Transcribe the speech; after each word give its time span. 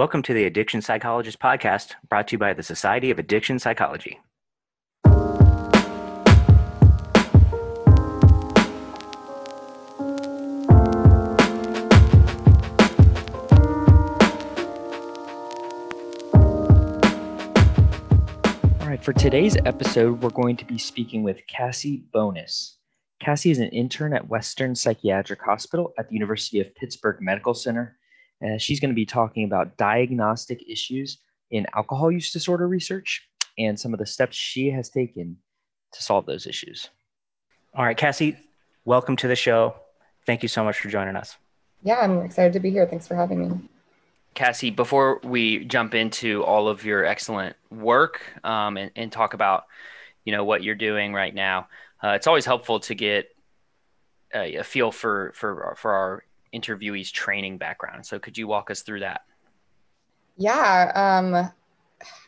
Welcome 0.00 0.22
to 0.22 0.32
the 0.32 0.44
Addiction 0.46 0.80
Psychologist 0.80 1.38
Podcast, 1.40 1.92
brought 2.08 2.28
to 2.28 2.32
you 2.32 2.38
by 2.38 2.54
the 2.54 2.62
Society 2.62 3.10
of 3.10 3.18
Addiction 3.18 3.58
Psychology. 3.58 4.18
All 5.04 5.12
right, 18.88 19.04
for 19.04 19.12
today's 19.12 19.58
episode, 19.66 20.22
we're 20.22 20.30
going 20.30 20.56
to 20.56 20.64
be 20.64 20.78
speaking 20.78 21.22
with 21.22 21.46
Cassie 21.46 22.04
Boness. 22.14 22.76
Cassie 23.20 23.50
is 23.50 23.58
an 23.58 23.68
intern 23.68 24.14
at 24.14 24.30
Western 24.30 24.74
Psychiatric 24.74 25.42
Hospital 25.42 25.92
at 25.98 26.08
the 26.08 26.14
University 26.14 26.58
of 26.58 26.74
Pittsburgh 26.74 27.18
Medical 27.20 27.52
Center. 27.52 27.98
Uh, 28.44 28.58
she's 28.58 28.80
going 28.80 28.90
to 28.90 28.94
be 28.94 29.06
talking 29.06 29.44
about 29.44 29.76
diagnostic 29.76 30.62
issues 30.68 31.18
in 31.50 31.66
alcohol 31.74 32.10
use 32.10 32.32
disorder 32.32 32.66
research 32.66 33.28
and 33.58 33.78
some 33.78 33.92
of 33.92 33.98
the 33.98 34.06
steps 34.06 34.36
she 34.36 34.70
has 34.70 34.88
taken 34.88 35.36
to 35.92 36.02
solve 36.02 36.26
those 36.26 36.46
issues. 36.46 36.88
All 37.74 37.84
right, 37.84 37.96
Cassie, 37.96 38.36
welcome 38.84 39.16
to 39.16 39.28
the 39.28 39.36
show. 39.36 39.74
Thank 40.26 40.42
you 40.42 40.48
so 40.48 40.64
much 40.64 40.78
for 40.78 40.88
joining 40.88 41.16
us. 41.16 41.36
Yeah, 41.82 41.96
I'm 42.00 42.20
excited 42.20 42.52
to 42.54 42.60
be 42.60 42.70
here. 42.70 42.86
Thanks 42.86 43.06
for 43.06 43.14
having 43.14 43.48
me. 43.48 43.68
Cassie, 44.34 44.70
before 44.70 45.20
we 45.24 45.64
jump 45.64 45.94
into 45.94 46.44
all 46.44 46.68
of 46.68 46.84
your 46.84 47.04
excellent 47.04 47.56
work 47.70 48.22
um, 48.44 48.76
and, 48.76 48.90
and, 48.94 49.10
talk 49.10 49.34
about, 49.34 49.64
you 50.24 50.32
know, 50.32 50.44
what 50.44 50.62
you're 50.62 50.76
doing 50.76 51.12
right 51.12 51.34
now, 51.34 51.68
uh, 52.02 52.10
it's 52.10 52.26
always 52.26 52.46
helpful 52.46 52.80
to 52.80 52.94
get 52.94 53.34
a, 54.32 54.56
a, 54.56 54.64
feel 54.64 54.92
for 54.92 55.32
for 55.34 55.74
for 55.76 55.92
our 55.92 56.22
interviewee's 56.52 57.10
training 57.10 57.58
background. 57.58 58.04
So, 58.06 58.18
could 58.18 58.36
you 58.36 58.46
walk 58.46 58.70
us 58.70 58.82
through 58.82 59.00
that? 59.00 59.22
Yeah, 60.36 60.92
um, 60.94 61.50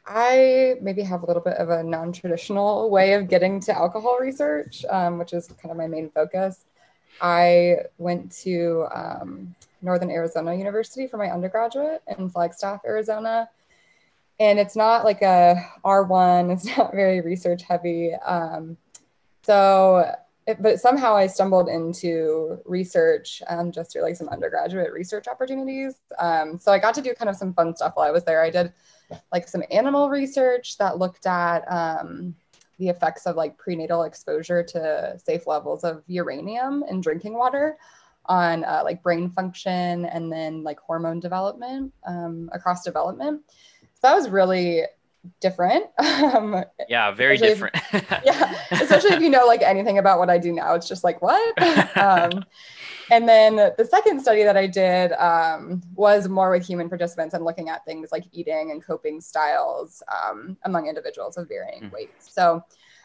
I 0.06 0.74
maybe 0.80 1.02
have 1.02 1.22
a 1.22 1.26
little 1.26 1.42
bit 1.42 1.56
of 1.56 1.70
a 1.70 1.82
non-traditional 1.82 2.90
way 2.90 3.14
of 3.14 3.28
getting 3.28 3.60
to 3.60 3.76
alcohol 3.76 4.18
research, 4.20 4.84
um, 4.90 5.18
which 5.18 5.32
is 5.32 5.48
kind 5.60 5.70
of 5.70 5.76
my 5.76 5.86
main 5.86 6.10
focus. 6.10 6.64
I 7.20 7.76
went 7.98 8.32
to 8.42 8.86
um, 8.94 9.54
Northern 9.80 10.10
Arizona 10.10 10.54
University 10.54 11.06
for 11.06 11.16
my 11.16 11.30
undergraduate 11.30 12.02
in 12.18 12.28
Flagstaff, 12.28 12.80
Arizona. 12.84 13.48
And 14.40 14.58
it's 14.58 14.76
not 14.76 15.04
like 15.04 15.22
a 15.22 15.56
R1, 15.84 16.52
it's 16.52 16.76
not 16.76 16.92
very 16.92 17.20
research 17.20 17.62
heavy. 17.62 18.14
Um, 18.14 18.76
so, 19.42 20.14
it, 20.46 20.60
but 20.60 20.80
somehow 20.80 21.14
I 21.14 21.26
stumbled 21.28 21.68
into 21.68 22.60
research 22.64 23.42
um, 23.48 23.70
just 23.70 23.92
through 23.92 24.02
like 24.02 24.16
some 24.16 24.28
undergraduate 24.28 24.92
research 24.92 25.28
opportunities. 25.28 25.94
Um, 26.18 26.58
so 26.58 26.72
I 26.72 26.78
got 26.78 26.94
to 26.94 27.02
do 27.02 27.14
kind 27.14 27.28
of 27.28 27.36
some 27.36 27.54
fun 27.54 27.76
stuff 27.76 27.92
while 27.94 28.08
I 28.08 28.10
was 28.10 28.24
there. 28.24 28.42
I 28.42 28.50
did 28.50 28.72
like 29.30 29.48
some 29.48 29.62
animal 29.70 30.10
research 30.10 30.78
that 30.78 30.98
looked 30.98 31.26
at 31.26 31.60
um, 31.70 32.34
the 32.78 32.88
effects 32.88 33.26
of 33.26 33.36
like 33.36 33.56
prenatal 33.56 34.02
exposure 34.02 34.62
to 34.64 35.16
safe 35.22 35.46
levels 35.46 35.84
of 35.84 36.02
uranium 36.08 36.82
in 36.88 37.00
drinking 37.00 37.34
water 37.34 37.76
on 38.26 38.64
uh, 38.64 38.82
like 38.84 39.02
brain 39.02 39.30
function 39.30 40.06
and 40.06 40.32
then 40.32 40.62
like 40.64 40.80
hormone 40.80 41.20
development 41.20 41.92
um, 42.06 42.50
across 42.52 42.82
development. 42.82 43.42
So 43.94 44.08
that 44.08 44.14
was 44.14 44.28
really 44.28 44.82
different. 45.40 45.86
Um, 46.22 46.64
yeah, 46.88 47.10
very 47.10 47.36
different. 47.36 47.74
If, 47.92 48.10
yeah, 48.24 48.54
especially 48.70 49.10
if 49.10 49.20
you 49.20 49.28
know 49.28 49.44
like 49.46 49.62
anything 49.62 49.98
about 49.98 50.18
what 50.18 50.30
I 50.30 50.38
do 50.38 50.52
now, 50.52 50.74
it's 50.74 50.88
just 50.88 51.04
like 51.04 51.20
what. 51.20 51.96
um, 51.96 52.44
and 53.10 53.28
then 53.28 53.56
the 53.56 53.84
second 53.84 54.20
study 54.20 54.42
that 54.44 54.56
I 54.56 54.66
did 54.66 55.12
um, 55.12 55.82
was 55.94 56.28
more 56.28 56.50
with 56.50 56.64
human 56.64 56.88
participants 56.88 57.34
and 57.34 57.44
looking 57.44 57.68
at 57.68 57.84
things 57.84 58.10
like 58.12 58.24
eating 58.32 58.70
and 58.70 58.82
coping 58.82 59.20
styles 59.20 60.02
um, 60.24 60.56
among 60.64 60.86
individuals 60.86 61.36
of 61.36 61.48
varying 61.48 61.84
mm. 61.84 61.92
weights. 61.92 62.32
So 62.32 62.62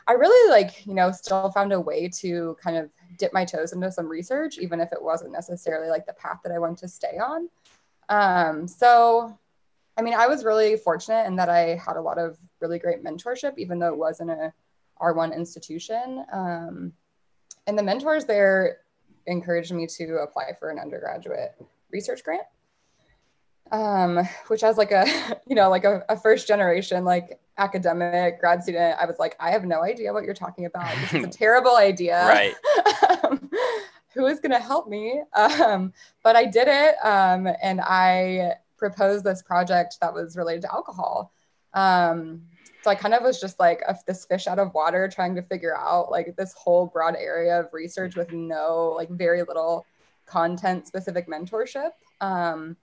I 0.07 0.13
really 0.13 0.49
like, 0.49 0.85
you 0.85 0.93
know, 0.93 1.11
still 1.11 1.51
found 1.51 1.73
a 1.73 1.81
way 1.81 2.07
to 2.19 2.55
kind 2.63 2.77
of 2.77 2.89
dip 3.17 3.33
my 3.33 3.43
toes 3.43 3.73
into 3.73 3.91
some 3.91 4.07
research, 4.07 4.57
even 4.57 4.79
if 4.79 4.93
it 4.93 5.01
wasn't 5.01 5.33
necessarily 5.33 5.89
like 5.89 6.05
the 6.05 6.13
path 6.13 6.39
that 6.43 6.53
I 6.53 6.59
wanted 6.59 6.77
to 6.79 6.87
stay 6.87 7.17
on. 7.17 7.49
Um, 8.09 8.67
so, 8.67 9.37
I 9.97 10.01
mean, 10.01 10.13
I 10.13 10.27
was 10.27 10.43
really 10.43 10.77
fortunate 10.77 11.25
in 11.25 11.35
that 11.37 11.49
I 11.49 11.81
had 11.85 11.97
a 11.97 12.01
lot 12.01 12.17
of 12.17 12.37
really 12.59 12.79
great 12.79 13.03
mentorship, 13.03 13.57
even 13.57 13.79
though 13.79 13.87
it 13.87 13.97
wasn't 13.97 14.31
a 14.31 14.53
R1 15.01 15.35
institution. 15.35 16.23
Um, 16.31 16.93
and 17.65 17.77
the 17.77 17.83
mentors 17.83 18.25
there 18.25 18.79
encouraged 19.25 19.73
me 19.73 19.87
to 19.87 20.17
apply 20.17 20.53
for 20.59 20.69
an 20.69 20.79
undergraduate 20.79 21.55
research 21.91 22.23
grant 22.23 22.43
um, 23.71 24.27
which 24.47 24.63
as 24.63 24.77
like 24.77 24.91
a 24.91 25.05
you 25.47 25.55
know 25.55 25.69
like 25.69 25.83
a, 25.83 26.03
a, 26.09 26.17
first 26.17 26.47
generation 26.47 27.03
like 27.03 27.39
academic 27.57 28.39
grad 28.39 28.61
student. 28.61 28.97
I 28.99 29.05
was 29.05 29.17
like 29.17 29.35
i 29.39 29.49
have 29.49 29.65
no 29.65 29.81
idea 29.81 30.13
what 30.13 30.23
you're 30.23 30.33
talking 30.33 30.65
about. 30.65 30.93
This 30.95 31.13
is 31.13 31.25
a 31.25 31.27
terrible 31.37 31.75
idea. 31.75 32.25
Right. 32.25 32.55
Um, 33.23 33.49
who 34.13 34.25
is 34.25 34.39
going 34.39 34.51
to 34.51 34.59
help 34.59 34.87
me? 34.87 35.21
Um, 35.33 35.93
but 36.23 36.35
i 36.35 36.45
did 36.45 36.67
it 36.67 36.95
um, 37.03 37.47
and 37.61 37.81
i 37.81 38.55
proposed 38.77 39.23
this 39.23 39.41
project 39.41 39.97
that 40.01 40.13
was 40.13 40.37
related 40.37 40.61
to 40.61 40.73
alcohol 40.73 41.31
um, 41.73 42.41
so 42.83 42.89
i 42.89 42.95
kind 42.95 43.13
of 43.13 43.23
was 43.23 43.39
just 43.39 43.59
like 43.59 43.81
a, 43.87 43.95
this 44.05 44.25
fish 44.25 44.47
out 44.47 44.59
of 44.59 44.73
water 44.73 45.07
trying 45.07 45.35
to 45.35 45.41
figure 45.41 45.75
out 45.77 46.11
like 46.11 46.35
this 46.35 46.53
whole 46.53 46.87
broad 46.87 47.15
area 47.15 47.59
of 47.59 47.73
research 47.73 48.15
with 48.15 48.31
no 48.31 48.93
like 48.95 49.09
very 49.09 49.43
little 49.43 49.85
content 50.25 50.87
specific 50.87 51.27
mentorship 51.27 51.91
um, 52.21 52.75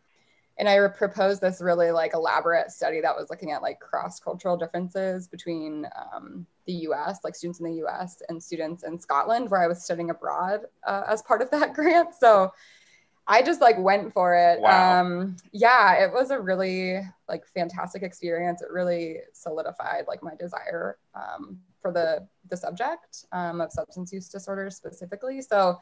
and 0.57 0.69
I 0.69 0.87
proposed 0.89 1.41
this 1.41 1.61
really 1.61 1.91
like 1.91 2.15
elaborate 2.15 2.71
study 2.71 3.01
that 3.01 3.17
was 3.17 3.29
looking 3.29 3.51
at 3.51 3.63
like 3.63 3.81
cross 3.81 4.21
cultural 4.21 4.57
differences 4.57 5.27
between 5.27 5.87
um, 5.97 6.47
the 6.67 6.73
US, 6.89 7.21
like 7.25 7.35
students 7.35 7.59
in 7.59 7.67
the 7.67 7.85
US 7.85 8.23
and 8.29 8.43
students 8.43 8.85
in 8.85 8.99
Scotland, 8.99 9.51
where 9.51 9.63
I 9.63 9.67
was 9.67 9.83
studying 9.83 10.11
abroad 10.11 10.61
uh, 10.87 11.03
as 11.09 11.23
part 11.23 11.43
of 11.43 11.51
that 11.51 11.75
grant. 11.75 12.15
So 12.15 12.53
I 13.27 13.43
just 13.43 13.61
like 13.61 13.79
went 13.79 14.13
for 14.13 14.35
it. 14.35 14.61
Wow. 14.61 15.01
Um, 15.01 15.37
yeah, 15.53 16.05
it 16.05 16.13
was 16.13 16.31
a 16.31 16.39
really 16.39 17.01
like 17.29 17.47
fantastic 17.47 18.03
experience. 18.03 18.61
It 18.61 18.71
really 18.71 19.19
solidified 19.33 20.05
like 20.07 20.23
my 20.23 20.35
desire 20.35 20.99
um, 21.15 21.59
for 21.81 21.91
the 21.91 22.27
the 22.51 22.57
subject 22.57 23.25
um, 23.33 23.61
of 23.61 23.73
substance 23.73 24.13
use 24.13 24.29
disorders 24.29 24.77
specifically. 24.77 25.41
So 25.41 25.81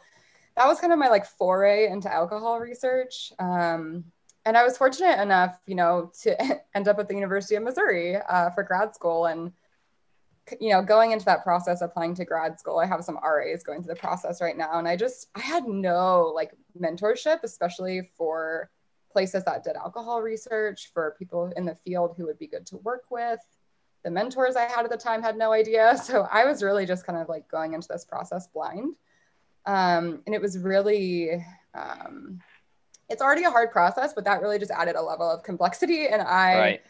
that 0.57 0.67
was 0.67 0.79
kind 0.79 0.93
of 0.93 0.99
my 0.99 1.09
like 1.09 1.27
foray 1.27 1.89
into 1.89 2.13
alcohol 2.13 2.61
research. 2.61 3.33
Um, 3.39 4.05
and 4.45 4.57
I 4.57 4.65
was 4.65 4.77
fortunate 4.77 5.21
enough, 5.21 5.59
you 5.67 5.75
know, 5.75 6.13
to 6.23 6.61
end 6.75 6.89
up 6.89 6.99
at 6.99 7.09
the 7.09 7.15
University 7.15 7.55
of 7.57 7.63
Missouri 7.63 8.17
uh, 8.17 8.51
for 8.51 8.63
grad 8.63 8.95
school. 8.95 9.27
And, 9.27 9.53
you 10.61 10.71
know, 10.71 10.83
going 10.83 11.13
into 11.13 11.25
that 11.25 11.43
process, 11.43 11.83
applying 11.83 12.15
to 12.17 12.25
grad 12.25 12.59
school, 12.59 12.79
I 12.79 12.87
have 12.87 13.05
some 13.05 13.19
RAs 13.23 13.63
going 13.63 13.83
through 13.83 13.95
the 13.95 14.01
process 14.01 14.41
right 14.41 14.57
now. 14.57 14.79
And 14.79 14.89
I 14.89 14.97
just, 14.97 15.29
I 15.35 15.41
had 15.41 15.67
no 15.67 16.33
like 16.35 16.53
mentorship, 16.79 17.41
especially 17.43 18.11
for 18.17 18.71
places 19.13 19.45
that 19.45 19.63
did 19.63 19.77
alcohol 19.77 20.23
research, 20.23 20.91
for 20.93 21.15
people 21.19 21.53
in 21.57 21.65
the 21.65 21.77
field 21.85 22.15
who 22.17 22.27
would 22.27 22.39
be 22.39 22.47
good 22.47 22.67
to 22.67 22.79
work 22.79 23.05
with. 23.11 23.41
The 24.05 24.11
mentors 24.11 24.57
I 24.57 24.65
had 24.65 24.85
at 24.85 24.91
the 24.91 24.97
time 24.97 25.23
had 25.23 25.37
no 25.37 25.53
idea. 25.53 25.97
So 26.03 26.27
I 26.31 26.45
was 26.45 26.63
really 26.63 26.87
just 26.87 27.07
kind 27.07 27.19
of 27.19 27.29
like 27.29 27.47
going 27.49 27.75
into 27.75 27.89
this 27.89 28.05
process 28.05 28.49
blind. 28.49 28.97
Um, 29.67 30.23
and 30.27 30.35
it 30.35 30.41
was 30.41 30.59
really, 30.59 31.45
um, 31.75 32.41
it's 33.09 33.23
already 33.23 33.45
a 33.45 33.51
hard 33.51 33.71
process, 33.71 34.13
but 34.13 34.25
that 34.25 34.43
really 34.43 34.59
just 34.59 34.73
added 34.73 34.97
a 34.97 35.03
level 35.03 35.31
of 35.31 35.45
complexity. 35.45 36.09
And 36.09 36.21
I, 36.21 36.59
right. 36.59 36.83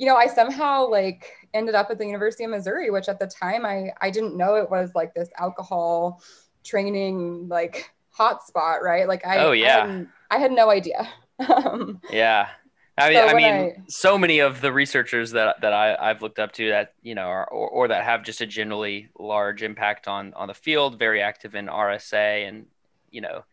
You 0.00 0.06
know, 0.06 0.16
I 0.16 0.28
somehow 0.28 0.88
like 0.88 1.30
ended 1.52 1.74
up 1.74 1.90
at 1.90 1.98
the 1.98 2.06
University 2.06 2.44
of 2.44 2.50
Missouri, 2.50 2.90
which 2.90 3.10
at 3.10 3.18
the 3.18 3.26
time 3.26 3.66
I 3.66 3.92
I 4.00 4.10
didn't 4.10 4.34
know 4.34 4.54
it 4.54 4.70
was 4.70 4.92
like 4.94 5.12
this 5.14 5.28
alcohol 5.38 6.22
training 6.64 7.48
like 7.48 7.92
hotspot, 8.16 8.80
right? 8.80 9.06
Like 9.06 9.26
I 9.26 9.44
oh 9.44 9.52
yeah, 9.52 10.04
I, 10.30 10.36
I 10.36 10.38
had 10.38 10.52
no 10.52 10.70
idea. 10.70 11.06
um, 11.54 12.00
yeah. 12.10 12.48
I 12.96 13.10
mean, 13.10 13.18
so 13.18 13.26
I 13.26 13.34
mean, 13.34 13.54
I, 13.54 13.76
so 13.88 14.16
many 14.16 14.38
of 14.38 14.62
the 14.62 14.72
researchers 14.72 15.32
that 15.32 15.60
that 15.60 15.74
I, 15.74 15.94
I've 15.96 16.22
looked 16.22 16.38
up 16.38 16.52
to 16.52 16.70
that 16.70 16.94
you 17.02 17.14
know, 17.14 17.26
are, 17.26 17.46
or, 17.48 17.68
or 17.68 17.88
that 17.88 18.02
have 18.02 18.22
just 18.22 18.40
a 18.40 18.46
generally 18.46 19.10
large 19.18 19.62
impact 19.62 20.08
on 20.08 20.32
on 20.32 20.48
the 20.48 20.54
field, 20.54 20.98
very 20.98 21.20
active 21.20 21.54
in 21.54 21.66
RSA, 21.66 22.48
and 22.48 22.64
you 23.10 23.20
know, 23.20 23.44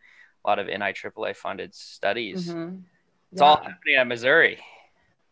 a 0.46 0.48
lot 0.48 0.58
of 0.58 0.66
NIAAA 0.66 1.36
funded 1.36 1.74
studies. 1.74 2.48
Mm-hmm. 2.48 2.76
It's 3.32 3.42
all 3.42 3.56
happening 3.56 3.96
at 3.98 4.06
Missouri. 4.06 4.58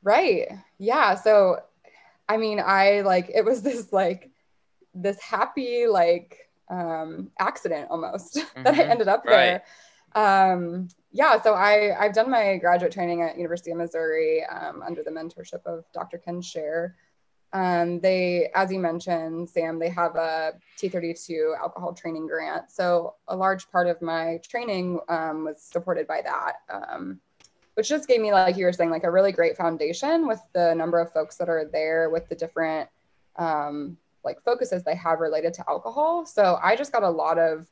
Right. 0.06 0.46
Yeah. 0.78 1.16
So, 1.16 1.58
I 2.28 2.36
mean, 2.36 2.60
I 2.64 3.00
like 3.00 3.28
it 3.34 3.44
was 3.44 3.62
this 3.62 3.92
like 3.92 4.30
this 4.94 5.20
happy 5.20 5.88
like 5.88 6.48
um, 6.68 7.32
accident 7.40 7.88
almost 7.90 8.36
mm-hmm. 8.36 8.62
that 8.62 8.74
I 8.74 8.78
mm-hmm. 8.78 8.90
ended 8.92 9.08
up 9.08 9.24
there. 9.24 9.62
Right. 10.14 10.50
Um, 10.52 10.86
yeah. 11.10 11.42
So 11.42 11.54
I 11.54 11.92
I've 11.98 12.14
done 12.14 12.30
my 12.30 12.56
graduate 12.58 12.92
training 12.92 13.22
at 13.22 13.36
University 13.36 13.72
of 13.72 13.78
Missouri 13.78 14.44
um, 14.44 14.80
under 14.86 15.02
the 15.02 15.10
mentorship 15.10 15.66
of 15.66 15.84
Dr. 15.92 16.18
Ken 16.18 16.40
Sher. 16.40 16.94
Um, 17.52 17.98
they, 17.98 18.50
as 18.54 18.70
you 18.70 18.78
mentioned, 18.78 19.50
Sam, 19.50 19.80
they 19.80 19.88
have 19.88 20.14
a 20.14 20.52
T32 20.78 21.58
alcohol 21.58 21.94
training 21.94 22.28
grant. 22.28 22.70
So 22.70 23.14
a 23.26 23.36
large 23.36 23.68
part 23.72 23.88
of 23.88 24.00
my 24.00 24.38
training 24.48 25.00
um, 25.08 25.44
was 25.44 25.62
supported 25.62 26.06
by 26.06 26.22
that. 26.22 26.52
Um, 26.68 27.20
which 27.76 27.88
just 27.90 28.08
gave 28.08 28.22
me, 28.22 28.32
like 28.32 28.56
you 28.56 28.64
were 28.64 28.72
saying, 28.72 28.90
like 28.90 29.04
a 29.04 29.10
really 29.10 29.32
great 29.32 29.54
foundation 29.54 30.26
with 30.26 30.40
the 30.54 30.74
number 30.74 30.98
of 30.98 31.12
folks 31.12 31.36
that 31.36 31.50
are 31.50 31.66
there 31.70 32.08
with 32.08 32.26
the 32.28 32.34
different 32.34 32.88
um, 33.36 33.98
like 34.24 34.42
focuses 34.42 34.82
they 34.82 34.94
have 34.94 35.20
related 35.20 35.52
to 35.54 35.64
alcohol. 35.68 36.24
So 36.24 36.58
I 36.62 36.74
just 36.74 36.90
got 36.90 37.02
a 37.02 37.10
lot 37.10 37.38
of 37.38 37.66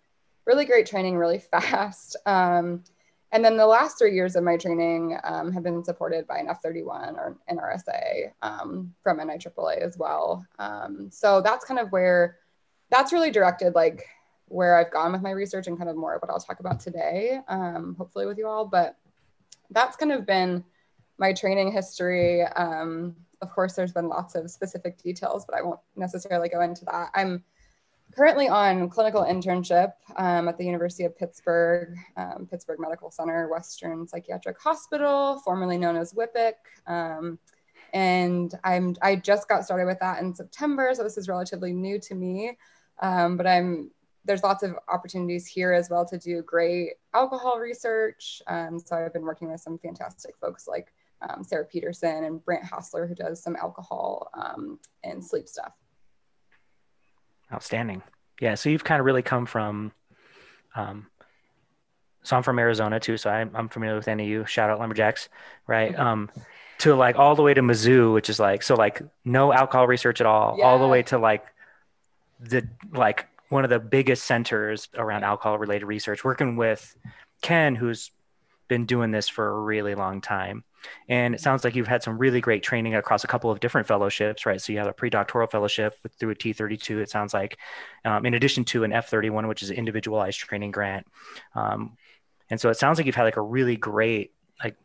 really 0.44 0.66
great 0.66 0.84
training 0.84 1.16
really 1.16 1.38
fast. 1.50 2.16
Um, 2.26 2.84
and 3.32 3.42
then 3.42 3.56
the 3.56 3.66
last 3.66 3.98
three 3.98 4.14
years 4.14 4.36
of 4.36 4.44
my 4.44 4.58
training 4.58 5.18
um, 5.24 5.50
have 5.52 5.62
been 5.62 5.82
supported 5.82 6.26
by 6.26 6.36
an 6.36 6.48
F31 6.48 7.14
or 7.14 7.38
an 7.48 7.56
NRSA 7.56 8.30
um, 8.42 8.94
from 9.02 9.18
NIAAA 9.18 9.78
as 9.78 9.96
well. 9.96 10.46
Um, 10.58 11.08
so 11.10 11.40
that's 11.40 11.64
kind 11.64 11.80
of 11.80 11.90
where 11.92 12.36
that's 12.90 13.10
really 13.10 13.30
directed 13.30 13.74
like 13.74 14.06
where 14.48 14.76
I've 14.76 14.92
gone 14.92 15.12
with 15.12 15.22
my 15.22 15.30
research 15.30 15.66
and 15.66 15.78
kind 15.78 15.88
of 15.88 15.96
more 15.96 16.14
of 16.14 16.20
what 16.20 16.30
I'll 16.30 16.38
talk 16.38 16.60
about 16.60 16.78
today, 16.78 17.40
um, 17.48 17.94
hopefully 17.96 18.26
with 18.26 18.36
you 18.36 18.46
all. 18.46 18.66
But 18.66 18.96
that's 19.70 19.96
kind 19.96 20.12
of 20.12 20.26
been 20.26 20.64
my 21.18 21.32
training 21.32 21.72
history. 21.72 22.42
Um, 22.42 23.16
of 23.40 23.50
course, 23.50 23.74
there's 23.74 23.92
been 23.92 24.08
lots 24.08 24.34
of 24.34 24.50
specific 24.50 25.02
details, 25.02 25.44
but 25.44 25.56
I 25.56 25.62
won't 25.62 25.80
necessarily 25.96 26.48
go 26.48 26.60
into 26.60 26.84
that. 26.86 27.10
I'm 27.14 27.44
currently 28.14 28.48
on 28.48 28.88
clinical 28.88 29.22
internship 29.22 29.92
um, 30.16 30.48
at 30.48 30.56
the 30.56 30.64
University 30.64 31.04
of 31.04 31.16
Pittsburgh, 31.16 31.96
um, 32.16 32.46
Pittsburgh 32.50 32.78
Medical 32.80 33.10
Center, 33.10 33.48
Western 33.48 34.06
Psychiatric 34.06 34.60
Hospital, 34.60 35.40
formerly 35.44 35.78
known 35.78 35.96
as 35.96 36.14
WIPIC. 36.14 36.54
Um, 36.86 37.38
and 37.92 38.54
I'm 38.64 38.96
I 39.02 39.16
just 39.16 39.48
got 39.48 39.64
started 39.64 39.86
with 39.86 40.00
that 40.00 40.20
in 40.20 40.34
September, 40.34 40.92
so 40.94 41.04
this 41.04 41.16
is 41.16 41.28
relatively 41.28 41.72
new 41.72 41.98
to 42.00 42.14
me. 42.14 42.56
Um, 43.00 43.36
but 43.36 43.46
I'm 43.46 43.90
there's 44.24 44.42
lots 44.42 44.62
of 44.62 44.76
opportunities 44.88 45.46
here 45.46 45.72
as 45.72 45.90
well 45.90 46.04
to 46.06 46.18
do 46.18 46.42
great 46.42 46.94
alcohol 47.12 47.58
research. 47.58 48.42
Um, 48.46 48.78
so 48.78 48.96
I've 48.96 49.12
been 49.12 49.22
working 49.22 49.50
with 49.50 49.60
some 49.60 49.78
fantastic 49.78 50.36
folks 50.40 50.66
like 50.66 50.92
um, 51.28 51.44
Sarah 51.44 51.64
Pedersen 51.64 52.24
and 52.24 52.44
Brant 52.44 52.64
Hasler, 52.64 53.08
who 53.08 53.14
does 53.14 53.42
some 53.42 53.56
alcohol 53.56 54.30
um, 54.34 54.78
and 55.02 55.24
sleep 55.24 55.48
stuff. 55.48 55.72
Outstanding. 57.52 58.02
Yeah. 58.40 58.54
So 58.54 58.68
you've 58.68 58.84
kind 58.84 59.00
of 59.00 59.06
really 59.06 59.22
come 59.22 59.46
from, 59.46 59.92
um, 60.74 61.06
so 62.22 62.36
I'm 62.36 62.42
from 62.42 62.58
Arizona 62.58 62.98
too. 62.98 63.16
So 63.16 63.30
I'm, 63.30 63.50
I'm 63.54 63.68
familiar 63.68 63.96
with 63.96 64.06
NAU. 64.06 64.44
Shout 64.44 64.70
out 64.70 64.78
Lumberjacks, 64.78 65.28
right? 65.66 65.94
Um, 65.98 66.30
to 66.78 66.94
like 66.94 67.16
all 67.16 67.36
the 67.36 67.42
way 67.42 67.54
to 67.54 67.62
Mizzou, 67.62 68.12
which 68.12 68.28
is 68.28 68.40
like 68.40 68.62
so 68.62 68.74
like 68.74 69.00
no 69.24 69.52
alcohol 69.52 69.86
research 69.86 70.20
at 70.20 70.26
all, 70.26 70.56
yeah. 70.58 70.64
all 70.64 70.78
the 70.78 70.88
way 70.88 71.02
to 71.04 71.18
like 71.18 71.46
the 72.40 72.68
like 72.92 73.28
one 73.54 73.62
of 73.62 73.70
the 73.70 73.78
biggest 73.78 74.24
centers 74.24 74.88
around 74.96 75.22
alcohol 75.22 75.58
related 75.58 75.86
research, 75.86 76.24
working 76.24 76.56
with 76.56 76.96
Ken, 77.40 77.76
who's 77.76 78.10
been 78.66 78.84
doing 78.84 79.12
this 79.12 79.28
for 79.28 79.48
a 79.48 79.60
really 79.60 79.94
long 79.94 80.20
time. 80.20 80.64
And 81.08 81.36
it 81.36 81.40
sounds 81.40 81.62
like 81.62 81.76
you've 81.76 81.86
had 81.86 82.02
some 82.02 82.18
really 82.18 82.40
great 82.40 82.64
training 82.64 82.96
across 82.96 83.22
a 83.22 83.28
couple 83.28 83.52
of 83.52 83.60
different 83.60 83.86
fellowships, 83.86 84.44
right? 84.44 84.60
So 84.60 84.72
you 84.72 84.80
have 84.80 84.88
a 84.88 84.92
pre-doctoral 84.92 85.46
fellowship 85.46 85.96
with, 86.02 86.14
through 86.14 86.30
a 86.30 86.34
T32, 86.34 87.00
it 87.00 87.10
sounds 87.10 87.32
like, 87.32 87.56
um, 88.04 88.26
in 88.26 88.34
addition 88.34 88.64
to 88.64 88.82
an 88.82 88.90
F31, 88.90 89.46
which 89.46 89.62
is 89.62 89.70
an 89.70 89.76
individualized 89.76 90.40
training 90.40 90.72
grant. 90.72 91.06
Um, 91.54 91.96
and 92.50 92.60
so 92.60 92.70
it 92.70 92.76
sounds 92.76 92.98
like 92.98 93.06
you've 93.06 93.14
had 93.14 93.22
like 93.22 93.36
a 93.36 93.40
really 93.40 93.76
great 93.76 94.32
like 94.64 94.76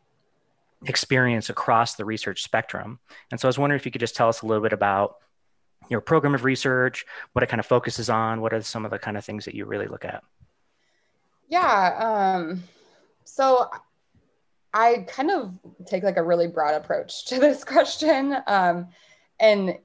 experience 0.86 1.50
across 1.50 1.96
the 1.96 2.04
research 2.04 2.44
spectrum. 2.44 3.00
And 3.32 3.40
so 3.40 3.48
I 3.48 3.50
was 3.50 3.58
wondering 3.58 3.80
if 3.80 3.84
you 3.84 3.90
could 3.90 4.00
just 4.00 4.14
tell 4.14 4.28
us 4.28 4.42
a 4.42 4.46
little 4.46 4.62
bit 4.62 4.72
about 4.72 5.16
your 5.90 6.00
program 6.00 6.34
of 6.34 6.44
research, 6.44 7.04
what 7.32 7.42
it 7.42 7.48
kind 7.48 7.60
of 7.60 7.66
focuses 7.66 8.08
on, 8.08 8.40
what 8.40 8.54
are 8.54 8.62
some 8.62 8.84
of 8.84 8.90
the 8.90 8.98
kind 8.98 9.18
of 9.18 9.24
things 9.24 9.44
that 9.44 9.54
you 9.54 9.66
really 9.66 9.88
look 9.88 10.04
at? 10.04 10.22
Yeah. 11.48 12.38
Um, 12.38 12.62
so 13.24 13.68
I 14.72 15.04
kind 15.08 15.30
of 15.32 15.52
take 15.84 16.04
like 16.04 16.16
a 16.16 16.22
really 16.22 16.46
broad 16.46 16.74
approach 16.74 17.26
to 17.26 17.38
this 17.40 17.64
question. 17.64 18.36
Um, 18.46 18.88
and, 19.40 19.76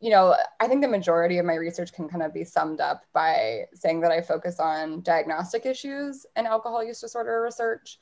you 0.00 0.10
know, 0.10 0.34
I 0.60 0.66
think 0.66 0.80
the 0.80 0.88
majority 0.88 1.36
of 1.36 1.44
my 1.44 1.56
research 1.56 1.92
can 1.92 2.08
kind 2.08 2.22
of 2.22 2.32
be 2.32 2.44
summed 2.44 2.80
up 2.80 3.04
by 3.12 3.66
saying 3.74 4.00
that 4.00 4.10
I 4.10 4.22
focus 4.22 4.58
on 4.58 5.02
diagnostic 5.02 5.66
issues 5.66 6.24
and 6.36 6.46
alcohol 6.46 6.82
use 6.82 7.00
disorder 7.00 7.42
research. 7.42 7.98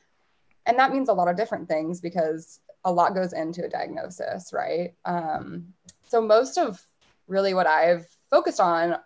And 0.67 0.79
that 0.79 0.93
means 0.93 1.09
a 1.09 1.15
lot 1.15 1.29
of 1.29 1.37
different 1.37 1.67
things 1.67 2.01
because 2.01 2.61
a 2.85 2.93
lot 2.93 3.15
goes 3.15 3.33
into 3.33 3.65
a 3.65 3.69
diagnosis, 3.69 4.53
right? 4.53 4.95
Um, 5.05 5.75
so 6.05 6.21
most 6.21 6.57
of 6.57 6.87
really 7.29 7.55
what 7.55 7.67
I've 7.67 8.07
focused 8.31 8.61
on 8.61 8.97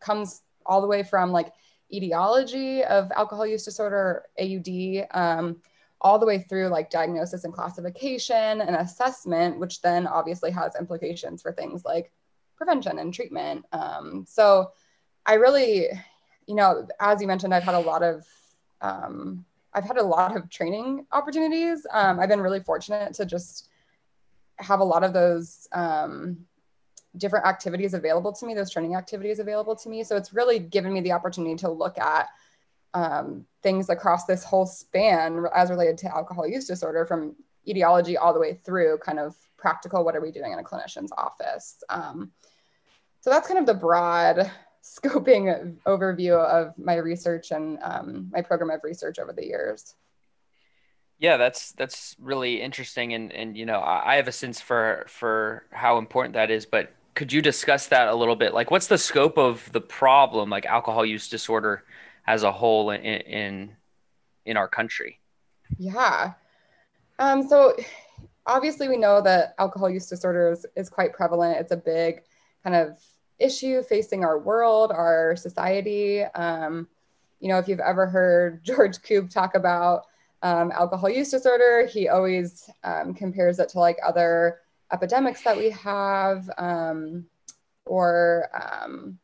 comes 0.00 0.42
all 0.64 0.80
the 0.80 0.86
way 0.86 1.02
from 1.02 1.32
like 1.32 1.52
etiology 1.92 2.82
of 2.84 3.10
alcohol 3.12 3.46
use 3.46 3.64
disorder, 3.64 4.24
AUD, 4.40 5.06
um, 5.12 5.60
all 6.00 6.18
the 6.18 6.26
way 6.26 6.40
through 6.40 6.68
like 6.68 6.90
diagnosis 6.90 7.44
and 7.44 7.52
classification 7.52 8.60
and 8.60 8.76
assessment, 8.76 9.58
which 9.58 9.80
then 9.82 10.06
obviously 10.06 10.50
has 10.50 10.74
implications 10.76 11.42
for 11.42 11.52
things 11.52 11.84
like 11.84 12.12
prevention 12.56 12.98
and 12.98 13.12
treatment. 13.12 13.64
Um, 13.72 14.24
so 14.26 14.72
I 15.24 15.34
really, 15.34 15.88
you 16.46 16.54
know, 16.54 16.86
as 17.00 17.20
you 17.20 17.26
mentioned, 17.26 17.54
I've 17.54 17.62
had 17.62 17.74
a 17.74 17.80
lot 17.80 18.02
of, 18.02 18.26
um, 18.80 19.44
I've 19.72 19.84
had 19.84 19.98
a 19.98 20.02
lot 20.02 20.36
of 20.36 20.48
training 20.48 21.06
opportunities. 21.12 21.86
Um, 21.92 22.20
I've 22.20 22.28
been 22.28 22.40
really 22.40 22.60
fortunate 22.60 23.14
to 23.14 23.26
just 23.26 23.68
have 24.58 24.80
a 24.80 24.84
lot 24.84 25.04
of 25.04 25.12
those 25.12 25.68
um, 25.72 26.38
different 27.18 27.46
activities 27.46 27.94
available 27.94 28.32
to 28.32 28.46
me, 28.46 28.54
those 28.54 28.70
training 28.70 28.94
activities 28.94 29.38
available 29.38 29.76
to 29.76 29.88
me. 29.88 30.04
So 30.04 30.16
it's 30.16 30.32
really 30.32 30.58
given 30.58 30.92
me 30.92 31.00
the 31.00 31.12
opportunity 31.12 31.56
to 31.56 31.70
look 31.70 31.98
at 31.98 32.28
um, 32.94 33.44
things 33.62 33.90
across 33.90 34.24
this 34.24 34.42
whole 34.42 34.66
span 34.66 35.44
as 35.54 35.70
related 35.70 35.98
to 35.98 36.14
alcohol 36.14 36.46
use 36.46 36.66
disorder 36.66 37.04
from 37.04 37.36
etiology 37.68 38.16
all 38.16 38.32
the 38.32 38.40
way 38.40 38.54
through 38.54 38.98
kind 38.98 39.18
of 39.18 39.36
practical 39.56 40.04
what 40.04 40.16
are 40.16 40.20
we 40.20 40.30
doing 40.30 40.52
in 40.52 40.58
a 40.58 40.62
clinician's 40.62 41.12
office? 41.16 41.82
Um, 41.88 42.30
so 43.20 43.30
that's 43.30 43.48
kind 43.48 43.58
of 43.58 43.66
the 43.66 43.74
broad 43.74 44.50
scoping 44.82 45.76
overview 45.86 46.38
of 46.38 46.78
my 46.78 46.94
research 46.94 47.50
and 47.50 47.78
um, 47.82 48.30
my 48.32 48.40
program 48.40 48.70
of 48.70 48.80
research 48.84 49.18
over 49.18 49.32
the 49.32 49.44
years. 49.44 49.94
Yeah 51.18 51.36
that's 51.38 51.72
that's 51.72 52.14
really 52.20 52.62
interesting. 52.62 53.14
And 53.14 53.32
and 53.32 53.56
you 53.56 53.66
know 53.66 53.80
i 53.80 54.16
have 54.16 54.28
a 54.28 54.32
sense 54.32 54.60
for 54.60 55.04
for 55.08 55.64
how 55.70 55.98
important 55.98 56.34
that 56.34 56.50
is 56.50 56.66
but 56.66 56.92
could 57.16 57.32
you 57.32 57.40
discuss 57.42 57.86
that 57.88 58.08
a 58.08 58.14
little 58.14 58.36
bit 58.36 58.54
like 58.54 58.70
what's 58.70 58.86
the 58.86 58.98
scope 58.98 59.38
of 59.38 59.72
the 59.72 59.80
problem 59.80 60.50
like 60.50 60.66
alcohol 60.66 61.04
use 61.04 61.28
disorder 61.28 61.82
as 62.26 62.44
a 62.44 62.52
whole 62.52 62.90
in 62.90 63.00
in, 63.02 63.76
in 64.44 64.56
our 64.56 64.68
country? 64.68 65.18
Yeah. 65.78 66.34
Um, 67.18 67.48
so 67.48 67.74
obviously 68.44 68.88
we 68.88 68.98
know 68.98 69.22
that 69.22 69.54
alcohol 69.58 69.88
use 69.88 70.06
disorder 70.06 70.52
is, 70.52 70.66
is 70.76 70.90
quite 70.90 71.14
prevalent. 71.14 71.58
It's 71.58 71.72
a 71.72 71.76
big 71.76 72.22
kind 72.62 72.76
of 72.76 72.98
issue 73.38 73.82
facing 73.82 74.22
our 74.22 74.38
world, 74.38 74.92
our 74.92 75.36
society. 75.36 76.22
Um, 76.22 76.86
you 77.40 77.48
know, 77.48 77.58
if 77.58 77.66
you've 77.66 77.80
ever 77.80 78.06
heard 78.06 78.62
George 78.62 78.98
Koob 78.98 79.30
talk 79.30 79.54
about 79.54 80.02
um, 80.42 80.70
alcohol 80.70 81.08
use 81.08 81.30
disorder, 81.30 81.86
he 81.86 82.08
always 82.08 82.68
um, 82.84 83.14
compares 83.14 83.58
it 83.58 83.70
to 83.70 83.80
like 83.80 83.96
other 84.06 84.58
epidemics 84.92 85.42
that 85.42 85.56
we 85.56 85.70
have 85.70 86.48
um, 86.58 87.26
or 87.84 88.48
um, 88.54 89.18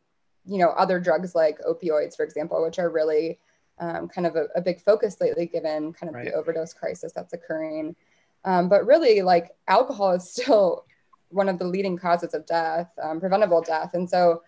you 0.45 0.59
know, 0.59 0.71
other 0.71 0.99
drugs 0.99 1.35
like 1.35 1.59
opioids, 1.61 2.17
for 2.17 2.25
example, 2.25 2.63
which 2.63 2.79
are 2.79 2.91
really 2.91 3.39
um, 3.79 4.09
kind 4.09 4.27
of 4.27 4.37
a, 4.37 4.47
a, 4.57 4.61
big 4.61 4.81
focus 4.81 5.17
lately, 5.21 5.47
given 5.47 5.93
kind 5.93 6.09
of 6.09 6.15
right. 6.15 6.27
the 6.27 6.33
overdose 6.33 6.73
crisis 6.73 7.13
that's 7.13 7.33
occurring. 7.33 7.97
Um, 8.45 8.69
but 8.69 8.87
really, 8.87 9.23
like 9.23 9.51
alcohol 9.69 10.13
is 10.13 10.31
still 10.31 10.85
one 11.29 11.49
of 11.49 11.59
the 11.59 11.65
leading 11.65 11.97
causes 11.97 12.35
of 12.35 12.45
death, 12.47 12.91
um, 13.03 13.21
preventable 13.21 13.63
death. 13.63 13.95
And 13.95 14.09
so, 14.09 14.43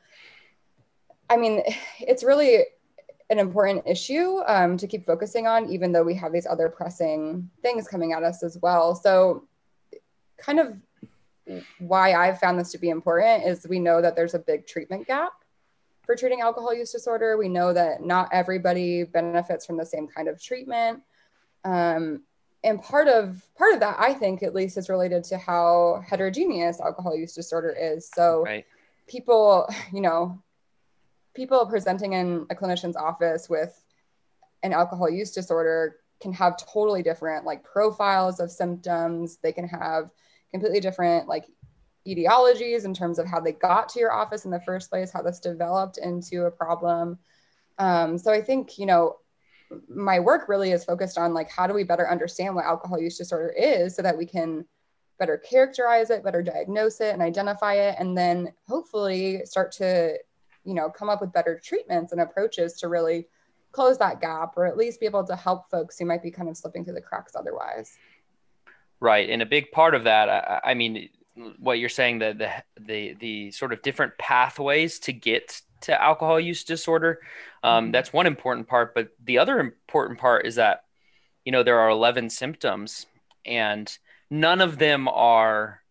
I 1.30 1.36
mean, 1.36 1.62
it's 2.00 2.24
really 2.24 2.64
an 3.30 3.38
important 3.38 3.82
issue 3.86 4.42
um, 4.46 4.76
to 4.76 4.86
keep 4.86 5.06
focusing 5.06 5.46
on, 5.46 5.70
even 5.70 5.92
though 5.92 6.02
we 6.02 6.14
have 6.14 6.32
these 6.32 6.46
other 6.46 6.68
pressing 6.68 7.48
things 7.62 7.88
coming 7.88 8.12
at 8.12 8.22
us 8.22 8.42
as 8.42 8.58
well. 8.60 8.94
So, 8.94 9.44
kind 10.36 10.60
of 10.60 10.76
why 11.78 12.14
I've 12.14 12.38
found 12.38 12.58
this 12.58 12.72
to 12.72 12.78
be 12.78 12.90
important 12.90 13.44
is 13.44 13.66
we 13.68 13.78
know 13.78 14.00
that 14.00 14.16
there's 14.16 14.34
a 14.34 14.38
big 14.38 14.66
treatment 14.66 15.06
gap 15.06 15.32
for 16.04 16.14
treating 16.14 16.40
alcohol 16.40 16.74
use 16.74 16.92
disorder. 16.92 17.36
We 17.36 17.48
know 17.48 17.72
that 17.72 18.02
not 18.02 18.28
everybody 18.32 19.04
benefits 19.04 19.66
from 19.66 19.76
the 19.76 19.86
same 19.86 20.06
kind 20.06 20.28
of 20.28 20.42
treatment. 20.42 21.02
Um, 21.64 22.22
and 22.62 22.80
part 22.82 23.08
of 23.08 23.42
part 23.56 23.74
of 23.74 23.80
that, 23.80 23.96
I 23.98 24.14
think, 24.14 24.42
at 24.42 24.54
least, 24.54 24.78
is 24.78 24.88
related 24.88 25.22
to 25.24 25.38
how 25.38 26.02
heterogeneous 26.08 26.80
alcohol 26.80 27.14
use 27.14 27.34
disorder 27.34 27.74
is. 27.78 28.08
So, 28.14 28.42
right. 28.42 28.64
people, 29.06 29.68
you 29.92 30.00
know, 30.00 30.42
people 31.34 31.66
presenting 31.66 32.14
in 32.14 32.46
a 32.50 32.54
clinician's 32.54 32.96
office 32.96 33.48
with 33.50 33.82
an 34.62 34.72
alcohol 34.72 35.10
use 35.10 35.32
disorder 35.32 35.96
can 36.20 36.32
have 36.32 36.56
totally 36.56 37.02
different 37.02 37.44
like 37.44 37.62
profiles 37.62 38.40
of 38.40 38.50
symptoms. 38.50 39.38
They 39.42 39.52
can 39.52 39.68
have 39.68 40.10
completely 40.54 40.78
different 40.78 41.26
like 41.26 41.46
etiologies 42.06 42.84
in 42.84 42.94
terms 42.94 43.18
of 43.18 43.26
how 43.26 43.40
they 43.40 43.50
got 43.50 43.88
to 43.88 43.98
your 43.98 44.12
office 44.12 44.44
in 44.44 44.52
the 44.52 44.60
first 44.60 44.88
place, 44.88 45.10
how 45.10 45.20
this 45.20 45.40
developed 45.40 45.98
into 45.98 46.44
a 46.44 46.50
problem. 46.50 47.18
Um, 47.78 48.16
so 48.16 48.32
I 48.32 48.40
think, 48.40 48.78
you 48.78 48.86
know, 48.86 49.16
my 49.88 50.20
work 50.20 50.48
really 50.48 50.70
is 50.70 50.84
focused 50.84 51.18
on 51.18 51.34
like 51.34 51.50
how 51.50 51.66
do 51.66 51.74
we 51.74 51.82
better 51.82 52.08
understand 52.08 52.54
what 52.54 52.66
alcohol 52.66 53.00
use 53.00 53.18
disorder 53.18 53.52
is 53.58 53.96
so 53.96 54.02
that 54.02 54.16
we 54.16 54.26
can 54.26 54.64
better 55.18 55.38
characterize 55.38 56.10
it 56.10 56.22
better 56.22 56.42
diagnose 56.42 57.00
it 57.00 57.12
and 57.12 57.22
identify 57.22 57.74
it 57.74 57.96
and 57.98 58.16
then 58.16 58.52
hopefully 58.68 59.40
start 59.44 59.72
to 59.72 60.16
you 60.64 60.74
know 60.74 60.88
come 60.90 61.08
up 61.08 61.20
with 61.20 61.32
better 61.32 61.60
treatments 61.64 62.12
and 62.12 62.20
approaches 62.20 62.74
to 62.74 62.88
really 62.88 63.26
close 63.72 63.98
that 63.98 64.20
gap 64.20 64.52
or 64.56 64.64
at 64.66 64.76
least 64.76 65.00
be 65.00 65.06
able 65.06 65.24
to 65.24 65.34
help 65.34 65.68
folks 65.70 65.98
who 65.98 66.04
might 66.04 66.22
be 66.22 66.30
kind 66.30 66.48
of 66.48 66.56
slipping 66.56 66.84
through 66.84 66.94
the 66.94 67.00
cracks 67.00 67.34
otherwise 67.34 67.96
right 69.04 69.30
and 69.30 69.42
a 69.42 69.46
big 69.46 69.70
part 69.70 69.94
of 69.94 70.04
that 70.04 70.28
i, 70.28 70.70
I 70.70 70.74
mean 70.74 71.08
what 71.58 71.78
you're 71.78 71.88
saying 71.88 72.20
the, 72.20 72.32
the 72.32 72.82
the 72.84 73.14
the 73.20 73.50
sort 73.50 73.72
of 73.72 73.82
different 73.82 74.16
pathways 74.18 74.98
to 75.00 75.12
get 75.12 75.62
to 75.84 76.02
alcohol 76.02 76.40
use 76.40 76.64
disorder. 76.64 77.20
Um, 77.62 77.84
mm-hmm. 77.84 77.92
that's 77.92 78.12
one 78.12 78.26
important 78.26 78.68
part. 78.68 78.94
But 78.94 79.08
the 79.24 79.38
other 79.38 79.60
important 79.60 80.18
part 80.18 80.46
is 80.46 80.56
that, 80.56 80.84
you 81.44 81.52
know, 81.52 81.62
there 81.62 81.78
are 81.78 81.90
11 81.90 82.30
symptoms 82.30 83.06
and 83.44 83.96
none 84.30 84.60
of 84.60 84.78
them 84.78 85.08
are 85.08 85.82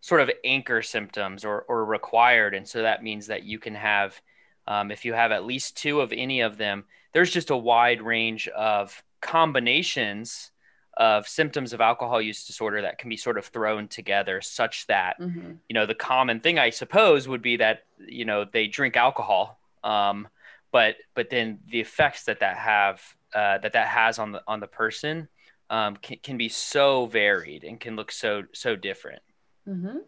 sort 0.00 0.20
of 0.20 0.30
anchor 0.44 0.80
symptoms 0.80 1.44
or, 1.44 1.62
or 1.62 1.84
required. 1.84 2.54
And 2.54 2.66
so 2.66 2.82
that 2.82 3.02
means 3.02 3.26
that 3.26 3.42
you 3.42 3.58
can 3.58 3.74
have, 3.74 4.20
um, 4.66 4.90
if 4.90 5.04
you 5.04 5.12
have 5.12 5.32
at 5.32 5.44
least 5.44 5.76
two 5.76 6.00
of 6.00 6.12
any 6.12 6.40
of 6.40 6.56
them, 6.56 6.84
there's 7.12 7.32
just 7.32 7.50
a 7.50 7.56
wide 7.56 8.00
range 8.00 8.48
of 8.48 9.02
combinations 9.20 10.52
of 11.00 11.26
symptoms 11.26 11.72
of 11.72 11.80
alcohol 11.80 12.20
use 12.20 12.44
disorder 12.44 12.82
that 12.82 12.98
can 12.98 13.08
be 13.08 13.16
sort 13.16 13.38
of 13.38 13.46
thrown 13.46 13.88
together 13.88 14.42
such 14.42 14.86
that 14.86 15.18
mm-hmm. 15.18 15.52
you 15.66 15.74
know 15.74 15.86
the 15.86 15.94
common 15.94 16.40
thing 16.40 16.58
i 16.58 16.68
suppose 16.68 17.26
would 17.26 17.40
be 17.40 17.56
that 17.56 17.84
you 18.06 18.26
know 18.26 18.44
they 18.44 18.66
drink 18.66 18.96
alcohol 18.96 19.58
um, 19.82 20.28
but 20.72 20.96
but 21.14 21.30
then 21.30 21.58
the 21.70 21.80
effects 21.80 22.24
that 22.24 22.40
that 22.40 22.58
have 22.58 23.02
uh, 23.34 23.56
that 23.58 23.72
that 23.72 23.88
has 23.88 24.18
on 24.18 24.32
the 24.32 24.42
on 24.46 24.60
the 24.60 24.66
person 24.66 25.26
um, 25.70 25.96
can, 25.96 26.18
can 26.22 26.36
be 26.36 26.50
so 26.50 27.06
varied 27.06 27.64
and 27.64 27.80
can 27.80 27.96
look 27.96 28.12
so 28.12 28.42
so 28.52 28.76
different 28.76 29.22
mm-hmm. 29.66 29.98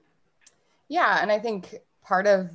yeah 0.89 1.21
and 1.23 1.33
i 1.33 1.39
think 1.39 1.75
part 2.05 2.27
of 2.27 2.51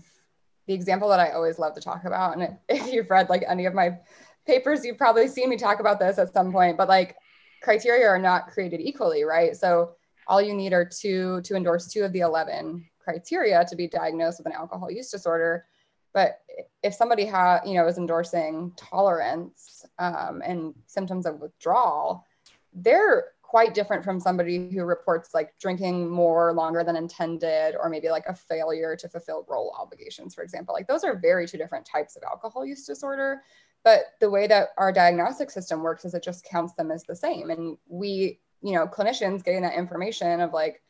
the 0.68 0.76
example 0.76 1.10
that 1.10 1.20
i 1.20 1.32
always 1.32 1.58
love 1.58 1.74
to 1.74 1.82
talk 1.82 2.06
about 2.06 2.38
and 2.38 2.56
if 2.70 2.94
you've 2.94 3.10
read 3.10 3.30
like 3.30 3.44
any 3.50 3.66
of 3.66 3.74
my 3.74 3.98
papers 4.46 4.86
you've 4.86 4.98
probably 4.98 5.28
seen 5.28 5.50
me 5.50 5.58
talk 5.58 5.80
about 5.80 6.00
this 6.00 6.20
at 6.20 6.32
some 6.32 6.52
point 6.52 6.78
but 6.78 6.88
like 6.88 7.16
criteria 7.62 8.08
are 8.08 8.20
not 8.20 8.48
created 8.48 8.82
equally, 8.82 9.24
right? 9.24 9.56
So 9.56 9.92
all 10.28 10.42
you 10.42 10.54
need 10.54 10.74
are 10.74 10.86
two 10.86 11.42
to 11.42 11.56
endorse 11.56 11.88
two 11.88 12.04
of 12.04 12.14
the 12.14 12.20
11 12.20 12.86
criteria 13.00 13.66
to 13.66 13.76
be 13.76 13.88
diagnosed 13.88 14.40
with 14.40 14.48
an 14.48 14.54
alcohol 14.54 14.92
use 14.92 15.10
disorder. 15.10 15.66
But 16.14 16.40
if 16.84 16.94
somebody 16.94 17.26
ha, 17.26 17.62
you 17.66 17.76
know, 17.76 17.88
is 17.88 17.98
endorsing 17.98 18.74
tolerance 18.76 19.86
um, 20.00 20.42
and 20.46 20.74
symptoms 20.88 21.26
of 21.26 21.40
withdrawal, 21.40 22.26
they're 22.74 23.26
quite 23.48 23.74
different 23.74 24.04
from 24.04 24.20
somebody 24.20 24.70
who 24.70 24.84
reports 24.84 25.34
like 25.34 25.58
drinking 25.58 26.10
more 26.10 26.52
longer 26.52 26.84
than 26.84 26.98
intended 26.98 27.76
or 27.82 27.90
maybe 27.90 28.10
like 28.10 28.26
a 28.28 28.36
failure 28.36 28.94
to 28.94 29.08
fulfill 29.08 29.46
role 29.48 29.74
obligations 29.80 30.36
for 30.36 30.44
example 30.44 30.76
like 30.76 30.86
those 30.86 31.06
are 31.06 31.16
very 31.16 31.48
two 31.48 31.58
different 31.58 31.86
types 31.86 32.18
of 32.18 32.24
alcohol 32.24 32.66
use 32.66 32.86
disorder 32.86 33.42
but 33.84 34.02
the 34.20 34.30
way 34.30 34.48
that 34.48 34.70
our 34.78 34.92
diagnostic 34.92 35.50
system 35.50 35.82
works 35.82 36.06
is 36.06 36.14
it 36.14 36.24
just 36.24 36.46
counts 36.46 36.74
them 36.74 36.92
as 36.92 37.04
the 37.04 37.16
same. 37.16 37.50
And 37.50 37.78
we, 37.88 38.40
you 38.62 38.74
know, 38.74 38.88
clinicians 38.88 39.44
getting 39.44 39.62
that 39.62 39.76
information 39.76 40.42
of 40.42 40.54
like 40.54 40.82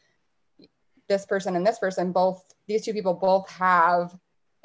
this 1.08 1.26
person 1.26 1.56
and 1.56 1.66
this 1.66 1.80
person, 1.80 2.12
both 2.12 2.44
these 2.68 2.84
two 2.84 2.94
people 2.94 3.14
both 3.14 3.50
have 3.50 4.16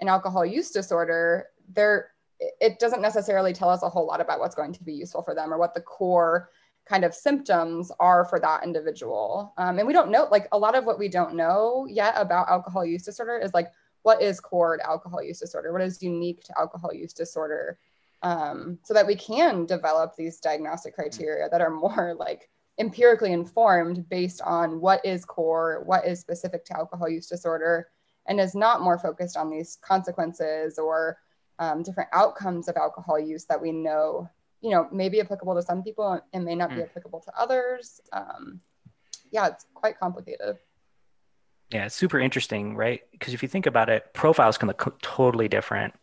an 0.01 0.09
alcohol 0.09 0.45
use 0.45 0.71
disorder. 0.71 1.49
They're 1.73 2.13
it 2.61 2.79
doesn't 2.79 3.03
necessarily 3.03 3.53
tell 3.53 3.69
us 3.69 3.83
a 3.83 3.89
whole 3.89 4.07
lot 4.07 4.21
about 4.21 4.41
what's 4.41 4.55
going 4.55 4.73
to 4.73 4.83
be 4.83 4.93
useful 4.93 5.23
for 5.23 5.35
them 5.35 5.53
or 5.53 5.59
what 5.59 5.75
the 5.75 5.81
core 5.81 6.51
kind 6.85 7.05
of 7.05 7.15
symptoms 7.15 7.93
are 8.01 8.25
for 8.25 8.41
that 8.41 8.65
individual. 8.65 9.53
Um, 9.57 9.79
and 9.79 9.87
we 9.87 9.93
don't 9.93 10.11
know, 10.11 10.27
like 10.31 10.49
a 10.53 10.59
lot 10.59 10.75
of 10.75 10.85
what 10.85 10.99
we 10.99 11.09
don't 11.09 11.35
know 11.35 11.87
yet 11.89 12.15
about 12.17 12.49
alcohol 12.49 12.85
use 12.85 13.05
disorder 13.05 13.39
is 13.39 13.55
like, 13.55 13.71
what 14.03 14.21
is 14.21 14.41
core 14.41 14.77
to 14.77 14.87
alcohol 14.87 15.23
use 15.23 15.39
disorder? 15.39 15.73
What 15.73 15.83
is 15.83 16.03
unique 16.03 16.43
to 16.45 16.59
alcohol 16.59 16.93
use 16.93 17.13
disorder? 17.13 17.79
Um, 18.23 18.79
so 18.83 18.95
that 18.95 19.07
we 19.07 19.17
can 19.17 19.67
develop 19.67 20.15
these 20.17 20.39
diagnostic 20.39 20.95
criteria 20.95 21.49
that 21.49 21.61
are 21.61 21.71
more 21.71 22.15
like 22.19 22.49
empirically 22.79 23.33
informed 23.33 24.09
based 24.09 24.41
on 24.43 24.81
what 24.81 25.05
is 25.05 25.25
core, 25.25 25.83
what 25.85 26.07
is 26.07 26.21
specific 26.21 26.65
to 26.65 26.77
alcohol 26.77 27.09
use 27.09 27.27
disorder, 27.27 27.89
and 28.27 28.41
is 28.41 28.55
not 28.55 28.81
more 28.81 28.99
focused 28.99 29.37
on 29.37 29.51
these 29.51 29.79
consequences 29.83 30.79
or 30.79 31.19
um, 31.59 31.83
different 31.83 32.09
outcomes 32.13 32.69
of 32.69 32.77
alcohol 32.77 33.19
use 33.19 33.45
that 33.45 33.61
we 33.61 33.73
know, 33.73 34.29
you 34.61 34.71
know, 34.71 34.89
may 34.93 35.09
be 35.09 35.21
applicable 35.21 35.55
to 35.55 35.63
some 35.63 35.83
people 35.83 36.21
and 36.33 36.45
may 36.45 36.55
not 36.55 36.71
mm. 36.71 36.77
be 36.77 36.83
applicable 36.83 37.21
to 37.21 37.33
others. 37.39 38.01
Um, 38.13 38.61
yeah, 39.31 39.49
it's 39.49 39.67
quite 39.75 39.99
complicated. 39.99 40.59
Yeah, 41.73 41.87
it's 41.87 41.95
super 41.95 42.21
interesting, 42.21 42.77
right? 42.77 43.01
Because 43.13 43.33
if 43.35 43.43
you 43.43 43.49
think 43.49 43.67
about 43.67 43.89
it, 43.89 44.13
profiles 44.13 44.59
can 44.59 44.69
look 44.69 44.99
totally 45.03 45.49
different. 45.49 45.95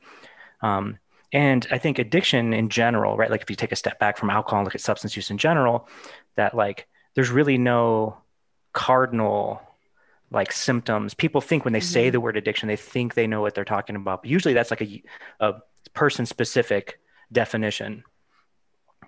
Um, 0.61 0.97
and 1.31 1.67
I 1.71 1.77
think 1.77 1.99
addiction 1.99 2.53
in 2.53 2.69
general, 2.69 3.15
right? 3.17 3.29
Like 3.29 3.41
if 3.41 3.49
you 3.49 3.55
take 3.55 3.71
a 3.71 3.75
step 3.75 3.99
back 3.99 4.17
from 4.17 4.29
alcohol 4.29 4.59
and 4.59 4.65
look 4.65 4.75
at 4.75 4.81
substance 4.81 5.15
use 5.15 5.29
in 5.29 5.37
general, 5.37 5.87
that 6.35 6.55
like 6.55 6.87
there's 7.15 7.29
really 7.29 7.57
no 7.57 8.17
cardinal 8.73 9.61
like 10.31 10.51
symptoms. 10.51 11.13
People 11.13 11.41
think 11.41 11.65
when 11.65 11.73
they 11.73 11.79
mm-hmm. 11.79 11.93
say 11.93 12.09
the 12.09 12.19
word 12.19 12.37
addiction, 12.37 12.67
they 12.67 12.75
think 12.75 13.13
they 13.13 13.27
know 13.27 13.41
what 13.41 13.55
they're 13.55 13.65
talking 13.65 13.95
about. 13.95 14.23
But 14.23 14.31
usually 14.31 14.53
that's 14.53 14.71
like 14.71 14.81
a, 14.81 15.03
a 15.39 15.53
person 15.93 16.25
specific 16.25 16.99
definition, 17.31 18.03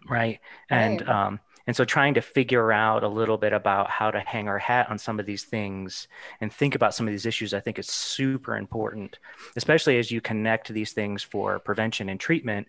right? 0.10 0.40
And 0.70 1.02
right. 1.02 1.10
um, 1.10 1.40
and 1.68 1.76
so 1.76 1.86
trying 1.86 2.14
to 2.16 2.22
figure 2.22 2.72
out 2.72 3.04
a 3.04 3.08
little 3.08 3.38
bit 3.38 3.54
about 3.54 3.90
how 3.90 4.12
to 4.12 4.20
hang 4.20 4.48
our 4.48 4.58
hat 4.58 4.90
on 4.90 4.98
some 4.98 5.20
of 5.20 5.26
these 5.26 5.44
things 5.44 6.08
and 6.40 6.52
think 6.52 6.76
about 6.76 6.94
some 6.94 7.08
of 7.08 7.12
these 7.12 7.26
issues, 7.26 7.54
I 7.54 7.60
think 7.60 7.80
is 7.80 7.88
super 7.88 8.58
important, 8.58 9.20
especially 9.56 9.98
as 10.00 10.12
you 10.12 10.22
connect 10.22 10.70
these 10.70 10.94
things 10.94 11.24
for 11.24 11.60
prevention 11.60 12.10
and 12.10 12.20
treatment, 12.20 12.68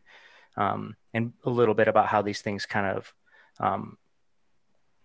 um, 0.57 0.97
and 1.15 1.33
a 1.45 1.51
little 1.51 1.75
bit 1.75 1.89
about 1.89 2.07
how 2.07 2.23
these 2.23 2.43
things 2.43 2.67
kind 2.67 2.87
of 2.87 3.15
um, 3.59 3.97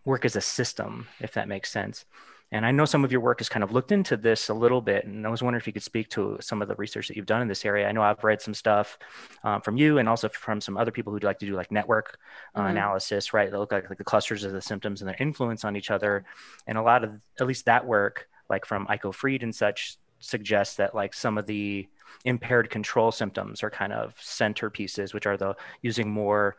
work 0.05 0.25
as 0.25 0.35
a 0.35 0.41
system, 0.41 1.07
if 1.19 1.33
that 1.33 1.47
makes 1.47 1.71
sense. 1.71 2.05
And 2.51 2.65
I 2.65 2.71
know 2.71 2.85
some 2.85 3.03
of 3.03 3.11
your 3.11 3.19
work 3.19 3.39
has 3.39 3.49
kind 3.49 3.63
of 3.63 3.73
looked 3.73 3.91
into 3.91 4.15
this 4.15 4.47
a 4.47 4.53
little 4.53 4.81
bit, 4.81 5.05
and 5.05 5.27
I 5.27 5.29
was 5.29 5.43
wondering 5.43 5.59
if 5.59 5.67
you 5.67 5.73
could 5.73 5.83
speak 5.83 6.09
to 6.11 6.37
some 6.39 6.61
of 6.61 6.69
the 6.69 6.75
research 6.75 7.07
that 7.09 7.17
you've 7.17 7.25
done 7.25 7.41
in 7.41 7.47
this 7.47 7.65
area. 7.65 7.87
I 7.87 7.91
know 7.91 8.01
I've 8.01 8.23
read 8.23 8.41
some 8.41 8.53
stuff 8.53 8.97
um, 9.43 9.61
from 9.61 9.75
you, 9.75 9.97
and 9.97 10.07
also 10.07 10.29
from 10.29 10.61
some 10.61 10.77
other 10.77 10.91
people 10.91 11.11
who 11.11 11.19
like 11.19 11.39
to 11.39 11.45
do 11.45 11.55
like 11.55 11.71
network 11.71 12.17
uh, 12.55 12.61
mm-hmm. 12.61 12.69
analysis, 12.69 13.33
right? 13.33 13.51
They 13.51 13.57
look 13.57 13.71
like, 13.71 13.89
like 13.89 13.97
the 13.97 14.03
clusters 14.03 14.43
of 14.45 14.53
the 14.53 14.61
symptoms 14.61 15.01
and 15.01 15.09
their 15.09 15.17
influence 15.19 15.65
on 15.65 15.75
each 15.75 15.91
other, 15.91 16.25
and 16.67 16.77
a 16.77 16.81
lot 16.81 17.03
of 17.03 17.21
at 17.39 17.47
least 17.47 17.65
that 17.65 17.85
work, 17.85 18.29
like 18.49 18.65
from 18.65 18.87
Eiko 18.87 19.13
Fried 19.13 19.43
and 19.43 19.53
such, 19.53 19.97
suggests 20.19 20.75
that 20.75 20.95
like 20.95 21.13
some 21.13 21.37
of 21.37 21.45
the 21.45 21.87
impaired 22.25 22.69
control 22.69 23.11
symptoms 23.11 23.63
are 23.63 23.69
kind 23.69 23.93
of 23.93 24.15
centerpieces, 24.15 25.13
which 25.13 25.25
are 25.25 25.37
the 25.37 25.55
using 25.81 26.09
more 26.09 26.57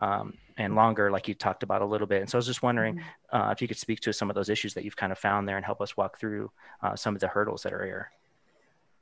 um, 0.00 0.34
and 0.56 0.74
longer, 0.74 1.10
like 1.10 1.28
you 1.28 1.34
talked 1.34 1.62
about 1.62 1.82
a 1.82 1.86
little 1.86 2.06
bit. 2.06 2.20
And 2.20 2.30
so 2.30 2.36
I 2.36 2.40
was 2.40 2.46
just 2.46 2.62
wondering 2.62 2.96
mm-hmm. 2.96 3.36
uh, 3.36 3.50
if 3.50 3.60
you 3.60 3.68
could 3.68 3.78
speak 3.78 4.00
to 4.00 4.12
some 4.12 4.30
of 4.30 4.34
those 4.34 4.48
issues 4.48 4.74
that 4.74 4.84
you've 4.84 4.96
kind 4.96 5.12
of 5.12 5.18
found 5.18 5.48
there 5.48 5.56
and 5.56 5.64
help 5.64 5.80
us 5.80 5.96
walk 5.96 6.18
through 6.18 6.50
uh, 6.82 6.94
some 6.96 7.14
of 7.14 7.20
the 7.20 7.28
hurdles 7.28 7.62
that 7.62 7.72
are 7.72 7.84
here. 7.84 8.10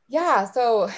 Yeah. 0.08 0.44
So 0.44 0.88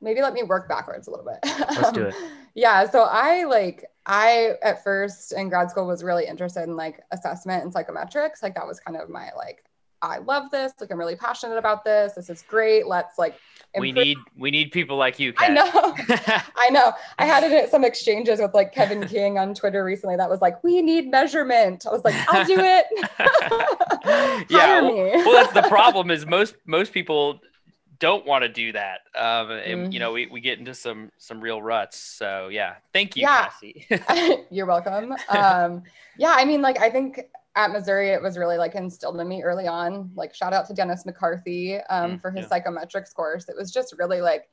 maybe 0.00 0.20
let 0.20 0.32
me 0.32 0.42
work 0.42 0.68
backwards 0.68 1.08
a 1.08 1.10
little 1.10 1.26
bit. 1.26 1.38
Let's 1.44 1.92
do 1.92 2.04
it. 2.04 2.14
yeah. 2.54 2.88
So 2.88 3.02
I 3.02 3.44
like, 3.44 3.84
I 4.06 4.52
at 4.62 4.84
first 4.84 5.32
in 5.32 5.48
grad 5.48 5.70
school 5.70 5.86
was 5.86 6.04
really 6.04 6.26
interested 6.26 6.62
in 6.64 6.76
like 6.76 7.00
assessment 7.10 7.64
and 7.64 7.72
psychometrics. 7.72 8.42
Like 8.42 8.54
that 8.54 8.66
was 8.66 8.78
kind 8.80 8.98
of 8.98 9.08
my 9.08 9.30
like 9.36 9.64
I 10.04 10.18
love 10.18 10.50
this. 10.50 10.72
Like 10.80 10.90
I'm 10.90 10.98
really 10.98 11.16
passionate 11.16 11.56
about 11.56 11.84
this. 11.84 12.12
This 12.14 12.30
is 12.30 12.42
great. 12.42 12.86
Let's 12.86 13.18
like 13.18 13.36
improve. 13.74 13.82
we 13.82 13.92
need 13.92 14.18
we 14.36 14.50
need 14.50 14.72
people 14.72 14.96
like 14.96 15.18
you. 15.18 15.32
Kat. 15.32 15.50
I 15.50 15.54
know. 15.54 15.94
I 16.56 16.70
know. 16.70 16.92
I 17.18 17.26
had 17.26 17.44
it 17.44 17.70
some 17.70 17.84
exchanges 17.84 18.40
with 18.40 18.54
like 18.54 18.72
Kevin 18.72 19.06
King 19.08 19.38
on 19.38 19.54
Twitter 19.54 19.84
recently 19.84 20.16
that 20.16 20.30
was 20.30 20.40
like, 20.40 20.62
we 20.62 20.82
need 20.82 21.10
measurement. 21.10 21.86
I 21.86 21.90
was 21.90 22.04
like, 22.04 22.14
I'll 22.28 22.44
do 22.44 22.58
it. 22.58 22.86
yeah. 24.50 24.80
Well, 24.80 24.94
well, 24.94 25.32
that's 25.32 25.52
the 25.52 25.68
problem 25.68 26.10
is 26.10 26.26
most 26.26 26.56
most 26.66 26.92
people 26.92 27.40
don't 28.00 28.26
want 28.26 28.42
to 28.42 28.48
do 28.48 28.72
that. 28.72 29.00
Um, 29.14 29.50
and 29.50 29.84
mm-hmm. 29.84 29.92
you 29.92 30.00
know, 30.00 30.12
we, 30.12 30.26
we 30.26 30.40
get 30.40 30.58
into 30.58 30.74
some 30.74 31.10
some 31.18 31.40
real 31.40 31.62
ruts. 31.62 31.98
So 31.98 32.48
yeah, 32.48 32.74
thank 32.92 33.16
you, 33.16 33.22
yeah. 33.22 33.48
Cassie. 33.48 33.86
You're 34.50 34.66
welcome. 34.66 35.14
Um, 35.28 35.82
yeah, 36.18 36.34
I 36.36 36.44
mean, 36.44 36.62
like 36.62 36.78
I 36.80 36.90
think 36.90 37.20
at 37.56 37.70
Missouri, 37.70 38.10
it 38.10 38.20
was 38.20 38.36
really 38.36 38.58
like 38.58 38.74
instilled 38.74 39.20
in 39.20 39.28
me 39.28 39.42
early 39.42 39.66
on. 39.66 40.10
Like 40.14 40.34
shout 40.34 40.52
out 40.52 40.66
to 40.66 40.74
Denis 40.74 41.06
McCarthy 41.06 41.76
um, 41.88 42.12
mm, 42.12 42.20
for 42.20 42.30
his 42.30 42.46
yeah. 42.50 42.58
psychometrics 42.58 43.14
course. 43.14 43.48
It 43.48 43.56
was 43.56 43.70
just 43.70 43.94
really 43.98 44.20
like 44.20 44.48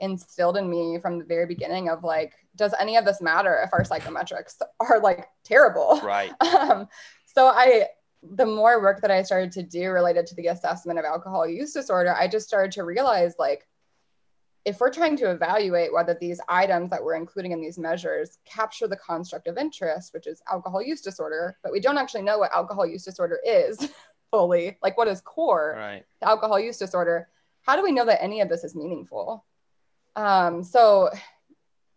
instilled 0.00 0.56
in 0.56 0.68
me 0.68 0.98
from 1.00 1.18
the 1.18 1.24
very 1.24 1.46
beginning 1.46 1.88
of 1.88 2.04
like, 2.04 2.34
does 2.56 2.74
any 2.78 2.96
of 2.96 3.04
this 3.04 3.22
matter 3.22 3.60
if 3.64 3.70
our 3.72 3.84
psychometrics 3.84 4.60
are 4.80 5.00
like 5.00 5.28
terrible? 5.44 6.00
Right. 6.02 6.32
Um, 6.42 6.88
so 7.24 7.46
I, 7.46 7.86
the 8.22 8.44
more 8.44 8.82
work 8.82 9.00
that 9.00 9.10
I 9.10 9.22
started 9.22 9.52
to 9.52 9.62
do 9.62 9.90
related 9.90 10.26
to 10.26 10.34
the 10.34 10.48
assessment 10.48 10.98
of 10.98 11.04
alcohol 11.06 11.48
use 11.48 11.72
disorder, 11.72 12.14
I 12.14 12.28
just 12.28 12.46
started 12.46 12.72
to 12.72 12.84
realize 12.84 13.34
like 13.38 13.66
if 14.64 14.78
we're 14.80 14.90
trying 14.92 15.16
to 15.16 15.30
evaluate 15.30 15.92
whether 15.92 16.16
these 16.20 16.40
items 16.48 16.90
that 16.90 17.02
we're 17.02 17.16
including 17.16 17.52
in 17.52 17.60
these 17.60 17.78
measures 17.78 18.38
capture 18.44 18.86
the 18.86 18.96
construct 18.96 19.48
of 19.48 19.58
interest, 19.58 20.14
which 20.14 20.26
is 20.26 20.42
alcohol 20.50 20.80
use 20.80 21.00
disorder, 21.00 21.56
but 21.62 21.72
we 21.72 21.80
don't 21.80 21.98
actually 21.98 22.22
know 22.22 22.38
what 22.38 22.54
alcohol 22.54 22.86
use 22.86 23.04
disorder 23.04 23.40
is 23.44 23.90
fully, 24.30 24.76
like 24.82 24.96
what 24.96 25.08
is 25.08 25.20
core 25.20 25.74
right. 25.76 26.04
to 26.20 26.28
alcohol 26.28 26.60
use 26.60 26.78
disorder, 26.78 27.28
how 27.62 27.76
do 27.76 27.82
we 27.82 27.92
know 27.92 28.04
that 28.04 28.22
any 28.22 28.40
of 28.40 28.48
this 28.48 28.62
is 28.62 28.74
meaningful? 28.74 29.44
Um, 30.14 30.62
so, 30.62 31.10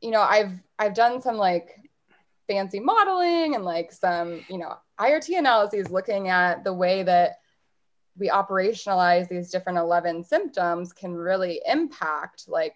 you 0.01 0.11
know, 0.11 0.21
I've 0.21 0.51
I've 0.79 0.93
done 0.93 1.21
some 1.21 1.37
like 1.37 1.79
fancy 2.47 2.79
modeling 2.79 3.55
and 3.55 3.63
like 3.63 3.91
some, 3.91 4.43
you 4.49 4.57
know, 4.57 4.75
IRT 4.99 5.37
analyses 5.37 5.89
looking 5.89 6.29
at 6.29 6.63
the 6.63 6.73
way 6.73 7.03
that 7.03 7.39
we 8.17 8.29
operationalize 8.29 9.27
these 9.27 9.51
different 9.51 9.77
11 9.77 10.23
symptoms 10.23 10.93
can 10.93 11.13
really 11.13 11.61
impact 11.67 12.45
like 12.47 12.75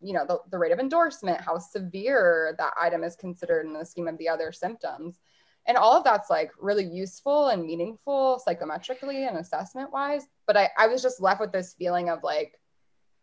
you 0.00 0.12
know 0.12 0.24
the, 0.26 0.38
the 0.50 0.58
rate 0.58 0.72
of 0.72 0.78
endorsement 0.78 1.40
how 1.40 1.58
severe 1.58 2.54
that 2.58 2.72
item 2.80 3.02
is 3.02 3.16
considered 3.16 3.66
in 3.66 3.72
the 3.72 3.84
scheme 3.84 4.08
of 4.08 4.18
the 4.18 4.28
other 4.28 4.52
symptoms. 4.52 5.18
And 5.66 5.76
all 5.76 5.98
of 5.98 6.04
that's 6.04 6.30
like 6.30 6.50
really 6.58 6.86
useful 6.86 7.48
and 7.48 7.62
meaningful 7.62 8.40
psychometrically 8.46 9.28
and 9.28 9.38
assessment 9.38 9.92
wise 9.92 10.26
but 10.46 10.56
I, 10.56 10.70
I 10.78 10.86
was 10.86 11.02
just 11.02 11.20
left 11.20 11.40
with 11.40 11.52
this 11.52 11.74
feeling 11.74 12.08
of 12.08 12.22
like 12.22 12.58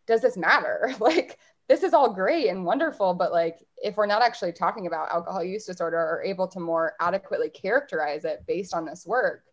does 0.06 0.20
this 0.20 0.36
matter? 0.36 0.94
Like 1.00 1.38
this 1.68 1.82
is 1.82 1.94
all 1.94 2.12
great 2.12 2.48
and 2.48 2.64
wonderful 2.64 3.14
but 3.14 3.32
like 3.32 3.66
if 3.78 3.96
we're 3.96 4.06
not 4.06 4.22
actually 4.22 4.52
talking 4.52 4.86
about 4.86 5.10
alcohol 5.10 5.42
use 5.42 5.64
disorder 5.64 5.98
or 5.98 6.22
able 6.22 6.46
to 6.48 6.60
more 6.60 6.94
adequately 7.00 7.48
characterize 7.48 8.24
it 8.24 8.44
based 8.46 8.74
on 8.74 8.84
this 8.84 9.06
work 9.06 9.44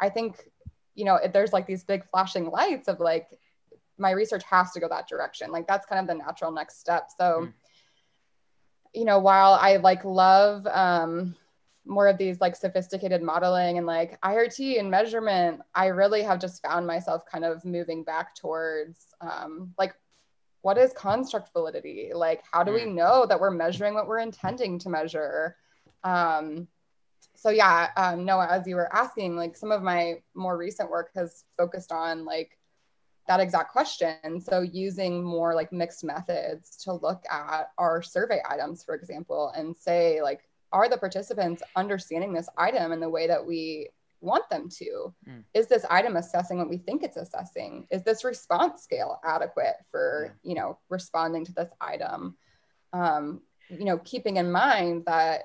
i 0.00 0.08
think 0.08 0.50
you 0.96 1.04
know 1.04 1.18
there's 1.32 1.52
like 1.52 1.66
these 1.66 1.84
big 1.84 2.04
flashing 2.10 2.50
lights 2.50 2.88
of 2.88 2.98
like 2.98 3.38
my 3.98 4.10
research 4.10 4.42
has 4.44 4.72
to 4.72 4.80
go 4.80 4.88
that 4.88 5.08
direction 5.08 5.52
like 5.52 5.66
that's 5.66 5.86
kind 5.86 6.00
of 6.00 6.06
the 6.06 6.22
natural 6.22 6.50
next 6.50 6.80
step 6.80 7.08
so 7.16 7.46
mm. 7.46 7.52
you 8.94 9.04
know 9.04 9.18
while 9.18 9.52
i 9.60 9.76
like 9.76 10.04
love 10.04 10.66
um 10.66 11.36
more 11.86 12.08
of 12.08 12.18
these 12.18 12.40
like 12.40 12.56
sophisticated 12.56 13.22
modeling 13.22 13.78
and 13.78 13.86
like 13.86 14.20
IRT 14.22 14.78
and 14.78 14.90
measurement, 14.90 15.60
I 15.74 15.86
really 15.86 16.22
have 16.22 16.40
just 16.40 16.62
found 16.62 16.86
myself 16.86 17.24
kind 17.30 17.44
of 17.44 17.64
moving 17.64 18.02
back 18.02 18.34
towards 18.34 19.14
um, 19.20 19.72
like 19.78 19.94
what 20.62 20.78
is 20.78 20.92
construct 20.92 21.52
validity? 21.52 22.10
Like 22.12 22.42
how 22.50 22.64
do 22.64 22.72
we 22.72 22.82
mm. 22.82 22.94
know 22.94 23.24
that 23.26 23.38
we're 23.38 23.50
measuring 23.50 23.94
what 23.94 24.08
we're 24.08 24.18
intending 24.18 24.78
to 24.80 24.88
measure? 24.88 25.56
Um, 26.02 26.66
so 27.36 27.50
yeah, 27.50 27.90
um, 27.96 28.24
Noah, 28.24 28.48
as 28.50 28.66
you 28.66 28.76
were 28.76 28.94
asking, 28.94 29.36
like 29.36 29.56
some 29.56 29.70
of 29.70 29.82
my 29.82 30.22
more 30.34 30.56
recent 30.56 30.90
work 30.90 31.10
has 31.14 31.44
focused 31.56 31.92
on 31.92 32.24
like 32.24 32.58
that 33.28 33.40
exact 33.40 33.72
question. 33.72 34.40
So 34.40 34.60
using 34.60 35.22
more 35.22 35.54
like 35.54 35.72
mixed 35.72 36.04
methods 36.04 36.76
to 36.84 36.92
look 36.92 37.24
at 37.30 37.70
our 37.78 38.02
survey 38.02 38.40
items, 38.48 38.84
for 38.84 38.94
example, 38.94 39.52
and 39.56 39.76
say 39.76 40.22
like, 40.22 40.48
are 40.72 40.88
the 40.88 40.96
participants 40.96 41.62
understanding 41.74 42.32
this 42.32 42.48
item 42.56 42.92
in 42.92 43.00
the 43.00 43.08
way 43.08 43.26
that 43.26 43.44
we 43.44 43.88
want 44.20 44.48
them 44.50 44.68
to? 44.68 45.14
Mm. 45.28 45.44
Is 45.54 45.66
this 45.66 45.84
item 45.90 46.16
assessing 46.16 46.58
what 46.58 46.68
we 46.68 46.78
think 46.78 47.02
it's 47.02 47.16
assessing? 47.16 47.86
Is 47.90 48.02
this 48.02 48.24
response 48.24 48.82
scale 48.82 49.20
adequate 49.24 49.76
for, 49.90 50.34
yeah. 50.42 50.50
you 50.50 50.56
know, 50.56 50.78
responding 50.88 51.44
to 51.44 51.52
this 51.52 51.70
item? 51.80 52.36
Um, 52.92 53.42
you 53.68 53.84
know, 53.84 53.98
keeping 53.98 54.36
in 54.36 54.50
mind 54.50 55.04
that 55.06 55.44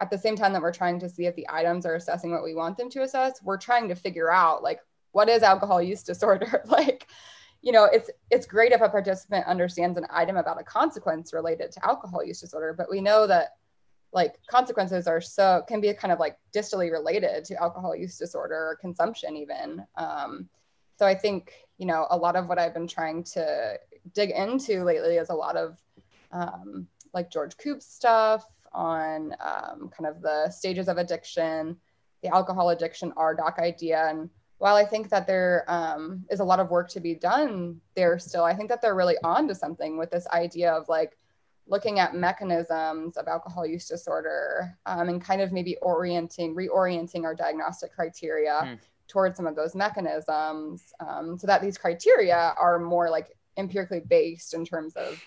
at 0.00 0.10
the 0.10 0.18
same 0.18 0.36
time 0.36 0.52
that 0.52 0.62
we're 0.62 0.72
trying 0.72 0.98
to 1.00 1.08
see 1.08 1.26
if 1.26 1.36
the 1.36 1.46
items 1.48 1.86
are 1.86 1.94
assessing 1.94 2.30
what 2.30 2.44
we 2.44 2.54
want 2.54 2.76
them 2.76 2.90
to 2.90 3.02
assess, 3.02 3.42
we're 3.42 3.56
trying 3.56 3.88
to 3.88 3.94
figure 3.94 4.30
out 4.30 4.62
like 4.62 4.80
what 5.12 5.28
is 5.28 5.42
alcohol 5.42 5.80
use 5.80 6.02
disorder? 6.12 6.62
like, 6.68 7.06
you 7.62 7.72
know, 7.72 7.84
it's 7.84 8.10
it's 8.30 8.46
great 8.46 8.72
if 8.72 8.80
a 8.80 8.88
participant 8.88 9.46
understands 9.46 9.98
an 9.98 10.06
item 10.10 10.36
about 10.36 10.60
a 10.60 10.64
consequence 10.64 11.32
related 11.32 11.72
to 11.72 11.84
alcohol 11.84 12.24
use 12.24 12.40
disorder, 12.40 12.74
but 12.76 12.90
we 12.90 13.00
know 13.00 13.26
that 13.26 13.56
like 14.12 14.36
consequences 14.48 15.06
are 15.06 15.20
so 15.20 15.62
can 15.66 15.80
be 15.80 15.92
kind 15.92 16.12
of 16.12 16.18
like 16.18 16.36
distally 16.54 16.90
related 16.90 17.44
to 17.44 17.60
alcohol 17.60 17.94
use 17.94 18.16
disorder 18.16 18.54
or 18.54 18.78
consumption 18.80 19.36
even. 19.36 19.84
Um, 19.96 20.48
so 20.98 21.06
I 21.06 21.14
think 21.14 21.52
you 21.78 21.86
know 21.86 22.06
a 22.10 22.16
lot 22.16 22.36
of 22.36 22.48
what 22.48 22.58
I've 22.58 22.74
been 22.74 22.86
trying 22.86 23.24
to 23.34 23.78
dig 24.14 24.30
into 24.30 24.84
lately 24.84 25.16
is 25.16 25.30
a 25.30 25.34
lot 25.34 25.56
of 25.56 25.78
um, 26.32 26.86
like 27.12 27.30
George 27.30 27.56
Koob's 27.56 27.86
stuff, 27.86 28.44
on 28.76 29.34
um, 29.40 29.88
kind 29.88 30.06
of 30.06 30.20
the 30.20 30.50
stages 30.50 30.86
of 30.88 30.98
addiction, 30.98 31.76
the 32.22 32.28
alcohol 32.28 32.70
addiction 32.70 33.10
RDoC 33.12 33.58
idea. 33.58 34.06
And 34.08 34.30
while 34.58 34.76
I 34.76 34.84
think 34.84 35.08
that 35.08 35.26
there 35.26 35.64
um, 35.68 36.24
is 36.30 36.40
a 36.40 36.44
lot 36.44 36.60
of 36.60 36.70
work 36.70 36.88
to 36.90 37.00
be 37.00 37.14
done 37.14 37.80
there 37.94 38.18
still, 38.18 38.44
I 38.44 38.54
think 38.54 38.68
that 38.68 38.80
they're 38.80 38.94
really 38.94 39.16
on 39.24 39.48
to 39.48 39.54
something 39.54 39.98
with 39.98 40.10
this 40.10 40.26
idea 40.28 40.72
of 40.72 40.88
like 40.88 41.18
looking 41.66 41.98
at 41.98 42.14
mechanisms 42.14 43.16
of 43.16 43.26
alcohol 43.26 43.66
use 43.66 43.88
disorder 43.88 44.78
um, 44.86 45.08
and 45.08 45.22
kind 45.22 45.40
of 45.40 45.52
maybe 45.52 45.76
orienting, 45.78 46.54
reorienting 46.54 47.24
our 47.24 47.34
diagnostic 47.34 47.92
criteria 47.92 48.60
mm. 48.64 48.78
towards 49.08 49.36
some 49.36 49.46
of 49.46 49.56
those 49.56 49.74
mechanisms 49.74 50.92
um, 51.00 51.36
so 51.36 51.46
that 51.46 51.60
these 51.60 51.76
criteria 51.76 52.54
are 52.58 52.78
more 52.78 53.10
like 53.10 53.36
empirically 53.56 54.00
based 54.00 54.54
in 54.54 54.64
terms 54.64 54.94
of 54.94 55.20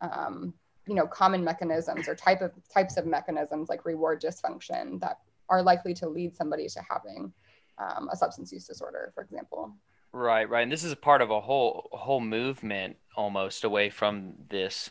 um, 0.00 0.52
you 0.86 0.94
know 0.94 1.06
common 1.06 1.44
mechanisms 1.44 2.08
or 2.08 2.14
type 2.14 2.40
of 2.40 2.52
types 2.72 2.96
of 2.96 3.06
mechanisms 3.06 3.68
like 3.68 3.84
reward 3.84 4.20
dysfunction 4.20 5.00
that 5.00 5.18
are 5.48 5.62
likely 5.62 5.94
to 5.94 6.08
lead 6.08 6.34
somebody 6.34 6.68
to 6.68 6.80
having 6.88 7.32
um, 7.78 8.08
a 8.12 8.16
substance 8.16 8.52
use 8.52 8.66
disorder 8.66 9.12
for 9.14 9.22
example. 9.22 9.74
Right 10.12 10.48
right. 10.48 10.62
And 10.62 10.70
this 10.70 10.84
is 10.84 10.92
a 10.92 10.96
part 10.96 11.22
of 11.22 11.30
a 11.30 11.40
whole 11.40 11.88
whole 11.92 12.20
movement 12.20 12.96
almost 13.16 13.64
away 13.64 13.90
from 13.90 14.34
this 14.48 14.90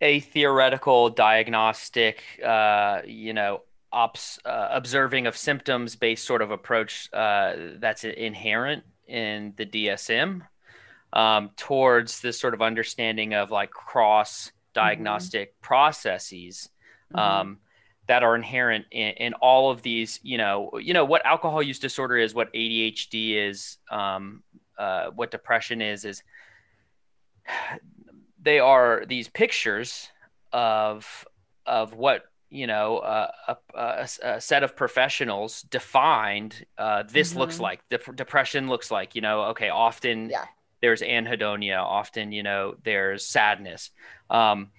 a 0.00 0.20
theoretical 0.20 1.10
diagnostic 1.10 2.22
uh, 2.44 3.02
you 3.06 3.32
know 3.32 3.62
ops 3.92 4.38
uh, 4.44 4.68
observing 4.70 5.26
of 5.26 5.36
symptoms 5.36 5.96
based 5.96 6.24
sort 6.24 6.42
of 6.42 6.50
approach 6.50 7.08
uh, 7.12 7.54
that's 7.78 8.04
inherent 8.04 8.84
in 9.06 9.54
the 9.56 9.64
DSM 9.64 10.42
um, 11.12 11.50
towards 11.56 12.20
this 12.20 12.38
sort 12.38 12.54
of 12.54 12.60
understanding 12.60 13.34
of 13.34 13.50
like 13.50 13.70
cross 13.70 14.52
diagnostic 14.78 15.50
mm-hmm. 15.50 15.66
processes 15.66 16.68
mm-hmm. 17.12 17.18
um, 17.18 17.58
that 18.06 18.22
are 18.22 18.36
inherent 18.36 18.86
in, 18.92 19.10
in, 19.14 19.34
all 19.34 19.70
of 19.70 19.82
these 19.82 20.20
you 20.22 20.38
know 20.38 20.70
you 20.80 20.94
know 20.94 21.04
what 21.04 21.24
alcohol 21.26 21.62
use 21.62 21.80
disorder 21.80 22.16
is 22.16 22.32
what 22.32 22.52
adhd 22.54 23.12
is 23.12 23.78
um, 23.90 24.42
uh, 24.78 25.10
what 25.16 25.32
depression 25.32 25.82
is 25.82 26.04
is 26.04 26.22
they 28.40 28.60
are 28.60 29.04
these 29.06 29.28
pictures 29.28 30.08
of 30.52 31.26
of 31.66 31.92
what 31.92 32.22
you 32.50 32.66
know 32.68 32.98
uh, 32.98 33.30
a, 33.48 33.56
a, 33.74 34.08
a, 34.22 34.40
set 34.40 34.62
of 34.62 34.76
professionals 34.76 35.62
defined 35.62 36.64
uh, 36.78 37.02
this 37.02 37.30
mm-hmm. 37.30 37.40
looks 37.40 37.58
like 37.58 37.80
the 37.90 37.98
depression 38.14 38.68
looks 38.68 38.90
like 38.92 39.16
you 39.16 39.20
know 39.20 39.42
okay 39.46 39.70
often 39.70 40.30
yeah 40.30 40.46
there's 40.80 41.02
anhedonia 41.02 41.78
often 41.78 42.32
you 42.32 42.42
know 42.42 42.74
there's 42.84 43.24
sadness. 43.24 43.90
Um, 44.30 44.70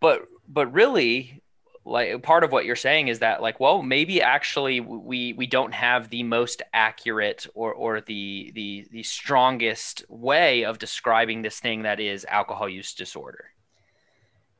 but 0.00 0.22
but 0.48 0.72
really 0.72 1.42
like 1.84 2.20
part 2.22 2.42
of 2.42 2.50
what 2.50 2.64
you're 2.64 2.76
saying 2.76 3.08
is 3.08 3.20
that 3.20 3.40
like 3.40 3.60
well 3.60 3.82
maybe 3.82 4.20
actually 4.20 4.80
we 4.80 5.32
we 5.34 5.46
don't 5.46 5.72
have 5.72 6.10
the 6.10 6.22
most 6.24 6.62
accurate 6.72 7.46
or 7.54 7.72
or 7.72 8.00
the 8.00 8.50
the 8.54 8.86
the 8.90 9.02
strongest 9.04 10.04
way 10.08 10.64
of 10.64 10.78
describing 10.78 11.42
this 11.42 11.60
thing 11.60 11.82
that 11.82 12.00
is 12.00 12.26
alcohol 12.28 12.68
use 12.68 12.92
disorder. 12.94 13.46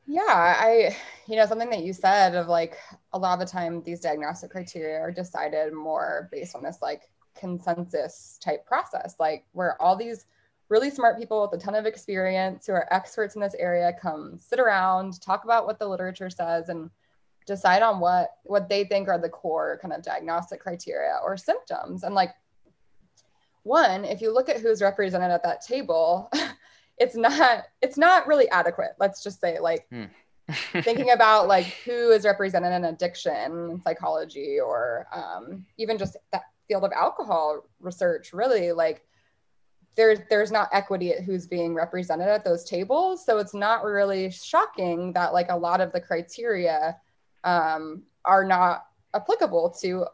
Yeah 0.09 0.21
i 0.25 0.95
you 1.27 1.35
know 1.35 1.45
something 1.45 1.69
that 1.69 1.83
you 1.83 1.91
said 1.91 2.33
of 2.33 2.47
like 2.47 2.77
a 3.11 3.19
lot 3.19 3.33
of 3.33 3.45
the 3.45 3.51
time 3.51 3.83
these 3.83 3.99
diagnostic 3.99 4.51
criteria 4.51 4.99
are 4.99 5.11
decided 5.11 5.73
more 5.73 6.29
based 6.31 6.55
on 6.55 6.63
this 6.63 6.77
like 6.81 7.09
consensus 7.37 8.39
type 8.41 8.65
process, 8.65 9.15
like 9.19 9.45
where 9.53 9.81
all 9.81 9.95
these 9.95 10.25
really 10.69 10.89
smart 10.89 11.17
people 11.17 11.41
with 11.41 11.59
a 11.59 11.63
ton 11.63 11.75
of 11.75 11.85
experience 11.85 12.67
who 12.67 12.73
are 12.73 12.91
experts 12.93 13.35
in 13.35 13.41
this 13.41 13.55
area 13.57 13.93
come 14.01 14.37
sit 14.37 14.59
around, 14.59 15.21
talk 15.21 15.43
about 15.43 15.65
what 15.65 15.79
the 15.79 15.87
literature 15.87 16.29
says, 16.29 16.69
and 16.69 16.89
decide 17.45 17.81
on 17.81 17.99
what 17.99 18.31
what 18.43 18.67
they 18.67 18.83
think 18.83 19.07
are 19.07 19.17
the 19.17 19.29
core 19.29 19.79
kind 19.81 19.93
of 19.93 20.03
diagnostic 20.03 20.59
criteria 20.59 21.17
or 21.23 21.37
symptoms. 21.37 22.03
And 22.03 22.13
like 22.13 22.31
one, 23.63 24.05
if 24.05 24.21
you 24.21 24.33
look 24.33 24.49
at 24.49 24.59
who's 24.59 24.81
represented 24.81 25.31
at 25.31 25.43
that 25.43 25.61
table, 25.61 26.29
it's 26.97 27.15
not 27.15 27.63
it's 27.81 27.97
not 27.97 28.27
really 28.27 28.49
adequate. 28.49 28.91
Let's 28.99 29.23
just 29.23 29.39
say 29.39 29.59
like. 29.59 29.87
Hmm. 29.89 30.05
thinking 30.81 31.11
about 31.11 31.49
like 31.49 31.65
who 31.83 32.11
is 32.11 32.23
represented 32.23 32.71
in 32.71 32.85
addiction 32.85 33.81
psychology 33.83 34.61
or 34.61 35.05
um, 35.11 35.65
even 35.77 35.97
just 35.97 36.15
that 36.31 36.43
field 36.67 36.83
of 36.83 36.91
alcohol 36.91 37.63
research 37.79 38.33
really 38.33 38.71
like 38.71 39.07
there's 39.97 40.19
there's 40.29 40.51
not 40.51 40.69
equity 40.71 41.11
at 41.11 41.23
who's 41.23 41.45
being 41.45 41.73
represented 41.73 42.27
at 42.27 42.45
those 42.45 42.63
tables 42.63 43.25
so 43.25 43.39
it's 43.39 43.53
not 43.53 43.83
really 43.83 44.29
shocking 44.31 45.11
that 45.11 45.33
like 45.33 45.49
a 45.49 45.57
lot 45.57 45.81
of 45.81 45.91
the 45.91 45.99
criteria 45.99 46.95
um, 47.43 48.03
are 48.23 48.45
not 48.45 48.85
applicable 49.13 49.69
to 49.81 50.05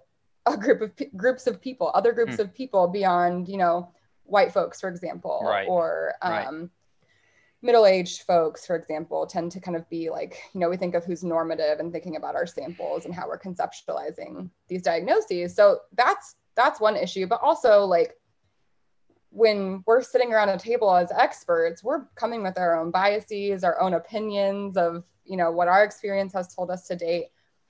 a 0.45 0.57
group 0.57 0.81
of 0.81 0.95
p- 0.95 1.09
groups 1.15 1.45
of 1.45 1.61
people 1.61 1.91
other 1.93 2.13
groups 2.13 2.35
hmm. 2.35 2.41
of 2.41 2.53
people 2.53 2.87
beyond 2.87 3.47
you 3.47 3.57
know 3.57 3.91
white 4.23 4.51
folks 4.51 4.79
for 4.79 4.89
example 4.89 5.41
right. 5.45 5.67
or 5.67 6.13
um, 6.21 6.31
right. 6.31 6.69
middle-aged 7.61 8.21
folks 8.21 8.65
for 8.65 8.75
example 8.75 9.27
tend 9.27 9.51
to 9.51 9.59
kind 9.59 9.75
of 9.75 9.87
be 9.89 10.09
like 10.09 10.41
you 10.53 10.59
know 10.61 10.69
we 10.69 10.77
think 10.77 10.95
of 10.95 11.03
who's 11.03 11.23
normative 11.23 11.79
and 11.79 11.91
thinking 11.91 12.15
about 12.15 12.35
our 12.35 12.47
samples 12.47 13.05
and 13.05 13.13
how 13.13 13.27
we're 13.27 13.39
conceptualizing 13.39 14.49
these 14.69 14.81
diagnoses 14.81 15.53
so 15.53 15.79
that's 15.93 16.35
that's 16.55 16.79
one 16.79 16.95
issue 16.95 17.25
but 17.25 17.39
also 17.41 17.85
like 17.85 18.15
when 19.29 19.83
we're 19.87 20.01
sitting 20.01 20.31
around 20.31 20.49
a 20.49 20.57
table 20.57 20.93
as 20.95 21.11
experts 21.11 21.83
we're 21.83 22.05
coming 22.15 22.43
with 22.43 22.57
our 22.57 22.79
own 22.79 22.91
biases 22.91 23.63
our 23.63 23.79
own 23.81 23.93
opinions 23.95 24.77
of 24.77 25.03
you 25.25 25.37
know 25.37 25.51
what 25.51 25.67
our 25.67 25.83
experience 25.83 26.33
has 26.33 26.53
told 26.53 26.69
us 26.69 26.87
to 26.87 26.95
date. 26.95 27.27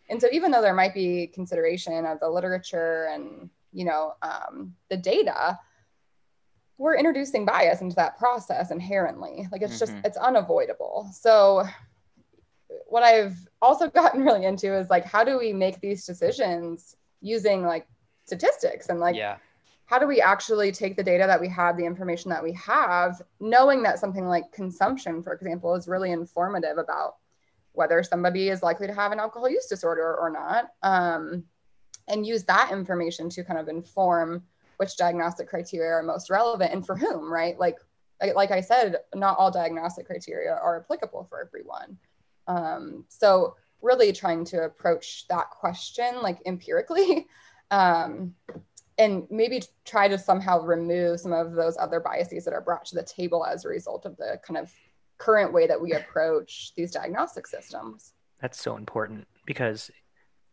And 0.10 0.20
so 0.20 0.28
even 0.32 0.52
though 0.52 0.62
there 0.62 0.74
might 0.74 0.94
be 0.94 1.28
consideration 1.28 2.06
of 2.06 2.20
the 2.20 2.30
literature 2.30 3.10
and 3.12 3.50
you 3.72 3.86
know 3.86 4.14
um, 4.22 4.76
the 4.90 4.98
data 4.98 5.60
we're 6.80 6.98
introducing 6.98 7.46
bias 7.46 7.82
into 7.82 7.96
that 7.96 8.18
process 8.18 8.72
inherently. 8.72 9.48
Like 9.52 9.62
it's 9.62 9.80
just 9.80 9.92
mm-hmm. 9.92 10.06
it's 10.06 10.18
unavoidable. 10.18 11.10
So 11.14 11.64
what 12.88 13.04
i've 13.04 13.38
also 13.62 13.88
gotten 14.02 14.24
really 14.24 14.46
into 14.46 14.76
is 14.76 14.90
like 14.90 15.06
how 15.06 15.24
do 15.24 15.38
we 15.38 15.54
make 15.54 15.80
these 15.80 16.08
decisions 16.08 16.96
using 17.22 17.62
like 17.62 17.88
statistics 18.26 18.90
and 18.90 19.00
like 19.00 19.16
yeah 19.16 19.38
how 19.86 20.00
do 20.00 20.08
we 20.08 20.22
actually 20.22 20.72
take 20.72 20.96
the 20.96 21.04
data 21.04 21.26
that 21.28 21.40
we 21.40 21.48
have 21.50 21.76
the 21.78 21.86
information 21.86 22.30
that 22.30 22.42
we 22.42 22.54
have 22.54 23.22
knowing 23.40 23.84
that 23.84 24.00
something 24.00 24.26
like 24.26 24.52
consumption 24.52 25.22
for 25.22 25.34
example 25.34 25.76
is 25.76 25.88
really 25.88 26.12
informative 26.12 26.78
about 26.78 27.16
whether 27.74 28.02
somebody 28.02 28.50
is 28.50 28.64
likely 28.64 28.88
to 28.88 28.94
have 28.94 29.12
an 29.12 29.20
alcohol 29.20 29.50
use 29.50 29.68
disorder 29.68 30.16
or 30.16 30.30
not 30.30 30.70
um, 30.84 31.44
and 32.08 32.26
use 32.26 32.44
that 32.44 32.72
information 32.72 33.30
to 33.30 33.44
kind 33.44 33.60
of 33.60 33.68
inform 33.68 34.44
which 34.78 34.98
diagnostic 34.98 35.48
criteria 35.48 35.92
are 35.92 36.04
most 36.04 36.30
relevant 36.30 36.74
and 36.74 36.86
for 36.86 36.96
whom, 36.96 37.32
right? 37.32 37.58
Like, 37.60 37.78
like 38.36 38.52
I 38.52 38.62
said, 38.62 38.98
not 39.14 39.38
all 39.38 39.52
diagnostic 39.52 40.06
criteria 40.06 40.52
are 40.52 40.80
applicable 40.80 41.26
for 41.26 41.42
everyone. 41.46 41.98
Um, 42.48 43.06
so 43.08 43.56
really 43.82 44.14
trying 44.14 44.46
to 44.46 44.64
approach 44.64 45.26
that 45.28 45.50
question 45.50 46.22
like 46.22 46.40
empirically 46.46 47.28
um, 47.74 48.36
and 49.00 49.26
maybe 49.32 49.64
try 49.84 50.08
to 50.08 50.18
somehow 50.18 50.62
remove 50.62 51.20
some 51.20 51.34
of 51.34 51.54
those 51.54 51.76
other 51.80 52.00
biases 52.00 52.46
that 52.46 52.54
are 52.54 52.62
brought 52.62 52.86
to 52.86 52.96
the 52.96 53.04
table 53.04 53.44
as 53.44 53.66
a 53.66 53.70
result 53.70 54.06
of 54.06 54.16
the 54.18 54.40
kind 54.46 54.58
of 54.58 54.72
current 55.18 55.52
way 55.52 55.66
that 55.66 55.82
we 55.82 55.94
approach 55.94 56.74
these 56.76 56.92
diagnostic 56.92 57.48
systems. 57.48 58.14
That's 58.40 58.62
so 58.62 58.78
important 58.78 59.28
because 59.46 59.90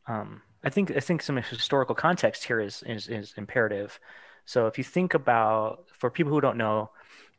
um, 0.07 0.41
I 0.65 0.71
think 0.71 0.93
I 0.97 1.01
think 1.01 1.21
some 1.21 1.37
historical 1.37 1.95
context 1.95 2.45
here 2.45 2.61
is, 2.61 2.83
is 2.87 3.09
is 3.09 3.35
imperative. 3.37 4.01
So 4.47 4.67
if 4.67 4.79
you 4.79 4.85
think 4.85 5.13
about 5.13 5.85
for 5.93 6.11
people 6.11 6.33
who 6.33 6.41
don't 6.41 6.57
know, 6.57 6.91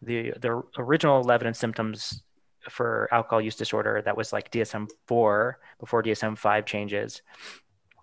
the 0.02 0.34
the 0.40 0.62
original 0.78 1.24
level 1.24 1.48
and 1.48 1.58
symptoms 1.58 2.22
for 2.70 3.10
alcohol 3.12 3.42
use 3.42 3.56
disorder 3.56 4.04
that 4.06 4.16
was 4.16 4.32
like 4.32 4.52
DSM 4.52 4.88
four 5.08 5.60
before 5.80 6.04
DSM 6.04 6.38
five 6.38 6.66
changes, 6.66 7.24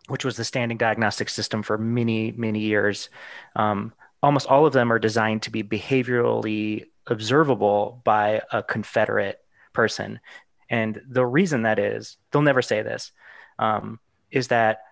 which 0.09 0.25
was 0.25 0.37
the 0.37 0.44
standing 0.44 0.79
diagnostic 0.79 1.29
system 1.29 1.62
for 1.62 1.79
many 1.79 2.33
many 2.33 2.61
years. 2.61 3.09
Um, 3.57 3.92
almost 4.23 4.47
all 4.49 4.66
of 4.66 4.73
them 4.73 4.92
are 4.92 4.99
designed 4.99 5.42
to 5.42 5.51
be 5.51 5.62
behaviorally 5.62 6.87
observable 7.07 8.03
by 8.05 8.42
a 8.53 8.62
confederate 8.62 9.40
person, 9.73 10.21
and 10.68 11.01
the 11.09 11.25
reason 11.25 11.62
that 11.62 11.79
is 11.79 12.16
they'll 12.31 12.42
never 12.42 12.62
say 12.62 12.83
this 12.83 13.12
um, 13.59 13.99
is 14.31 14.49
that 14.49 14.83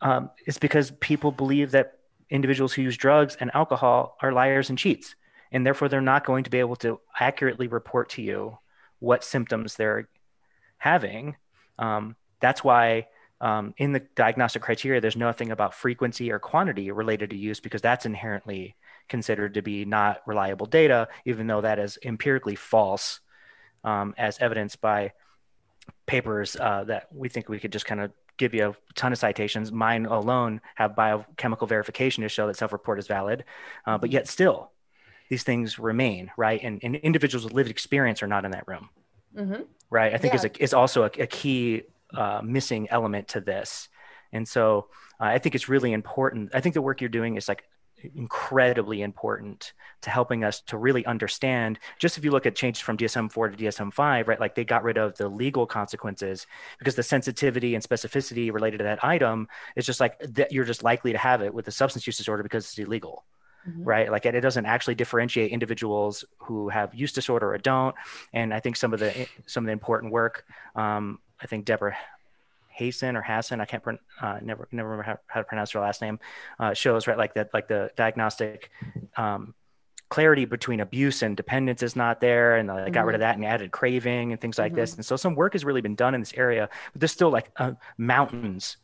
um, 0.00 0.30
is 0.46 0.58
because 0.58 0.90
people 1.00 1.32
believe 1.32 1.70
that 1.72 1.98
individuals 2.30 2.72
who 2.72 2.82
use 2.82 2.96
drugs 2.96 3.36
and 3.40 3.50
alcohol 3.54 4.16
are 4.20 4.32
liars 4.32 4.68
and 4.68 4.78
cheats. 4.78 5.14
And 5.52 5.64
therefore, 5.64 5.88
they're 5.88 6.00
not 6.00 6.24
going 6.24 6.44
to 6.44 6.50
be 6.50 6.58
able 6.58 6.76
to 6.76 7.00
accurately 7.18 7.68
report 7.68 8.10
to 8.10 8.22
you 8.22 8.58
what 8.98 9.22
symptoms 9.22 9.76
they're 9.76 10.08
having. 10.78 11.36
Um, 11.78 12.16
that's 12.40 12.64
why 12.64 13.06
um, 13.44 13.74
in 13.76 13.92
the 13.92 14.00
diagnostic 14.00 14.62
criteria, 14.62 15.02
there's 15.02 15.16
nothing 15.16 15.50
about 15.50 15.74
frequency 15.74 16.32
or 16.32 16.38
quantity 16.38 16.90
related 16.90 17.28
to 17.28 17.36
use 17.36 17.60
because 17.60 17.82
that's 17.82 18.06
inherently 18.06 18.74
considered 19.06 19.52
to 19.52 19.60
be 19.60 19.84
not 19.84 20.22
reliable 20.24 20.64
data, 20.64 21.08
even 21.26 21.46
though 21.46 21.60
that 21.60 21.78
is 21.78 21.98
empirically 22.02 22.54
false, 22.54 23.20
um, 23.84 24.14
as 24.16 24.38
evidenced 24.38 24.80
by 24.80 25.12
papers 26.06 26.56
uh, 26.56 26.84
that 26.84 27.08
we 27.12 27.28
think 27.28 27.50
we 27.50 27.60
could 27.60 27.70
just 27.70 27.84
kind 27.84 28.00
of 28.00 28.12
give 28.38 28.54
you 28.54 28.70
a 28.70 28.92
ton 28.94 29.12
of 29.12 29.18
citations. 29.18 29.70
Mine 29.70 30.06
alone 30.06 30.62
have 30.76 30.96
biochemical 30.96 31.66
verification 31.66 32.22
to 32.22 32.30
show 32.30 32.46
that 32.46 32.56
self-report 32.56 32.98
is 32.98 33.06
valid, 33.06 33.44
uh, 33.84 33.98
but 33.98 34.10
yet 34.10 34.26
still, 34.26 34.70
these 35.28 35.42
things 35.42 35.78
remain 35.78 36.30
right, 36.38 36.62
and, 36.62 36.80
and, 36.82 36.96
individuals 36.96 37.44
with 37.44 37.52
lived 37.52 37.68
experience 37.68 38.22
are 38.22 38.26
not 38.26 38.46
in 38.46 38.52
that 38.52 38.66
room, 38.66 38.88
mm-hmm. 39.36 39.62
right? 39.90 40.14
I 40.14 40.16
think 40.16 40.32
yeah. 40.32 40.38
is 40.38 40.44
a, 40.46 40.62
is 40.62 40.74
also 40.74 41.02
a, 41.02 41.10
a 41.18 41.26
key 41.26 41.82
uh, 42.16 42.40
missing 42.42 42.88
element 42.90 43.28
to 43.28 43.40
this, 43.40 43.88
and 44.32 44.46
so 44.46 44.88
uh, 45.20 45.24
I 45.24 45.38
think 45.38 45.54
it's 45.54 45.68
really 45.68 45.92
important. 45.92 46.50
I 46.54 46.60
think 46.60 46.74
the 46.74 46.82
work 46.82 47.00
you're 47.00 47.08
doing 47.10 47.36
is 47.36 47.48
like 47.48 47.64
incredibly 48.14 49.02
important 49.02 49.72
to 50.02 50.10
helping 50.10 50.44
us 50.44 50.60
to 50.60 50.76
really 50.76 51.06
understand 51.06 51.78
just 51.98 52.18
if 52.18 52.24
you 52.24 52.30
look 52.30 52.44
at 52.44 52.54
changes 52.54 52.82
from 52.82 52.96
dsm-4 52.96 53.56
to 53.56 53.64
dsm-5 53.64 54.28
right 54.28 54.40
like 54.40 54.54
they 54.54 54.64
got 54.64 54.82
rid 54.82 54.98
of 54.98 55.16
the 55.16 55.28
legal 55.28 55.66
consequences 55.66 56.46
because 56.78 56.94
the 56.94 57.02
sensitivity 57.02 57.74
and 57.74 57.82
specificity 57.82 58.52
related 58.52 58.78
to 58.78 58.84
that 58.84 59.02
item 59.02 59.48
is 59.76 59.86
just 59.86 60.00
like 60.00 60.18
that 60.20 60.52
you're 60.52 60.64
just 60.64 60.82
likely 60.82 61.12
to 61.12 61.18
have 61.18 61.40
it 61.40 61.54
with 61.54 61.66
a 61.68 61.70
substance 61.70 62.06
use 62.06 62.18
disorder 62.18 62.42
because 62.42 62.64
it's 62.64 62.78
illegal 62.78 63.24
Mm-hmm. 63.66 63.84
right 63.84 64.10
like 64.10 64.26
it, 64.26 64.34
it 64.34 64.42
doesn't 64.42 64.66
actually 64.66 64.94
differentiate 64.94 65.50
individuals 65.50 66.22
who 66.36 66.68
have 66.68 66.94
use 66.94 67.14
disorder 67.14 67.54
or 67.54 67.56
don't 67.56 67.94
and 68.34 68.52
i 68.52 68.60
think 68.60 68.76
some 68.76 68.92
of 68.92 69.00
the 69.00 69.26
some 69.46 69.64
of 69.64 69.66
the 69.66 69.72
important 69.72 70.12
work 70.12 70.44
um, 70.76 71.18
i 71.40 71.46
think 71.46 71.64
deborah 71.64 71.96
Hasten 72.74 73.16
or 73.16 73.22
Hassan, 73.22 73.60
I 73.60 73.66
can't 73.66 73.84
uh, 74.20 74.40
never 74.42 74.66
never 74.72 74.88
remember 74.88 75.04
how, 75.04 75.18
how, 75.28 75.40
to 75.40 75.44
pronounce 75.44 75.70
her 75.70 75.80
last 75.80 76.02
name, 76.02 76.18
uh, 76.58 76.74
shows 76.74 77.06
right 77.06 77.16
like 77.16 77.34
that 77.34 77.54
like 77.54 77.68
the 77.68 77.92
diagnostic 77.94 78.70
um, 79.16 79.54
clarity 80.08 80.44
between 80.44 80.80
abuse 80.80 81.22
and 81.22 81.36
dependence 81.36 81.82
is 81.82 81.94
not 81.94 82.20
there, 82.20 82.56
and 82.56 82.68
they 82.68 82.72
mm-hmm. 82.72 82.92
got 82.92 83.06
rid 83.06 83.14
of 83.14 83.20
mm-hmm. 83.20 83.28
that 83.28 83.36
and 83.36 83.44
added 83.44 83.70
craving 83.70 84.32
and 84.32 84.40
things 84.40 84.58
like 84.58 84.72
mm-hmm. 84.72 84.80
this. 84.80 84.96
And 84.96 85.04
so 85.04 85.14
some 85.16 85.36
work 85.36 85.52
has 85.52 85.64
really 85.64 85.80
been 85.82 85.94
done 85.94 86.14
in 86.14 86.20
this 86.20 86.34
area, 86.36 86.68
but 86.92 87.00
there's 87.00 87.12
still 87.12 87.30
like 87.30 87.50
uh, 87.56 87.72
mountains 87.96 88.76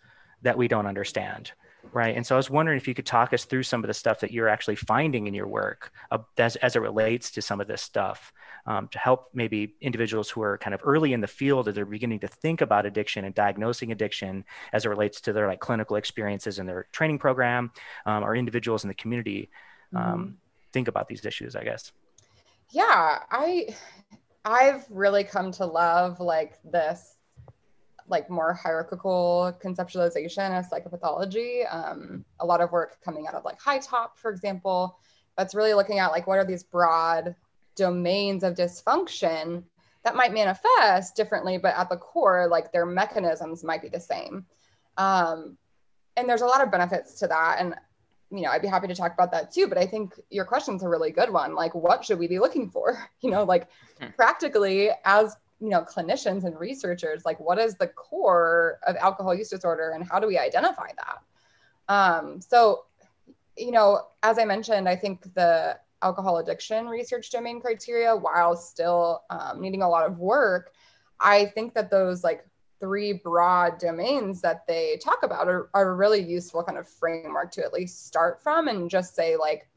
that 0.43 0.57
we 0.57 0.69
don't 0.69 0.87
understand 0.87 1.53
right 1.93 2.17
and 2.17 2.27
so 2.27 2.35
i 2.35 2.39
was 2.39 2.51
wondering 2.51 2.77
if 2.77 2.87
you 2.87 2.95
could 2.95 3.07
talk 3.07 3.33
us 3.33 3.45
through 3.45 3.63
some 3.63 3.83
of 3.83 3.89
the 3.89 3.95
stuff 3.95 4.21
that 4.21 4.31
you're 4.31 4.49
actually 4.49 4.77
finding 4.77 5.27
in 5.27 5.35
your 5.35 5.47
work 5.47 5.93
uh, 6.11 6.19
as, 6.39 6.57
as 6.57 6.77
it 6.77 6.81
relates 6.81 7.31
to 7.31 7.43
some 7.43 7.61
of 7.61 7.67
this 7.67 7.83
stuff 7.83 8.33
um, 8.67 8.89
to 8.89 8.99
help 8.99 9.31
maybe 9.35 9.75
individuals 9.81 10.29
who 10.31 10.43
are 10.43 10.59
kind 10.59 10.75
of 10.75 10.81
early 10.85 11.13
in 11.13 11.21
the 11.21 11.27
field 11.27 11.69
as 11.69 11.75
they're 11.75 11.87
beginning 11.87 12.21
to 12.21 12.29
think 12.29 12.61
about 12.61 12.87
addiction 12.87 13.25
and 13.25 13.35
diagnosing 13.35 13.93
addiction 13.93 14.45
as 14.73 14.85
it 14.85 14.89
relates 14.89 15.21
to 15.21 15.33
their 15.33 15.47
like 15.47 15.61
clinical 15.61 15.97
experiences 15.97 16.59
in 16.59 16.67
their 16.67 16.87
training 16.93 17.19
program 17.19 17.71
um, 18.07 18.23
or 18.23 18.37
individuals 18.37 18.85
in 18.85 18.89
the 18.89 18.95
community 18.95 19.51
um, 19.95 20.03
mm-hmm. 20.03 20.31
think 20.73 20.89
about 20.89 21.09
these 21.09 21.25
issues 21.25 21.57
i 21.57 21.65
guess 21.65 21.93
yeah 22.71 23.21
i 23.31 23.67
i've 24.45 24.87
really 24.91 25.25
come 25.25 25.51
to 25.51 25.65
love 25.65 26.21
like 26.21 26.59
this 26.65 27.17
like 28.11 28.29
more 28.29 28.53
hierarchical 28.53 29.57
conceptualization 29.63 30.59
of 30.59 30.69
psychopathology. 30.69 31.73
Um, 31.73 32.25
a 32.41 32.47
lot 32.47 32.61
of 32.61 32.73
work 32.73 32.99
coming 33.05 33.27
out 33.27 33.35
of 33.35 33.45
like 33.45 33.61
HiTOP, 33.61 34.17
for 34.17 34.31
example, 34.31 34.99
that's 35.37 35.55
really 35.55 35.75
looking 35.75 35.99
at 35.99 36.11
like 36.11 36.27
what 36.27 36.39
are 36.39 36.45
these 36.45 36.63
broad 36.63 37.35
domains 37.77 38.43
of 38.43 38.55
dysfunction 38.55 39.63
that 40.03 40.17
might 40.17 40.33
manifest 40.33 41.15
differently, 41.15 41.59
but 41.59 41.75
at 41.77 41.89
the 41.89 41.97
core, 41.97 42.49
like 42.49 42.73
their 42.73 42.87
mechanisms 42.87 43.63
might 43.63 43.83
be 43.83 43.89
the 43.89 44.01
same. 44.01 44.45
Um, 44.97 45.57
and 46.17 46.29
there's 46.29 46.43
a 46.43 46.47
lot 46.47 46.63
of 46.63 46.71
benefits 46.71 47.19
to 47.21 47.27
that. 47.29 47.57
And 47.61 47.75
you 48.31 48.43
know, 48.43 48.51
I'd 48.51 48.63
be 48.63 48.69
happy 48.69 48.87
to 48.87 48.95
talk 48.95 49.13
about 49.13 49.33
that 49.33 49.53
too. 49.53 49.67
But 49.67 49.79
I 49.79 49.87
think 49.87 50.19
your 50.31 50.45
question's 50.45 50.83
a 50.83 50.89
really 50.89 51.11
good 51.11 51.31
one. 51.31 51.55
Like, 51.55 51.75
what 51.75 52.05
should 52.05 52.19
we 52.19 52.29
be 52.29 52.39
looking 52.39 52.71
for? 52.71 52.99
You 53.21 53.31
know, 53.31 53.45
like 53.45 53.69
hmm. 54.01 54.07
practically 54.17 54.91
as 55.05 55.37
you 55.61 55.69
know 55.69 55.83
clinicians 55.83 56.45
and 56.45 56.59
researchers 56.59 57.25
like 57.25 57.39
what 57.39 57.59
is 57.59 57.75
the 57.75 57.87
core 57.87 58.79
of 58.87 58.97
alcohol 58.97 59.35
use 59.35 59.51
disorder 59.51 59.91
and 59.91 60.09
how 60.09 60.19
do 60.19 60.27
we 60.27 60.39
identify 60.39 60.89
that? 60.97 61.23
Um, 61.93 62.41
so 62.41 62.85
you 63.57 63.71
know 63.71 64.07
as 64.23 64.39
i 64.39 64.45
mentioned 64.45 64.89
i 64.89 64.97
think 64.97 65.23
the 65.35 65.79
alcohol 66.03 66.39
addiction 66.39 66.87
research 66.87 67.31
domain 67.31 67.61
criteria 67.61 68.15
while 68.15 68.57
still 68.57 69.23
um, 69.31 69.61
needing 69.61 69.83
a 69.83 69.89
lot 69.89 70.07
of 70.07 70.19
work 70.19 70.73
i 71.21 71.45
think 71.47 71.75
that 71.75 71.91
those 71.91 72.25
like 72.25 72.47
three 72.81 73.13
broad 73.13 73.79
domains 73.79 74.41
that 74.41 74.67
they 74.67 74.99
talk 75.05 75.23
about 75.23 75.47
are, 75.47 75.69
are 75.75 75.91
a 75.91 75.95
really 75.95 76.23
useful 76.23 76.63
kind 76.63 76.79
of 76.79 76.89
framework 76.89 77.51
to 77.51 77.63
at 77.63 77.75
least 77.75 78.07
start 78.07 78.43
from 78.43 78.69
and 78.69 78.89
just 78.89 79.15
say 79.15 79.37
like 79.37 79.69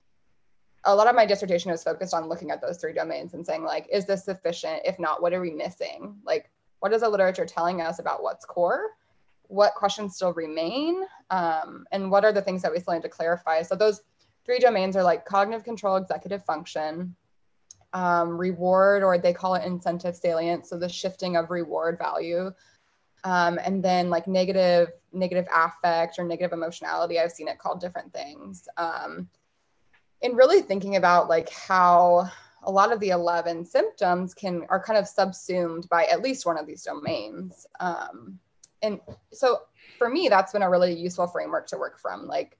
a 0.85 0.95
lot 0.95 1.07
of 1.07 1.15
my 1.15 1.25
dissertation 1.25 1.71
was 1.71 1.83
focused 1.83 2.13
on 2.13 2.27
looking 2.27 2.51
at 2.51 2.61
those 2.61 2.77
three 2.77 2.93
domains 2.93 3.33
and 3.33 3.45
saying 3.45 3.63
like 3.63 3.87
is 3.91 4.05
this 4.05 4.25
sufficient? 4.25 4.81
If 4.85 4.99
not 4.99 5.21
what 5.21 5.33
are 5.33 5.41
we 5.41 5.51
missing? 5.51 6.15
Like 6.25 6.51
what 6.79 6.93
is 6.93 7.01
the 7.01 7.09
literature 7.09 7.45
telling 7.45 7.81
us 7.81 7.99
about 7.99 8.23
what's 8.23 8.45
core? 8.45 8.89
What 9.47 9.75
questions 9.75 10.15
still 10.15 10.33
remain? 10.33 11.03
Um, 11.29 11.85
and 11.91 12.11
what 12.11 12.25
are 12.25 12.33
the 12.33 12.41
things 12.41 12.61
that 12.61 12.71
we 12.71 12.79
still 12.79 12.93
need 12.93 13.03
to 13.03 13.09
clarify? 13.09 13.61
So 13.61 13.75
those 13.75 14.01
three 14.45 14.59
domains 14.59 14.97
are 14.97 15.03
like 15.03 15.25
cognitive 15.25 15.63
control 15.63 15.95
executive 15.95 16.43
function 16.43 17.15
um, 17.93 18.37
reward, 18.37 19.03
or 19.03 19.17
they 19.17 19.33
call 19.33 19.55
it 19.55 19.65
incentive 19.65 20.15
salience 20.15 20.69
So 20.69 20.77
the 20.77 20.89
shifting 20.89 21.37
of 21.37 21.51
reward 21.51 21.97
value. 21.97 22.51
Um, 23.23 23.59
and 23.63 23.81
then 23.81 24.09
like 24.09 24.27
negative 24.27 24.89
negative 25.13 25.47
affect 25.53 26.19
or 26.19 26.25
negative 26.25 26.51
emotionality 26.51 27.19
i've 27.19 27.31
seen 27.31 27.47
it 27.47 27.59
called 27.59 27.79
different 27.79 28.11
things. 28.11 28.67
Um, 28.75 29.29
and 30.23 30.37
really 30.37 30.61
thinking 30.61 30.95
about 30.95 31.29
like 31.29 31.49
how 31.49 32.29
a 32.63 32.71
lot 32.71 32.93
of 32.93 32.99
the 32.99 33.09
11 33.09 33.65
symptoms 33.65 34.33
can 34.33 34.65
are 34.69 34.81
kind 34.81 34.97
of 34.97 35.07
subsumed 35.07 35.87
by 35.89 36.05
at 36.05 36.21
least 36.21 36.45
one 36.45 36.57
of 36.57 36.65
these 36.65 36.83
domains. 36.83 37.67
Um, 37.79 38.39
and 38.81 38.99
so 39.31 39.63
for 39.97 40.09
me 40.09 40.27
that's 40.29 40.51
been 40.51 40.61
a 40.61 40.69
really 40.69 40.93
useful 40.93 41.27
framework 41.27 41.67
to 41.67 41.77
work 41.77 41.99
from 41.99 42.27
like 42.27 42.57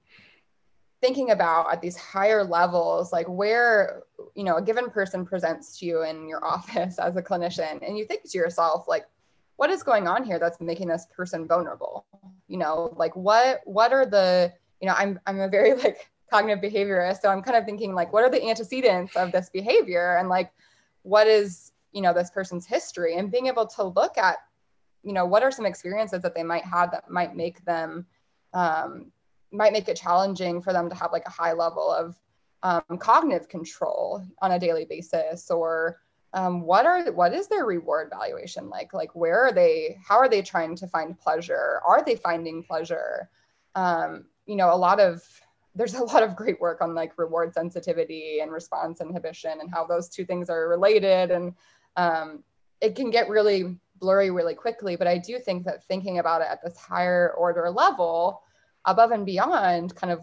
thinking 1.00 1.30
about 1.30 1.70
at 1.72 1.80
these 1.80 1.96
higher 1.96 2.44
levels 2.44 3.12
like 3.12 3.26
where 3.26 4.02
you 4.34 4.44
know 4.44 4.56
a 4.56 4.62
given 4.62 4.88
person 4.88 5.26
presents 5.26 5.78
to 5.78 5.86
you 5.86 6.02
in 6.02 6.28
your 6.28 6.44
office 6.54 6.98
as 6.98 7.16
a 7.16 7.22
clinician 7.22 7.86
and 7.86 7.98
you 7.98 8.04
think 8.06 8.22
to 8.22 8.38
yourself 8.38 8.86
like 8.88 9.04
what 9.56 9.70
is 9.70 9.82
going 9.82 10.08
on 10.08 10.24
here 10.24 10.38
that's 10.38 10.60
making 10.60 10.88
this 10.88 11.06
person 11.14 11.46
vulnerable? 11.46 12.04
You 12.48 12.58
know 12.58 12.94
like 12.96 13.14
what 13.14 13.60
what 13.64 13.92
are 13.92 14.06
the 14.06 14.52
you 14.80 14.88
know 14.88 14.94
i'm 14.96 15.18
i'm 15.26 15.40
a 15.40 15.48
very 15.48 15.74
like 15.84 16.10
cognitive 16.30 16.62
behaviorist. 16.62 17.20
So 17.20 17.28
i'm 17.28 17.42
kind 17.42 17.56
of 17.56 17.64
thinking 17.64 17.94
like 17.94 18.12
what 18.12 18.24
are 18.24 18.30
the 18.30 18.44
antecedents 18.44 19.16
of 19.16 19.32
this 19.32 19.50
behavior? 19.50 20.16
And 20.18 20.28
like 20.28 20.50
what 21.02 21.26
is 21.26 21.72
you 21.92 22.02
know 22.02 22.12
this 22.12 22.30
person's 22.30 22.66
history? 22.66 23.16
And 23.16 23.30
being 23.30 23.46
able 23.46 23.66
to 23.66 23.84
look 23.84 24.18
at 24.18 24.38
you 25.02 25.12
know 25.12 25.26
what 25.26 25.42
are 25.42 25.50
some 25.50 25.66
experiences 25.66 26.22
that 26.22 26.34
they 26.34 26.42
might 26.42 26.64
have 26.64 26.90
that 26.90 27.10
might 27.10 27.36
make 27.36 27.64
them 27.64 28.06
um, 28.54 29.12
might 29.52 29.72
make 29.72 29.88
it 29.88 29.96
challenging 29.96 30.60
for 30.60 30.72
them 30.72 30.88
to 30.88 30.94
have 30.96 31.12
like 31.12 31.26
a 31.26 31.30
high 31.30 31.52
level 31.52 31.90
of 31.90 32.16
um, 32.62 32.98
cognitive 32.98 33.48
control 33.48 34.24
on 34.40 34.52
a 34.52 34.58
daily 34.58 34.84
basis? 34.84 35.50
Or 35.50 36.00
um, 36.32 36.62
what 36.62 36.86
are 36.86 37.12
what 37.12 37.34
is 37.34 37.46
their 37.46 37.66
reward 37.66 38.10
valuation 38.10 38.68
like? 38.68 38.92
Like 38.92 39.14
where 39.14 39.40
are 39.40 39.52
they 39.52 39.98
how 40.06 40.16
are 40.16 40.28
they 40.28 40.42
trying 40.42 40.74
to 40.76 40.88
find 40.88 41.18
pleasure? 41.18 41.80
Are 41.86 42.02
they 42.04 42.16
finding 42.16 42.62
pleasure? 42.62 43.28
Um, 43.74 44.24
you 44.46 44.56
know 44.56 44.72
a 44.72 44.76
lot 44.76 45.00
of 45.00 45.22
there's 45.74 45.94
a 45.94 46.04
lot 46.04 46.22
of 46.22 46.36
great 46.36 46.60
work 46.60 46.80
on 46.80 46.94
like 46.94 47.18
reward 47.18 47.52
sensitivity 47.52 48.40
and 48.40 48.52
response 48.52 49.00
inhibition 49.00 49.58
and 49.60 49.70
how 49.72 49.84
those 49.84 50.08
two 50.08 50.24
things 50.24 50.48
are 50.48 50.68
related 50.68 51.30
and 51.30 51.54
um, 51.96 52.42
it 52.80 52.94
can 52.94 53.10
get 53.10 53.28
really 53.28 53.76
blurry 54.00 54.30
really 54.30 54.54
quickly 54.54 54.96
but 54.96 55.06
i 55.06 55.16
do 55.16 55.38
think 55.38 55.64
that 55.64 55.84
thinking 55.84 56.18
about 56.18 56.40
it 56.40 56.48
at 56.50 56.62
this 56.62 56.76
higher 56.76 57.34
order 57.38 57.70
level 57.70 58.42
above 58.84 59.12
and 59.12 59.24
beyond 59.24 59.94
kind 59.94 60.12
of 60.12 60.20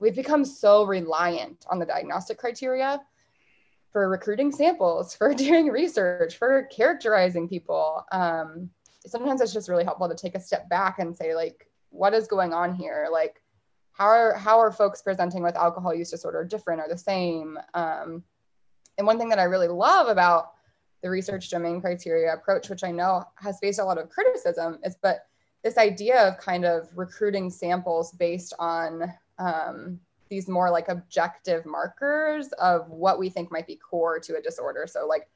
we've 0.00 0.16
become 0.16 0.44
so 0.44 0.84
reliant 0.84 1.64
on 1.70 1.78
the 1.78 1.86
diagnostic 1.86 2.36
criteria 2.36 3.00
for 3.92 4.08
recruiting 4.08 4.50
samples, 4.50 5.14
for 5.14 5.34
doing 5.34 5.68
research, 5.68 6.36
for 6.36 6.64
characterizing 6.64 7.48
people. 7.48 8.04
Um, 8.10 8.70
sometimes 9.06 9.40
it's 9.40 9.52
just 9.52 9.68
really 9.68 9.84
helpful 9.84 10.08
to 10.08 10.14
take 10.14 10.34
a 10.34 10.40
step 10.40 10.68
back 10.68 10.98
and 10.98 11.14
say, 11.14 11.34
like, 11.34 11.68
what 11.90 12.14
is 12.14 12.26
going 12.26 12.54
on 12.54 12.74
here? 12.74 13.08
Like, 13.12 13.42
how 13.92 14.06
are 14.06 14.34
how 14.34 14.58
are 14.58 14.72
folks 14.72 15.02
presenting 15.02 15.42
with 15.42 15.56
alcohol 15.56 15.94
use 15.94 16.10
disorder 16.10 16.44
different 16.44 16.80
or 16.80 16.88
the 16.88 16.98
same? 16.98 17.58
Um, 17.74 18.24
and 18.98 19.06
one 19.06 19.18
thing 19.18 19.28
that 19.28 19.38
I 19.38 19.44
really 19.44 19.68
love 19.68 20.08
about 20.08 20.52
the 21.02 21.10
research 21.10 21.50
domain 21.50 21.80
criteria 21.80 22.32
approach, 22.32 22.68
which 22.68 22.84
I 22.84 22.90
know 22.90 23.24
has 23.36 23.58
faced 23.60 23.80
a 23.80 23.84
lot 23.84 23.98
of 23.98 24.08
criticism, 24.08 24.78
is 24.84 24.96
but 25.02 25.26
this 25.62 25.78
idea 25.78 26.26
of 26.26 26.38
kind 26.38 26.64
of 26.64 26.88
recruiting 26.96 27.50
samples 27.50 28.12
based 28.12 28.52
on 28.58 29.12
um, 29.38 30.00
these 30.28 30.48
more 30.48 30.70
like 30.70 30.88
objective 30.88 31.66
markers 31.66 32.48
of 32.52 32.88
what 32.88 33.18
we 33.18 33.28
think 33.28 33.52
might 33.52 33.66
be 33.66 33.76
core 33.76 34.18
to 34.18 34.36
a 34.36 34.40
disorder. 34.40 34.86
So 34.86 35.06
like 35.06 35.28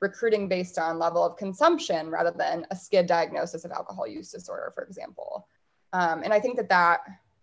recruiting 0.00 0.48
based 0.48 0.78
on 0.78 0.98
level 0.98 1.24
of 1.24 1.36
consumption 1.36 2.10
rather 2.10 2.30
than 2.30 2.66
a 2.70 2.74
SCID 2.74 3.06
diagnosis 3.06 3.64
of 3.64 3.70
alcohol 3.70 4.06
use 4.06 4.30
disorder, 4.30 4.72
for 4.74 4.84
example. 4.84 5.46
Um, 5.92 6.22
and 6.22 6.32
I 6.32 6.40
think 6.40 6.56
that 6.56 6.68
that 6.70 7.00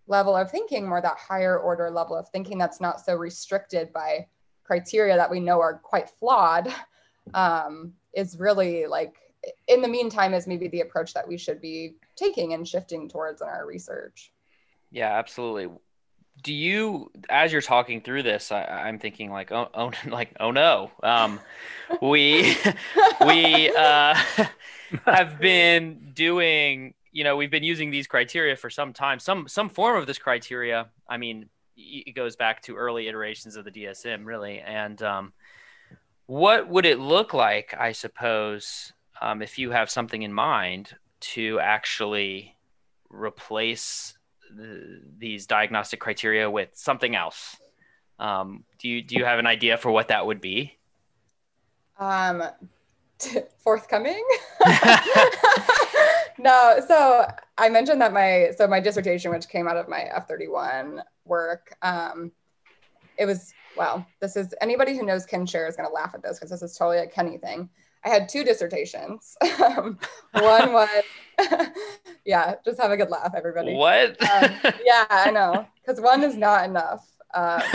level 0.07 0.35
of 0.35 0.49
thinking, 0.49 0.87
more 0.87 1.01
that 1.01 1.17
higher 1.17 1.57
order 1.57 1.89
level 1.89 2.15
of 2.15 2.29
thinking 2.29 2.57
that's 2.57 2.81
not 2.81 2.99
so 2.99 3.15
restricted 3.15 3.91
by 3.93 4.27
criteria 4.63 5.15
that 5.15 5.29
we 5.29 5.39
know 5.39 5.61
are 5.61 5.77
quite 5.77 6.09
flawed, 6.09 6.73
um, 7.33 7.93
is 8.13 8.37
really 8.37 8.85
like, 8.85 9.15
in 9.67 9.81
the 9.81 9.87
meantime, 9.87 10.33
is 10.33 10.47
maybe 10.47 10.67
the 10.67 10.81
approach 10.81 11.13
that 11.13 11.27
we 11.27 11.37
should 11.37 11.61
be 11.61 11.95
taking 12.15 12.53
and 12.53 12.67
shifting 12.67 13.07
towards 13.07 13.41
in 13.41 13.47
our 13.47 13.65
research. 13.65 14.31
Yeah, 14.91 15.17
absolutely 15.17 15.69
do 16.43 16.53
you 16.53 17.11
as 17.29 17.51
you're 17.51 17.61
talking 17.61 18.01
through 18.01 18.23
this 18.23 18.51
I, 18.51 18.87
am 18.87 18.99
thinking 18.99 19.31
like 19.31 19.51
oh, 19.51 19.69
oh 19.73 19.91
like 20.07 20.35
oh 20.39 20.51
no 20.51 20.91
um, 21.03 21.39
we 22.01 22.55
we 23.25 23.71
uh, 23.75 24.15
have 25.05 25.39
been 25.39 26.11
doing 26.13 26.93
you 27.17 27.23
know 27.23 27.35
we've 27.35 27.49
been 27.49 27.63
using 27.63 27.89
these 27.89 28.05
criteria 28.05 28.55
for 28.55 28.69
some 28.69 28.93
time 28.93 29.17
some 29.19 29.47
some 29.47 29.69
form 29.69 29.97
of 29.97 30.05
this 30.05 30.19
criteria 30.19 30.87
i 31.09 31.17
mean 31.17 31.49
it 31.75 32.15
goes 32.15 32.35
back 32.35 32.61
to 32.61 32.75
early 32.75 33.07
iterations 33.07 33.55
of 33.55 33.65
the 33.65 33.71
dsm 33.71 34.25
really 34.25 34.59
and 34.59 35.01
um, 35.01 35.33
what 36.27 36.69
would 36.69 36.85
it 36.85 36.99
look 36.99 37.33
like 37.33 37.73
i 37.79 37.91
suppose 37.91 38.93
um, 39.19 39.41
if 39.41 39.57
you 39.57 39.71
have 39.71 39.89
something 39.89 40.21
in 40.21 40.31
mind 40.31 40.95
to 41.19 41.59
actually 41.59 42.55
replace 43.09 44.15
these 45.17 45.47
diagnostic 45.47 45.99
criteria 45.99 46.49
with 46.49 46.69
something 46.73 47.15
else. 47.15 47.57
Um, 48.19 48.63
do 48.79 48.87
you 48.87 49.01
do 49.01 49.15
you 49.15 49.25
have 49.25 49.39
an 49.39 49.47
idea 49.47 49.77
for 49.77 49.91
what 49.91 50.07
that 50.09 50.25
would 50.25 50.41
be? 50.41 50.77
Um, 51.99 52.43
t- 53.19 53.41
forthcoming. 53.59 54.23
no, 56.37 56.79
so 56.87 57.27
I 57.57 57.69
mentioned 57.69 58.01
that 58.01 58.13
my 58.13 58.51
so 58.57 58.67
my 58.67 58.79
dissertation, 58.79 59.31
which 59.31 59.47
came 59.47 59.67
out 59.67 59.77
of 59.77 59.87
my 59.87 60.01
F 60.01 60.27
thirty 60.27 60.47
one 60.47 61.03
work, 61.25 61.75
um, 61.81 62.31
it 63.17 63.25
was 63.25 63.53
well. 63.75 64.05
This 64.19 64.35
is 64.35 64.53
anybody 64.61 64.97
who 64.97 65.05
knows 65.05 65.25
Ken 65.25 65.45
Sher 65.45 65.67
is 65.67 65.75
going 65.75 65.87
to 65.87 65.93
laugh 65.93 66.11
at 66.13 66.21
this 66.21 66.37
because 66.37 66.49
this 66.49 66.61
is 66.61 66.77
totally 66.77 66.99
a 66.99 67.07
Kenny 67.07 67.37
thing. 67.37 67.69
I 68.03 68.09
had 68.09 68.29
two 68.29 68.43
dissertations. 68.43 69.35
Um, 69.57 69.97
one 70.31 70.71
was, 70.71 71.03
yeah, 72.25 72.55
just 72.63 72.79
have 72.79 72.91
a 72.91 72.97
good 72.97 73.09
laugh, 73.09 73.33
everybody. 73.35 73.73
What? 73.73 74.09
Um, 74.21 74.51
yeah, 74.85 75.05
I 75.09 75.31
know, 75.31 75.67
because 75.81 75.99
one 75.99 76.23
is 76.23 76.37
not 76.37 76.65
enough. 76.65 77.05
Um, 77.33 77.61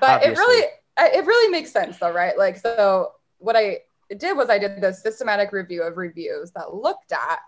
but 0.00 0.24
it 0.24 0.36
really, 0.36 0.66
it 0.98 1.26
really 1.26 1.50
makes 1.50 1.70
sense, 1.70 1.98
though, 1.98 2.10
right? 2.10 2.36
Like, 2.36 2.56
so 2.56 3.12
what 3.38 3.54
I 3.54 3.80
did 4.16 4.36
was 4.36 4.50
I 4.50 4.58
did 4.58 4.80
the 4.80 4.92
systematic 4.92 5.52
review 5.52 5.82
of 5.82 5.96
reviews 5.96 6.50
that 6.52 6.74
looked 6.74 7.12
at 7.12 7.38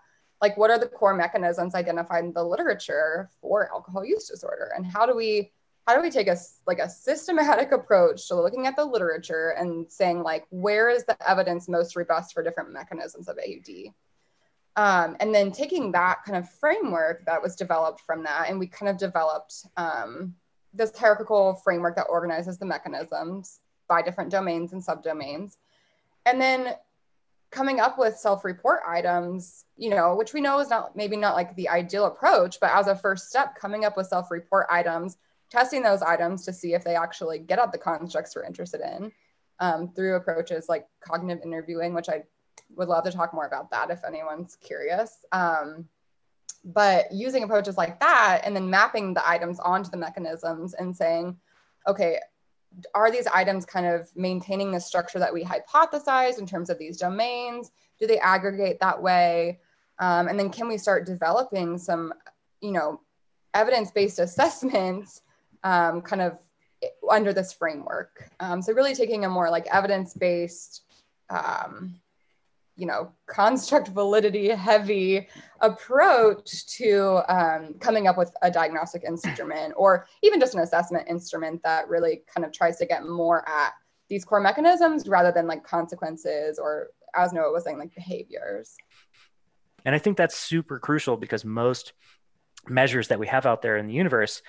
like 0.41 0.57
what 0.57 0.69
are 0.69 0.79
the 0.79 0.87
core 0.87 1.15
mechanisms 1.15 1.75
identified 1.75 2.23
in 2.23 2.33
the 2.33 2.43
literature 2.43 3.29
for 3.41 3.71
alcohol 3.71 4.05
use 4.05 4.27
disorder, 4.27 4.71
and 4.75 4.85
how 4.85 5.05
do 5.05 5.15
we 5.15 5.51
how 5.87 5.95
do 5.95 6.01
we 6.01 6.11
take 6.11 6.27
a 6.27 6.37
like 6.65 6.79
a 6.79 6.89
systematic 6.89 7.71
approach 7.71 8.27
to 8.27 8.35
looking 8.35 8.67
at 8.67 8.75
the 8.75 8.85
literature 8.85 9.51
and 9.51 9.89
saying 9.91 10.21
like 10.21 10.45
where 10.49 10.89
is 10.89 11.05
the 11.05 11.17
evidence 11.29 11.67
most 11.67 11.95
robust 11.95 12.33
for 12.33 12.43
different 12.43 12.71
mechanisms 12.71 13.27
of 13.29 13.37
AUD? 13.37 13.93
Um, 14.75 15.17
and 15.19 15.33
then 15.33 15.51
taking 15.51 15.91
that 15.93 16.23
kind 16.23 16.37
of 16.37 16.47
framework 16.47 17.25
that 17.25 17.41
was 17.41 17.55
developed 17.55 18.01
from 18.01 18.23
that, 18.25 18.49
and 18.49 18.59
we 18.59 18.67
kind 18.67 18.89
of 18.89 18.97
developed 18.97 19.65
um, 19.75 20.35
this 20.71 20.95
hierarchical 20.95 21.55
framework 21.63 21.95
that 21.95 22.03
organizes 22.03 22.59
the 22.59 22.65
mechanisms 22.65 23.59
by 23.87 24.01
different 24.01 24.29
domains 24.29 24.73
and 24.73 24.85
subdomains. 24.85 25.57
And 26.27 26.39
then 26.39 26.75
coming 27.49 27.79
up 27.79 27.97
with 27.97 28.17
self-report 28.17 28.81
items, 28.87 29.65
you 29.77 29.89
know, 29.89 30.15
which 30.15 30.33
we 30.33 30.41
know 30.41 30.59
is 30.59 30.69
not 30.69 30.95
maybe 30.95 31.15
not 31.15 31.35
like 31.35 31.55
the 31.55 31.69
ideal 31.69 32.05
approach, 32.05 32.59
but 32.59 32.71
as 32.71 32.87
a 32.87 32.95
first 32.95 33.29
step, 33.29 33.55
coming 33.55 33.85
up 33.85 33.95
with 33.95 34.07
self-report 34.07 34.67
items 34.69 35.17
testing 35.49 35.81
those 35.81 36.01
items 36.01 36.45
to 36.45 36.53
see 36.53 36.73
if 36.73 36.83
they 36.83 36.95
actually 36.95 37.39
get 37.39 37.59
at 37.59 37.71
the 37.71 37.77
constructs 37.77 38.35
we're 38.35 38.43
interested 38.43 38.81
in 38.81 39.11
um, 39.59 39.89
through 39.89 40.15
approaches 40.15 40.67
like 40.67 40.87
cognitive 40.99 41.43
interviewing, 41.43 41.93
which 41.93 42.09
I 42.09 42.23
would 42.75 42.89
love 42.89 43.03
to 43.05 43.11
talk 43.11 43.33
more 43.33 43.45
about 43.45 43.71
that 43.71 43.89
if 43.89 44.03
anyone's 44.03 44.57
curious. 44.57 45.25
Um, 45.31 45.87
but 46.65 47.11
using 47.13 47.43
approaches 47.43 47.77
like 47.77 47.99
that 47.99 48.41
and 48.43 48.55
then 48.55 48.69
mapping 48.69 49.13
the 49.13 49.27
items 49.27 49.59
onto 49.59 49.89
the 49.89 49.97
mechanisms 49.97 50.73
and 50.73 50.95
saying, 50.95 51.37
okay, 51.87 52.19
are 52.93 53.11
these 53.11 53.27
items 53.27 53.65
kind 53.65 53.85
of 53.85 54.09
maintaining 54.15 54.71
the 54.71 54.79
structure 54.79 55.19
that 55.19 55.33
we 55.33 55.43
hypothesized 55.43 56.39
in 56.39 56.45
terms 56.45 56.69
of 56.69 56.77
these 56.77 56.97
domains? 56.97 57.71
Do 57.99 58.07
they 58.07 58.19
aggregate 58.19 58.79
that 58.79 59.01
way? 59.01 59.59
Um, 59.99 60.27
and 60.27 60.39
then 60.39 60.49
can 60.49 60.67
we 60.67 60.77
start 60.77 61.05
developing 61.05 61.77
some, 61.77 62.13
you 62.61 62.71
know, 62.71 63.01
evidence-based 63.53 64.19
assessments 64.27 65.21
um, 65.63 66.01
kind 66.01 66.21
of 66.21 66.37
under 67.09 67.33
this 67.33 67.53
framework. 67.53 68.29
Um, 68.39 68.61
so 68.61 68.73
really 68.73 68.93
taking 68.93 69.25
a 69.25 69.29
more 69.29 69.49
like 69.49 69.67
evidence-based, 69.67 70.83
um, 71.29 71.95
you 72.77 72.85
know, 72.85 73.11
construct 73.25 73.89
validity 73.89 74.49
heavy 74.49 75.27
approach 75.61 76.67
to 76.67 77.21
um, 77.27 77.73
coming 77.79 78.07
up 78.07 78.17
with 78.17 78.31
a 78.43 78.51
diagnostic 78.51 79.03
instrument 79.03 79.73
or 79.75 80.05
even 80.21 80.39
just 80.39 80.53
an 80.53 80.61
assessment 80.61 81.07
instrument 81.09 81.61
that 81.63 81.89
really 81.89 82.21
kind 82.33 82.45
of 82.45 82.53
tries 82.53 82.77
to 82.77 82.85
get 82.85 83.05
more 83.05 83.47
at 83.49 83.73
these 84.09 84.23
core 84.23 84.39
mechanisms 84.39 85.07
rather 85.07 85.31
than 85.31 85.47
like 85.47 85.63
consequences 85.63 86.59
or 86.59 86.89
as 87.15 87.33
Noah 87.33 87.51
was 87.51 87.63
saying, 87.63 87.79
like 87.79 87.93
behaviors. 87.95 88.75
And 89.83 89.95
I 89.95 89.99
think 89.99 90.15
that's 90.15 90.37
super 90.37 90.79
crucial 90.79 91.17
because 91.17 91.43
most 91.43 91.93
measures 92.67 93.07
that 93.07 93.19
we 93.19 93.27
have 93.27 93.45
out 93.45 93.61
there 93.61 93.77
in 93.77 93.87
the 93.87 93.93
universe 93.93 94.41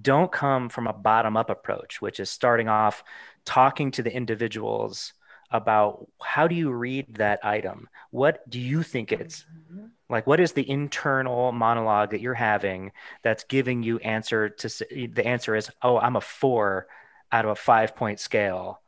don't 0.00 0.32
come 0.32 0.68
from 0.68 0.86
a 0.86 0.92
bottom 0.92 1.36
up 1.36 1.50
approach, 1.50 2.00
which 2.00 2.18
is 2.18 2.30
starting 2.30 2.68
off 2.68 3.04
talking 3.44 3.90
to 3.92 4.02
the 4.02 4.14
individuals 4.14 5.12
about 5.50 6.08
how 6.22 6.48
do 6.48 6.54
you 6.54 6.70
read 6.70 7.14
that 7.14 7.44
item? 7.44 7.88
What 8.10 8.48
do 8.48 8.58
you 8.60 8.82
think 8.82 9.12
it's 9.12 9.44
mm-hmm. 9.44 9.86
like? 10.08 10.26
What 10.26 10.40
is 10.40 10.52
the 10.52 10.68
internal 10.68 11.52
monologue 11.52 12.10
that 12.10 12.20
you're 12.20 12.34
having 12.34 12.92
that's 13.22 13.44
giving 13.44 13.82
you 13.82 13.98
answer 13.98 14.48
to 14.48 14.68
the 14.68 15.26
answer 15.26 15.54
is, 15.54 15.70
oh, 15.82 15.98
I'm 15.98 16.16
a 16.16 16.20
four 16.20 16.86
out 17.30 17.44
of 17.44 17.50
a 17.50 17.56
five 17.56 17.96
point 17.96 18.20
scale 18.20 18.80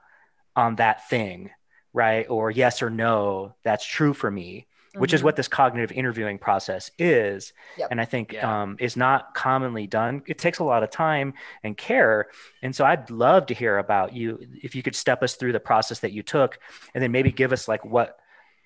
on 0.54 0.76
that 0.76 1.08
thing, 1.08 1.50
right? 1.92 2.26
Or 2.28 2.50
yes 2.50 2.82
or 2.82 2.90
no, 2.90 3.54
that's 3.62 3.86
true 3.86 4.14
for 4.14 4.30
me 4.30 4.66
mm-hmm. 4.96 5.02
which 5.02 5.12
is 5.12 5.20
mm-hmm. 5.20 5.26
what 5.26 5.36
this 5.36 5.48
cognitive 5.48 5.92
interviewing 5.92 6.38
process 6.38 6.90
is. 6.98 7.52
Yep. 7.76 7.88
And 7.90 8.00
I 8.00 8.04
think 8.06 8.32
yeah. 8.32 8.62
um, 8.62 8.76
is 8.80 8.96
not 8.96 9.34
commonly 9.34 9.86
done. 9.86 10.22
It 10.26 10.38
takes 10.38 10.58
a 10.58 10.64
lot 10.64 10.82
of 10.82 10.90
time 10.90 11.34
and 11.62 11.76
care. 11.76 12.28
And 12.62 12.74
so 12.74 12.84
I'd 12.84 13.10
love 13.10 13.46
to 13.46 13.54
hear 13.54 13.78
about 13.78 14.14
you 14.14 14.40
if 14.62 14.74
you 14.74 14.82
could 14.82 14.96
step 14.96 15.22
us 15.22 15.34
through 15.34 15.52
the 15.52 15.60
process 15.60 16.00
that 16.00 16.12
you 16.12 16.22
took 16.22 16.58
and 16.94 17.02
then 17.02 17.12
maybe 17.12 17.30
give 17.30 17.52
us 17.52 17.68
like 17.68 17.84
what 17.84 18.18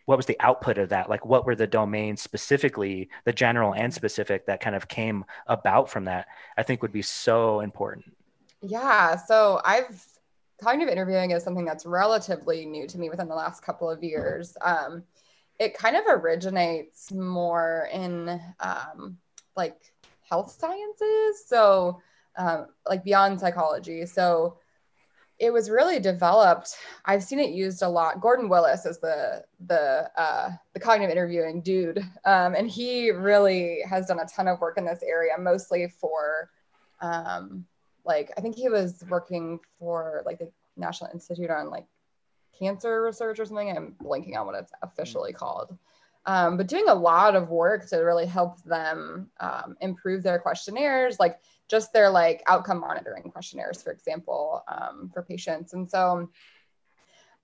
what 0.07 0.17
was 0.17 0.27
the 0.27 0.37
output 0.41 0.79
of 0.79 0.89
that 0.89 1.09
like 1.09 1.25
what 1.25 1.47
were 1.47 1.55
the 1.55 1.67
domains 1.67 2.21
specifically 2.21 3.09
the 3.25 3.33
general 3.33 3.75
and 3.75 3.95
specific 3.95 4.47
that 4.47 4.61
kind 4.61 4.75
of 4.75 4.89
came 4.89 5.25
about 5.47 5.89
from 5.89 6.07
that 6.07 6.27
i 6.57 6.65
think 6.65 6.83
would 6.83 6.91
be 6.91 7.03
so 7.03 7.61
important 7.61 8.05
yeah 8.61 9.15
so 9.15 9.61
i've 9.65 10.05
cognitive 10.61 10.93
interviewing 10.93 11.31
is 11.31 11.43
something 11.43 11.65
that's 11.65 11.87
relatively 11.87 12.67
new 12.67 12.87
to 12.87 12.99
me 12.99 13.09
within 13.09 13.29
the 13.29 13.35
last 13.35 13.63
couple 13.63 13.89
of 13.89 14.03
years 14.03 14.57
um, 14.63 15.03
it 15.61 15.77
kind 15.77 15.95
of 15.95 16.03
originates 16.09 17.13
more 17.13 17.89
in 17.93 18.41
um, 18.61 19.19
like 19.57 19.77
health 20.29 20.57
sciences. 20.59 21.47
So 21.47 22.01
um, 22.37 22.67
like 22.89 23.05
beyond 23.05 23.39
psychology. 23.39 24.07
So 24.07 24.57
it 25.39 25.53
was 25.53 25.71
really 25.71 26.01
developed. 26.01 26.77
I've 27.05 27.23
seen 27.23 27.39
it 27.39 27.51
used 27.51 27.83
a 27.83 27.89
lot. 27.89 28.21
Gordon 28.21 28.49
willis 28.49 28.85
is 28.87 28.99
the 28.99 29.45
the 29.67 30.11
uh, 30.17 30.51
the 30.75 30.81
cognitive 30.81 31.13
interviewing 31.13 31.63
dude. 31.63 31.99
Um, 32.25 32.55
and 32.55 32.69
he 32.69 33.11
really 33.11 33.81
has 33.89 34.07
done 34.07 34.19
a 34.19 34.27
ton 34.27 34.49
of 34.49 34.61
work 34.61 34.79
in 34.79 34.85
this 34.85 35.03
area 35.03 35.33
mostly 35.39 35.89
for 35.89 36.51
um, 37.01 37.67
like 38.05 38.31
i 38.37 38.41
think 38.41 38.57
he 38.57 38.69
was 38.69 39.05
working 39.09 39.59
for 39.79 40.23
like 40.25 40.39
the 40.39 40.51
national 40.77 41.11
institute 41.13 41.51
on 41.51 41.71
like 41.71 41.87
cancer 42.59 43.03
research 43.03 43.39
or 43.39 43.45
something. 43.47 43.77
I'm 43.77 43.95
blanking 44.03 44.37
on 44.37 44.47
what 44.47 44.55
it's 44.55 44.73
officially 44.83 45.33
called. 45.33 45.77
Um, 46.27 46.57
but 46.57 46.69
doing 46.69 46.85
a 46.89 46.95
lot 46.95 47.35
of 47.35 47.49
work 47.49 47.89
to 47.89 47.99
really 47.99 48.27
help 48.27 48.63
them 48.65 49.31
um, 49.41 49.77
improve 49.81 50.23
their 50.23 50.39
questionnaires, 50.39 51.19
like 51.19 51.41
just 51.69 51.93
their 51.93 52.11
like 52.11 52.43
outcome 52.47 52.81
monitoring 52.81 53.31
questionnaires, 53.31 53.83
for 53.83 53.91
example, 53.91 54.63
um, 54.69 55.11
for 55.15 55.23
patients. 55.23 55.73
And 55.73 55.89
so 55.89 56.29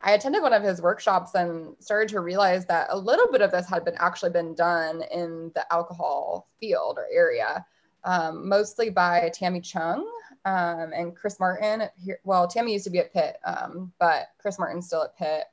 I 0.03 0.13
attended 0.13 0.43
one 0.43 0.53
of 0.53 0.63
his 0.63 0.83
workshops 0.83 1.35
and 1.35 1.75
started 1.81 2.11
to 2.11 2.21
realize 2.21 2.67
that 2.67 2.89
a 2.91 2.99
little 2.99 3.31
bit 3.33 3.41
of 3.41 3.51
this 3.51 3.69
had 3.69 3.85
been 3.85 3.97
actually 3.99 4.31
been 4.31 4.55
done 4.55 5.03
in 5.11 5.51
the 5.55 5.73
alcohol 5.73 6.49
field 6.61 6.99
or 6.99 7.07
area, 7.11 7.65
um, 8.05 8.47
mostly 8.47 8.91
by 8.91 9.31
Tammy 9.33 9.61
Chung, 9.61 10.07
um, 10.47 10.93
and 10.95 11.15
Chris 11.15 11.39
Martin. 11.41 11.83
Here, 12.03 12.21
well, 12.25 12.47
Tammy 12.47 12.73
used 12.73 12.85
to 12.85 12.91
be 12.91 13.01
at 13.01 13.13
Pitt, 13.13 13.37
um, 13.45 13.93
but 13.99 14.29
Chris 14.39 14.59
Martin's 14.59 14.87
still 14.87 15.03
at 15.03 15.19
Pitt. 15.19 15.45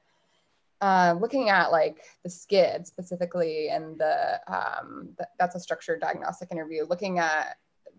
Uh, 0.81 1.15
looking 1.19 1.49
at 1.49 1.71
like 1.71 2.03
the 2.23 2.29
SCID 2.29 2.85
specifically, 2.85 3.69
and 3.69 3.97
the, 3.97 4.39
um, 4.47 5.09
th- 5.17 5.29
that's 5.39 5.55
a 5.55 5.59
structured 5.59 5.99
diagnostic 5.99 6.51
interview. 6.51 6.85
Looking 6.85 7.17
at 7.17 7.57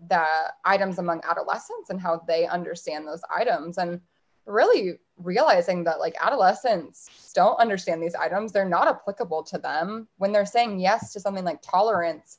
the 0.09 0.25
items 0.65 0.99
among 0.99 1.21
adolescents 1.29 1.91
and 1.91 2.01
how 2.01 2.23
they 2.29 2.47
understand 2.47 3.09
those 3.09 3.23
items, 3.35 3.79
and 3.79 4.01
really 4.47 5.01
realizing 5.17 5.83
that 5.85 5.99
like 5.99 6.15
adolescents 6.21 7.33
don't 7.35 7.59
understand 7.59 8.03
these 8.03 8.15
items. 8.15 8.53
They're 8.53 8.69
not 8.69 8.87
applicable 8.87 9.43
to 9.45 9.59
them 9.59 10.07
when 10.19 10.31
they're 10.31 10.47
saying 10.47 10.79
yes 10.79 11.13
to 11.15 11.21
something 11.21 11.45
like 11.45 11.61
tolerance. 11.61 12.39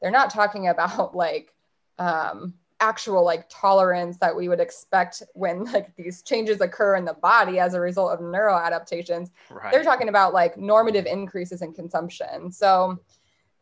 They're 0.00 0.10
not 0.10 0.30
talking 0.30 0.66
about 0.68 1.14
like 1.14 1.54
um, 1.98 2.54
actual 2.82 3.24
like 3.24 3.46
tolerance 3.48 4.18
that 4.18 4.34
we 4.34 4.48
would 4.48 4.60
expect 4.60 5.22
when 5.34 5.64
like 5.72 5.94
these 5.96 6.20
changes 6.22 6.60
occur 6.60 6.96
in 6.96 7.04
the 7.04 7.14
body 7.14 7.60
as 7.60 7.74
a 7.74 7.80
result 7.80 8.12
of 8.12 8.20
neuro 8.20 8.56
adaptations 8.58 9.30
right. 9.50 9.72
they're 9.72 9.84
talking 9.84 10.08
about 10.08 10.34
like 10.34 10.58
normative 10.58 11.06
increases 11.06 11.62
in 11.62 11.72
consumption 11.72 12.50
so 12.50 12.98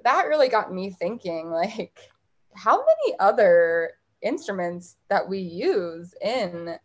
that 0.04 0.26
really 0.26 0.48
got 0.48 0.72
me 0.72 0.90
thinking 0.90 1.50
like 1.50 2.11
how 2.56 2.78
many 2.78 3.14
other 3.20 3.92
instruments 4.22 4.96
that 5.11 5.28
we 5.28 5.38
use 5.38 6.14
in 6.22 6.76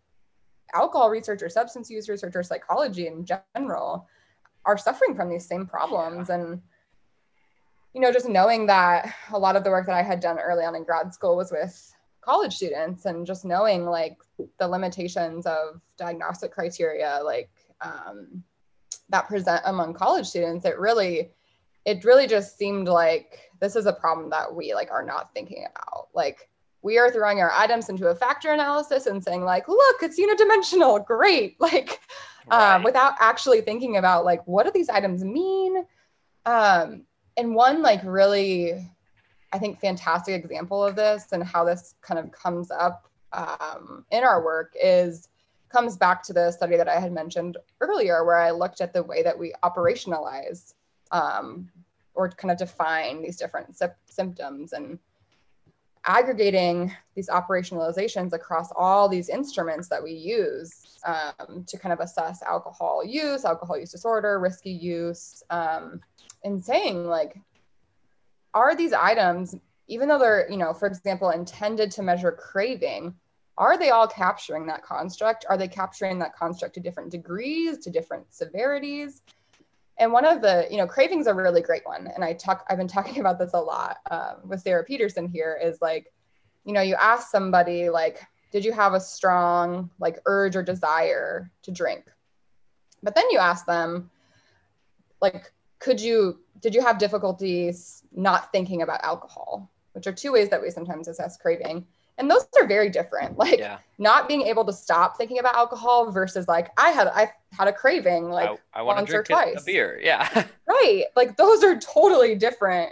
alcohol 0.74 1.10
research 1.10 1.42
or 1.42 1.50
substance 1.50 1.90
use 1.90 2.10
research 2.10 2.36
or 2.36 2.44
psychology 2.44 3.08
in 3.08 3.26
general 3.26 4.08
are 4.66 4.78
suffering 4.78 5.16
from 5.16 5.30
these 5.30 5.48
same 5.48 5.66
problems 5.66 6.28
yeah. 6.28 6.36
and 6.36 6.62
you 7.94 8.02
know 8.02 8.12
just 8.12 8.28
knowing 8.28 8.66
that 8.66 9.14
a 9.32 9.40
lot 9.40 9.56
of 9.56 9.64
the 9.64 9.70
work 9.70 9.86
that 9.86 9.96
i 9.96 10.04
had 10.04 10.20
done 10.20 10.38
early 10.38 10.66
on 10.66 10.76
in 10.76 10.84
grad 10.84 11.14
school 11.14 11.38
was 11.38 11.50
with 11.50 11.95
college 12.26 12.56
students 12.56 13.06
and 13.06 13.26
just 13.26 13.46
knowing 13.46 13.86
like 13.86 14.18
the 14.60 14.68
limitations 14.68 15.46
of 15.46 15.80
diagnostic 15.98 16.52
criteria 16.52 17.20
like 17.24 17.50
um, 17.82 18.44
that 19.10 19.28
present 19.28 19.62
among 19.66 19.94
college 19.94 20.26
students 20.26 20.66
it 20.66 20.80
really 20.80 21.32
it 21.86 22.04
really 22.04 22.28
just 22.28 22.58
seemed 22.58 22.88
like 22.88 23.52
this 23.60 23.76
is 23.76 23.86
a 23.86 23.94
problem 23.94 24.30
that 24.32 24.54
we 24.54 24.74
like 24.74 24.92
are 24.92 25.04
not 25.04 25.34
thinking 25.34 25.66
about. 25.70 26.08
Like 26.14 26.50
we 26.82 26.98
are 26.98 27.12
throwing 27.12 27.40
our 27.40 27.52
items 27.52 27.90
into 27.90 28.08
a 28.08 28.16
factor 28.16 28.52
analysis 28.52 29.06
and 29.06 29.24
saying 29.24 29.44
like 29.44 29.68
look 29.68 29.98
it's 30.02 30.20
unidimensional. 30.20 31.06
Great. 31.06 31.58
Like 31.60 32.00
um, 32.52 32.60
right. 32.60 32.76
um, 32.76 32.84
without 32.84 33.14
actually 33.20 33.62
thinking 33.62 33.98
about 33.98 34.26
like 34.26 34.46
what 34.46 34.66
do 34.66 34.72
these 34.74 34.90
items 34.90 35.24
mean? 35.24 35.84
Um, 36.46 37.06
and 37.38 37.56
one 37.56 37.82
like 37.82 38.02
really 38.04 38.88
I 39.56 39.58
think, 39.58 39.80
fantastic 39.80 40.44
example 40.44 40.84
of 40.84 40.98
this 40.98 41.32
and 41.32 41.42
how 41.42 41.64
this 41.64 41.96
kind 42.02 42.20
of 42.20 42.30
comes 42.34 42.72
up 42.72 43.08
um, 43.32 44.04
in 44.12 44.22
our 44.22 44.44
work 44.44 44.74
is 44.82 45.30
comes 45.70 45.96
back 45.96 46.22
to 46.24 46.34
the 46.34 46.52
study 46.52 46.76
that 46.76 46.90
I 46.90 47.00
had 47.00 47.14
mentioned 47.14 47.56
earlier, 47.80 48.26
where 48.26 48.38
I 48.38 48.52
looked 48.52 48.82
at 48.82 48.92
the 48.92 49.02
way 49.02 49.24
that 49.24 49.40
we 49.40 49.54
operationalize 49.64 50.74
um, 51.12 51.70
or 52.16 52.30
kind 52.30 52.52
of 52.52 52.58
define 52.58 53.22
these 53.22 53.38
different 53.38 53.78
sy- 53.78 53.92
symptoms 54.08 54.74
and 54.74 55.00
aggregating 56.04 56.92
these 57.16 57.30
operationalizations 57.30 58.34
across 58.34 58.74
all 58.76 59.08
these 59.08 59.30
instruments 59.30 59.88
that 59.88 60.04
we 60.04 60.12
use 60.12 61.00
um, 61.06 61.64
to 61.66 61.78
kind 61.78 61.94
of 61.94 62.02
assess 62.02 62.44
alcohol 62.44 63.06
use, 63.06 63.46
alcohol 63.46 63.78
use 63.78 63.92
disorder, 63.92 64.38
risky 64.38 64.72
use, 64.72 65.44
um, 65.50 66.02
and 66.44 66.62
saying 66.62 67.06
like 67.06 67.38
are 68.56 68.76
these 68.76 68.94
items, 68.94 69.56
even 69.88 70.08
though 70.08 70.18
they're, 70.18 70.50
you 70.50 70.58
know, 70.58 70.74
for 70.74 70.88
example, 70.88 71.30
intended 71.30 71.92
to 71.92 72.02
measure 72.02 72.32
craving, 72.32 73.14
are 73.58 73.78
they 73.78 73.90
all 73.90 74.08
capturing 74.08 74.66
that 74.68 74.84
construct? 74.84 75.46
Are 75.50 75.58
they 75.58 75.68
capturing 75.68 76.18
that 76.20 76.36
construct 76.36 76.74
to 76.76 76.80
different 76.80 77.12
degrees, 77.12 77.78
to 77.80 77.90
different 77.90 78.26
severities? 78.34 79.22
And 79.98 80.12
one 80.12 80.26
of 80.26 80.42
the, 80.42 80.68
you 80.70 80.78
know, 80.78 80.88
cravings 80.88 81.28
a 81.28 81.34
really 81.34 81.62
great 81.62 81.86
one. 81.86 82.08
And 82.14 82.24
I 82.24 82.34
talk, 82.34 82.66
I've 82.70 82.78
been 82.78 82.88
talking 82.98 83.20
about 83.20 83.38
this 83.38 83.54
a 83.54 83.60
lot 83.60 83.98
um, 84.10 84.38
with 84.46 84.62
Sarah 84.62 84.84
Pedersen 84.84 85.28
here 85.28 85.60
is 85.62 85.82
like, 85.82 86.12
you 86.66 86.74
know, 86.74 86.82
you 86.82 86.96
ask 86.96 87.30
somebody 87.30 87.90
like, 87.90 88.22
did 88.52 88.66
you 88.66 88.72
have 88.72 88.94
a 88.94 89.00
strong 89.00 89.90
like 90.00 90.20
urge 90.26 90.56
or 90.56 90.64
desire 90.64 91.52
to 91.64 91.72
drink? 91.72 92.06
But 93.04 93.14
then 93.14 93.26
you 93.30 93.38
ask 93.38 93.66
them, 93.66 94.10
like, 95.22 95.52
could 95.86 96.02
you 96.02 96.40
did 96.62 96.74
you 96.74 96.82
have 96.82 96.98
difficulties 96.98 98.02
not 98.12 98.52
thinking 98.52 98.82
about 98.82 99.00
alcohol 99.04 99.70
which 99.94 100.08
are 100.08 100.12
two 100.12 100.32
ways 100.32 100.50
that 100.50 100.60
we 100.60 100.72
sometimes 100.72 101.08
assess 101.08 101.38
craving 101.38 101.86
and 102.18 102.30
those 102.30 102.48
are 102.60 102.66
very 102.66 102.90
different 102.90 103.38
like 103.44 103.60
yeah. 103.60 103.78
not 104.00 104.28
being 104.28 104.42
able 104.42 104.66
to 104.66 104.74
stop 104.74 105.16
thinking 105.16 105.38
about 105.38 105.56
alcohol 105.56 106.12
versus 106.12 106.48
like 106.48 106.70
i 106.78 106.90
had 106.90 107.08
i 107.10 107.32
had 107.52 107.68
a 107.68 107.74
craving 107.74 108.32
like 108.32 108.50
I, 108.74 108.80
I 108.80 108.82
once 108.82 109.14
or 109.14 109.22
twice 109.22 109.62
a 109.62 109.64
beer 109.64 110.00
yeah 110.04 110.46
right 110.68 111.04
like 111.16 111.38
those 111.38 111.64
are 111.64 111.78
totally 111.78 112.34
different 112.34 112.92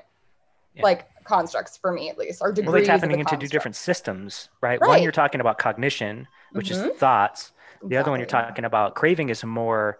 yeah. 0.76 0.84
like 0.84 1.08
constructs 1.24 1.76
for 1.76 1.92
me 1.92 2.12
at 2.12 2.18
least 2.20 2.44
or 2.44 2.52
degrees 2.52 2.68
well, 2.68 2.76
they're 2.76 3.00
tapping 3.00 3.20
into 3.20 3.38
two 3.38 3.48
different 3.48 3.76
systems 3.76 4.50
right? 4.62 4.80
right? 4.80 4.88
one 4.88 5.02
you're 5.02 5.12
talking 5.12 5.42
about 5.42 5.58
cognition 5.58 6.28
which 6.52 6.70
mm-hmm. 6.70 6.90
is 6.90 6.98
thoughts 6.98 7.54
the 7.82 7.88
exactly. 7.88 7.98
other 7.98 8.12
one 8.12 8.20
you're 8.20 8.28
talking 8.28 8.66
about 8.66 8.94
craving 8.94 9.30
is 9.30 9.44
more 9.44 9.98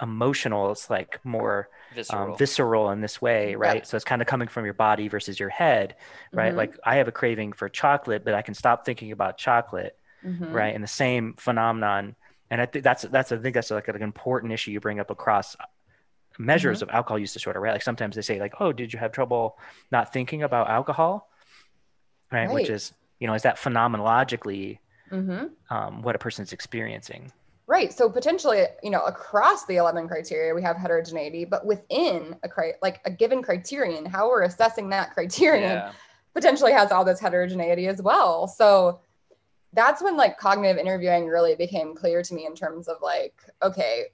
emotional 0.00 0.72
it's 0.72 0.88
like 0.88 1.20
more 1.22 1.68
visceral, 1.94 2.32
um, 2.32 2.38
visceral 2.38 2.90
in 2.90 3.00
this 3.00 3.20
way, 3.20 3.54
right? 3.54 3.78
Yeah. 3.78 3.84
So 3.84 3.96
it's 3.96 4.04
kind 4.04 4.22
of 4.22 4.28
coming 4.28 4.48
from 4.48 4.64
your 4.64 4.74
body 4.74 5.08
versus 5.08 5.38
your 5.38 5.48
head, 5.48 5.96
right? 6.32 6.48
Mm-hmm. 6.48 6.56
Like 6.56 6.78
I 6.84 6.96
have 6.96 7.08
a 7.08 7.12
craving 7.12 7.52
for 7.52 7.68
chocolate, 7.68 8.24
but 8.24 8.34
I 8.34 8.42
can 8.42 8.54
stop 8.54 8.84
thinking 8.84 9.12
about 9.12 9.38
chocolate, 9.38 9.96
mm-hmm. 10.24 10.52
right? 10.52 10.74
And 10.74 10.82
the 10.82 10.88
same 10.88 11.34
phenomenon 11.34 12.16
and 12.50 12.60
I 12.60 12.66
think 12.66 12.84
that's 12.84 13.02
that's 13.02 13.30
I 13.32 13.36
think 13.38 13.54
that's 13.54 13.70
like 13.70 13.88
an 13.88 14.02
important 14.02 14.52
issue 14.52 14.72
you 14.72 14.80
bring 14.80 14.98
up 14.98 15.10
across 15.10 15.56
measures 16.38 16.78
mm-hmm. 16.78 16.90
of 16.90 16.94
alcohol 16.94 17.18
use 17.18 17.32
disorder, 17.32 17.60
right? 17.60 17.72
Like 17.72 17.82
sometimes 17.82 18.16
they 18.16 18.22
say 18.22 18.40
like, 18.40 18.54
"Oh, 18.60 18.72
did 18.72 18.92
you 18.92 18.98
have 18.98 19.12
trouble 19.12 19.56
not 19.92 20.12
thinking 20.12 20.42
about 20.42 20.68
alcohol?" 20.68 21.28
Right, 22.32 22.46
right. 22.46 22.54
which 22.54 22.68
is 22.68 22.92
you 23.20 23.28
know 23.28 23.34
is 23.34 23.42
that 23.42 23.56
phenomenologically 23.56 24.78
mm-hmm. 25.10 25.46
um, 25.74 26.02
what 26.02 26.16
a 26.16 26.18
person's 26.18 26.52
experiencing. 26.52 27.32
Right. 27.70 27.92
So 27.92 28.10
potentially, 28.10 28.64
you 28.82 28.90
know, 28.90 29.04
across 29.04 29.64
the 29.64 29.76
11 29.76 30.08
criteria, 30.08 30.52
we 30.52 30.62
have 30.62 30.76
heterogeneity, 30.76 31.44
but 31.44 31.64
within 31.64 32.34
a 32.42 32.48
cri- 32.48 32.74
like 32.82 33.00
a 33.04 33.12
given 33.12 33.44
criterion, 33.44 34.04
how 34.04 34.28
we're 34.28 34.42
assessing 34.42 34.88
that 34.88 35.14
criterion 35.14 35.70
yeah. 35.70 35.92
potentially 36.34 36.72
has 36.72 36.90
all 36.90 37.04
this 37.04 37.20
heterogeneity 37.20 37.86
as 37.86 38.02
well. 38.02 38.48
So 38.48 38.98
that's 39.72 40.02
when 40.02 40.16
like 40.16 40.36
cognitive 40.36 40.78
interviewing 40.78 41.28
really 41.28 41.54
became 41.54 41.94
clear 41.94 42.24
to 42.24 42.34
me 42.34 42.44
in 42.44 42.56
terms 42.56 42.88
of 42.88 42.96
like, 43.02 43.36
okay, 43.62 44.06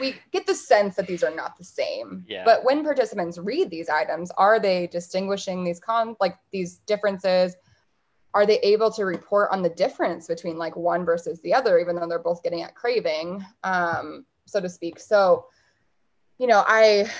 we 0.00 0.16
get 0.32 0.44
the 0.48 0.54
sense 0.56 0.96
that 0.96 1.06
these 1.06 1.22
are 1.22 1.32
not 1.32 1.56
the 1.56 1.62
same. 1.62 2.24
Yeah. 2.26 2.42
But 2.44 2.64
when 2.64 2.82
participants 2.82 3.38
read 3.38 3.70
these 3.70 3.88
items, 3.88 4.32
are 4.32 4.58
they 4.58 4.88
distinguishing 4.88 5.62
these 5.62 5.78
con 5.78 6.16
like 6.20 6.38
these 6.50 6.78
differences? 6.86 7.54
Are 8.36 8.44
they 8.44 8.58
able 8.58 8.90
to 8.90 9.06
report 9.06 9.48
on 9.50 9.62
the 9.62 9.70
difference 9.70 10.26
between 10.26 10.58
like 10.58 10.76
one 10.76 11.06
versus 11.06 11.40
the 11.40 11.54
other, 11.54 11.78
even 11.78 11.96
though 11.96 12.06
they're 12.06 12.18
both 12.18 12.42
getting 12.42 12.60
at 12.60 12.74
craving, 12.74 13.42
um, 13.64 14.26
so 14.44 14.60
to 14.60 14.68
speak? 14.68 15.00
So, 15.00 15.46
you 16.36 16.46
know, 16.46 16.62
I 16.66 17.10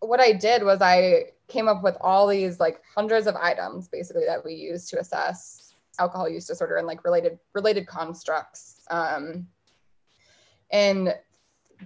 what 0.00 0.20
I 0.20 0.32
did 0.32 0.62
was 0.62 0.82
I 0.82 1.30
came 1.48 1.66
up 1.66 1.82
with 1.82 1.96
all 2.02 2.26
these 2.26 2.60
like 2.60 2.82
hundreds 2.94 3.26
of 3.26 3.36
items 3.36 3.88
basically 3.88 4.26
that 4.26 4.44
we 4.44 4.52
use 4.52 4.86
to 4.90 5.00
assess 5.00 5.72
alcohol 5.98 6.28
use 6.28 6.46
disorder 6.46 6.76
and 6.76 6.86
like 6.86 7.02
related 7.02 7.38
related 7.54 7.86
constructs. 7.86 8.82
Um, 8.90 9.46
and 10.70 11.14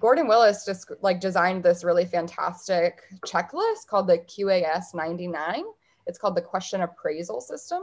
Gordon 0.01 0.27
Willis 0.27 0.65
just 0.67 0.91
like 1.01 1.21
designed 1.21 1.63
this 1.63 1.85
really 1.85 2.07
fantastic 2.07 3.03
checklist 3.25 3.87
called 3.87 4.09
the 4.09 4.19
QAS 4.19 4.95
99. 4.95 5.63
It's 6.07 6.19
called 6.19 6.37
the 6.37 6.43
question 6.43 6.83
appraisal 6.83 7.41
system. 7.41 7.83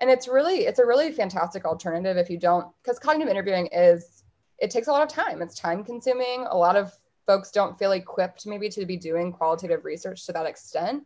And 0.00 0.10
it's 0.10 0.28
really, 0.28 0.66
it's 0.66 0.78
a 0.78 0.86
really 0.86 1.10
fantastic 1.12 1.64
alternative 1.64 2.16
if 2.16 2.30
you 2.30 2.38
don't, 2.38 2.68
because 2.82 2.98
cognitive 2.98 3.30
interviewing 3.30 3.68
is, 3.72 4.24
it 4.58 4.70
takes 4.70 4.88
a 4.88 4.92
lot 4.92 5.02
of 5.02 5.08
time. 5.08 5.42
It's 5.42 5.58
time 5.58 5.84
consuming. 5.84 6.46
A 6.48 6.56
lot 6.56 6.76
of 6.76 6.92
folks 7.26 7.50
don't 7.50 7.78
feel 7.78 7.92
equipped 7.92 8.46
maybe 8.46 8.68
to 8.70 8.86
be 8.86 8.96
doing 8.96 9.32
qualitative 9.32 9.84
research 9.84 10.24
to 10.26 10.32
that 10.32 10.46
extent. 10.46 11.04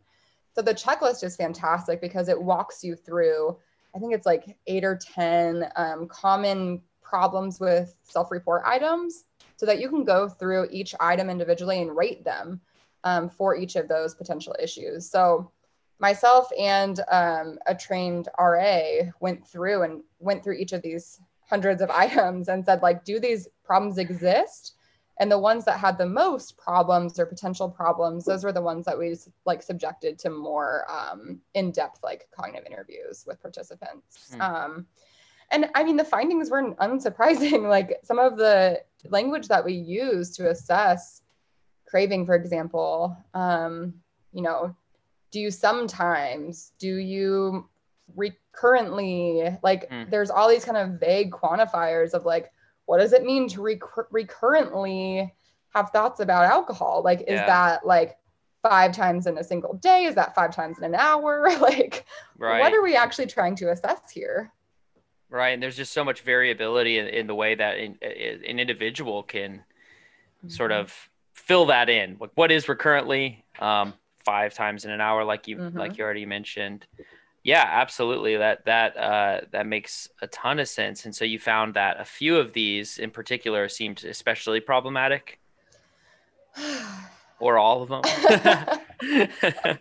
So 0.55 0.61
the 0.61 0.73
checklist 0.73 1.23
is 1.23 1.35
fantastic 1.35 1.99
because 2.01 2.29
it 2.29 2.41
walks 2.41 2.83
you 2.83 2.95
through, 2.95 3.57
I 3.95 3.99
think 3.99 4.13
it's 4.13 4.25
like 4.25 4.57
eight 4.67 4.83
or 4.83 4.95
10 4.95 5.67
um, 5.75 6.07
common 6.07 6.81
problems 7.01 7.59
with 7.59 7.95
self 8.03 8.31
report 8.31 8.63
items 8.65 9.25
so 9.55 9.65
that 9.65 9.79
you 9.79 9.89
can 9.89 10.03
go 10.03 10.27
through 10.27 10.67
each 10.71 10.95
item 10.99 11.29
individually 11.29 11.81
and 11.81 11.95
rate 11.95 12.23
them 12.23 12.61
um, 13.03 13.29
for 13.29 13.55
each 13.55 13.75
of 13.75 13.87
those 13.87 14.15
potential 14.15 14.55
issues. 14.61 15.09
So, 15.09 15.51
myself 16.03 16.49
and 16.59 16.99
um, 17.09 17.57
a 17.65 17.73
trained 17.73 18.27
RA 18.37 18.81
went 19.21 19.47
through 19.47 19.83
and 19.83 20.03
went 20.19 20.43
through 20.43 20.55
each 20.55 20.73
of 20.73 20.81
these 20.81 21.21
hundreds 21.49 21.81
of 21.81 21.89
items 22.05 22.49
and 22.49 22.65
said, 22.65 22.81
like, 22.81 23.05
do 23.05 23.19
these 23.19 23.47
problems 23.63 23.97
exist? 23.97 24.75
And 25.19 25.31
the 25.31 25.39
ones 25.39 25.63
that 25.63 25.79
had 25.79 25.97
the 25.97 26.05
most 26.05 26.57
problems 26.57 27.17
or 27.19 27.25
potential 27.25 27.69
problems, 27.69 28.25
those 28.25 28.43
were 28.43 28.51
the 28.51 28.61
ones 28.61 28.85
that 28.85 28.99
we 28.99 29.15
like 29.45 29.61
subjected 29.63 30.19
to 30.19 30.29
more 30.29 30.85
um, 30.91 31.39
in-depth 31.53 31.99
like 32.03 32.27
cognitive 32.35 32.67
interviews 32.67 33.23
with 33.25 33.41
participants. 33.41 34.31
Mm. 34.33 34.41
Um, 34.41 34.85
and 35.51 35.69
I 35.75 35.85
mean, 35.85 35.95
the 35.95 36.03
findings 36.03 36.49
were 36.49 36.73
unsurprising. 36.75 37.69
like 37.77 37.99
some 38.03 38.19
of 38.19 38.35
the 38.35 38.81
language 39.07 39.47
that 39.47 39.63
we 39.63 39.73
use 39.73 40.35
to 40.35 40.49
assess 40.49 41.21
craving, 41.85 42.25
for 42.25 42.35
example, 42.35 43.15
um, 43.33 43.93
you 44.33 44.41
know, 44.41 44.75
do 45.33 45.39
you 45.39 45.51
sometimes, 45.51 46.71
do 46.79 46.95
you 46.95 47.67
recurrently, 48.15 49.57
like, 49.63 49.89
mm. 49.89 50.09
there's 50.09 50.29
all 50.29 50.47
these 50.47 50.63
kind 50.63 50.77
of 50.77 50.99
vague 50.99 51.31
quantifiers 51.31 52.13
of 52.13 52.23
like, 52.23 52.53
what 52.85 52.99
does 52.99 53.11
it 53.11 53.23
mean 53.23 53.49
to 53.49 53.61
recur- 53.61 54.07
recurrently 54.11 55.33
have 55.73 55.89
thoughts 55.89 56.19
about 56.19 56.45
alcohol? 56.45 57.01
Like, 57.03 57.21
is 57.21 57.39
yeah. 57.39 57.47
that 57.47 57.85
like 57.85 58.15
five 58.61 58.93
times 58.93 59.27
in 59.27 59.37
a 59.39 59.43
single 59.43 59.73
day? 59.73 60.05
Is 60.05 60.15
that 60.15 60.35
five 60.35 60.55
times 60.55 60.77
in 60.77 60.83
an 60.83 60.95
hour? 60.95 61.49
like, 61.59 62.05
right. 62.37 62.61
what 62.61 62.71
are 62.71 62.83
we 62.83 62.95
actually 62.95 63.27
trying 63.27 63.55
to 63.57 63.71
assess 63.71 64.11
here? 64.11 64.53
right? 65.33 65.49
And 65.49 65.63
there's 65.63 65.75
just 65.75 65.93
so 65.93 66.05
much 66.05 66.21
variability 66.21 66.99
in, 66.99 67.07
in 67.07 67.25
the 67.25 67.33
way 67.33 67.55
that 67.55 67.79
in, 67.79 67.97
in, 68.01 68.45
an 68.45 68.59
individual 68.59 69.23
can 69.23 69.53
mm-hmm. 69.57 70.49
sort 70.49 70.71
of 70.71 70.93
fill 71.33 71.65
that 71.65 71.89
in. 71.89 72.17
Like 72.19 72.29
what 72.35 72.51
is 72.51 72.69
recurrently 72.69 73.43
um, 73.59 73.95
five 74.25 74.53
times 74.53 74.85
in 74.85 74.91
an 74.91 75.01
hour, 75.01 75.23
like 75.23 75.47
you 75.47 75.57
mm-hmm. 75.57 75.77
like 75.77 75.97
you 75.97 76.03
already 76.03 76.25
mentioned. 76.25 76.85
Yeah, 77.43 77.65
absolutely. 77.67 78.37
That 78.37 78.65
that 78.65 78.95
uh, 78.97 79.41
that 79.51 79.67
makes 79.67 80.07
a 80.21 80.27
ton 80.27 80.59
of 80.59 80.67
sense. 80.67 81.05
And 81.05 81.13
so 81.15 81.25
you 81.25 81.39
found 81.39 81.73
that 81.73 81.99
a 81.99 82.05
few 82.05 82.37
of 82.37 82.53
these 82.53 82.99
in 82.99 83.11
particular 83.11 83.67
seemed 83.67 84.03
especially 84.05 84.61
problematic, 84.61 85.39
or 87.39 87.57
all 87.57 87.83
of 87.83 87.89
them. 87.89 88.01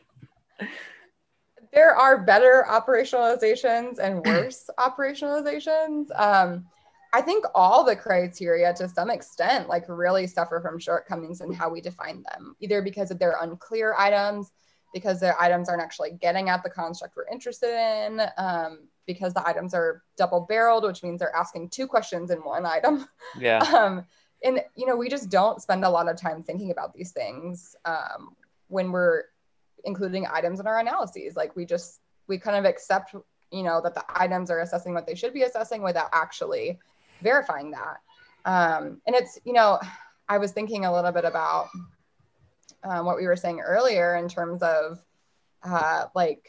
there 1.72 1.94
are 1.94 2.18
better 2.18 2.66
operationalizations 2.68 3.98
and 3.98 4.24
worse 4.26 4.68
operationalizations. 4.78 6.08
Um, 6.18 6.66
I 7.12 7.20
think 7.20 7.44
all 7.54 7.84
the 7.84 7.94
criteria 7.94 8.72
to 8.74 8.88
some 8.88 9.10
extent 9.10 9.68
like 9.68 9.84
really 9.88 10.26
suffer 10.26 10.60
from 10.60 10.78
shortcomings 10.78 11.40
in 11.40 11.52
how 11.52 11.68
we 11.68 11.80
define 11.80 12.22
them, 12.32 12.56
either 12.60 12.80
because 12.80 13.10
of 13.10 13.18
their 13.18 13.36
unclear 13.40 13.94
items, 13.98 14.50
because 14.94 15.20
the 15.20 15.34
items 15.40 15.68
aren't 15.68 15.82
actually 15.82 16.12
getting 16.12 16.48
at 16.48 16.62
the 16.62 16.70
construct 16.70 17.16
we're 17.16 17.28
interested 17.28 17.70
in, 17.70 18.22
um, 18.38 18.88
because 19.06 19.34
the 19.34 19.46
items 19.46 19.74
are 19.74 20.02
double 20.16 20.46
barreled, 20.48 20.84
which 20.84 21.02
means 21.02 21.18
they're 21.18 21.34
asking 21.34 21.68
two 21.68 21.86
questions 21.86 22.30
in 22.30 22.38
one 22.38 22.66
item. 22.66 23.06
Yeah. 23.38 23.62
Um, 23.72 24.06
and 24.44 24.60
you 24.74 24.86
know, 24.86 24.96
we 24.96 25.08
just 25.08 25.30
don't 25.30 25.62
spend 25.62 25.84
a 25.84 25.88
lot 25.88 26.08
of 26.08 26.16
time 26.16 26.42
thinking 26.42 26.72
about 26.72 26.92
these 26.92 27.12
things 27.12 27.76
um, 27.84 28.34
when 28.66 28.90
we're 28.90 29.24
including 29.84 30.26
items 30.26 30.58
in 30.58 30.66
our 30.66 30.80
analyses. 30.80 31.36
Like 31.36 31.54
we 31.54 31.64
just 31.64 32.00
we 32.26 32.38
kind 32.38 32.56
of 32.56 32.64
accept, 32.64 33.14
you 33.52 33.62
know, 33.62 33.80
that 33.80 33.94
the 33.94 34.04
items 34.08 34.50
are 34.50 34.60
assessing 34.60 34.94
what 34.94 35.06
they 35.06 35.14
should 35.14 35.32
be 35.32 35.42
assessing 35.42 35.82
without 35.82 36.08
actually 36.12 36.80
verifying 37.22 37.70
that. 37.72 38.00
Um, 38.44 39.00
and 39.06 39.14
it's, 39.14 39.38
you 39.44 39.52
know, 39.52 39.78
I 40.28 40.38
was 40.38 40.52
thinking 40.52 40.84
a 40.84 40.92
little 40.92 41.12
bit 41.12 41.24
about 41.24 41.68
um, 42.84 43.06
what 43.06 43.16
we 43.16 43.26
were 43.26 43.36
saying 43.36 43.60
earlier 43.60 44.16
in 44.16 44.28
terms 44.28 44.62
of 44.62 45.02
uh, 45.62 46.06
like 46.14 46.44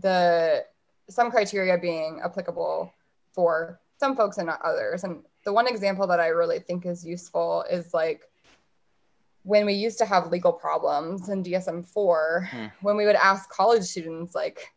the 0.00 0.64
some 1.08 1.30
criteria 1.30 1.78
being 1.78 2.20
applicable 2.22 2.92
for 3.32 3.80
some 3.98 4.14
folks 4.14 4.38
and 4.38 4.46
not 4.46 4.60
others. 4.62 5.04
And 5.04 5.22
the 5.44 5.52
one 5.52 5.66
example 5.66 6.06
that 6.06 6.20
I 6.20 6.28
really 6.28 6.58
think 6.58 6.84
is 6.84 7.04
useful 7.04 7.64
is 7.70 7.94
like 7.94 8.22
when 9.44 9.64
we 9.64 9.72
used 9.72 9.98
to 9.98 10.04
have 10.04 10.30
legal 10.30 10.52
problems 10.52 11.30
in 11.30 11.42
DSM-4, 11.42 12.48
hmm. 12.48 12.66
when 12.82 12.96
we 12.96 13.06
would 13.06 13.16
ask 13.16 13.48
college 13.48 13.84
students 13.84 14.34
like, 14.34 14.72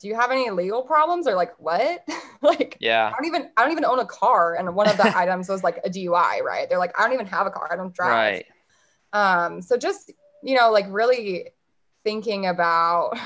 do 0.00 0.08
you 0.08 0.14
have 0.14 0.30
any 0.30 0.50
legal 0.50 0.82
problems 0.82 1.26
or 1.26 1.34
like 1.34 1.52
what? 1.58 2.06
Like 2.40 2.76
yeah. 2.78 3.08
I 3.08 3.16
don't 3.20 3.26
even 3.26 3.50
i 3.56 3.64
don't 3.64 3.72
even 3.72 3.84
own 3.84 3.98
a 3.98 4.06
car 4.06 4.54
and 4.54 4.72
one 4.76 4.88
of 4.88 4.96
the 4.96 5.12
items 5.18 5.48
was 5.48 5.64
like 5.64 5.80
a 5.84 5.90
dui 5.90 6.40
right? 6.40 6.68
They're 6.68 6.78
like 6.78 6.96
i 6.96 7.02
don't 7.02 7.12
even 7.12 7.26
have 7.26 7.48
a 7.48 7.50
car 7.50 7.68
i 7.72 7.74
don't 7.74 7.92
drive. 7.92 8.12
Right. 8.12 8.46
Um 9.12 9.60
so 9.60 9.76
just 9.76 10.12
you 10.44 10.56
know 10.56 10.70
like 10.70 10.86
really 10.88 11.48
thinking 12.04 12.46
about 12.46 13.18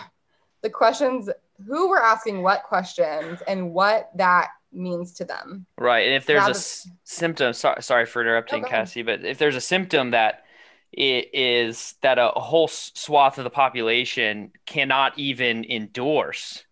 the 0.63 0.71
questions 0.71 1.29
who 1.67 1.91
we're 1.91 2.01
asking 2.01 2.43
what 2.43 2.63
questions 2.63 3.43
and 3.47 3.75
what 3.75 4.11
that 4.17 4.49
means 4.73 5.13
to 5.13 5.27
them. 5.27 5.67
Right 5.77 6.07
and 6.07 6.15
if 6.15 6.25
there's 6.25 6.41
Rather, 6.41 6.53
a 6.53 6.57
s- 6.57 6.89
symptom 7.05 7.53
sorry, 7.53 7.83
sorry 7.83 8.07
for 8.07 8.23
interrupting 8.23 8.65
oh, 8.65 8.69
cassie 8.69 9.03
but 9.03 9.27
if 9.27 9.37
there's 9.37 9.57
a 9.57 9.61
symptom 9.61 10.13
that 10.13 10.45
it 10.93 11.31
is 11.33 11.95
that 12.03 12.19
a 12.19 12.29
whole 12.29 12.69
swath 12.69 13.39
of 13.39 13.45
the 13.45 13.51
population 13.51 14.53
cannot 14.67 15.19
even 15.19 15.65
endorse, 15.65 16.65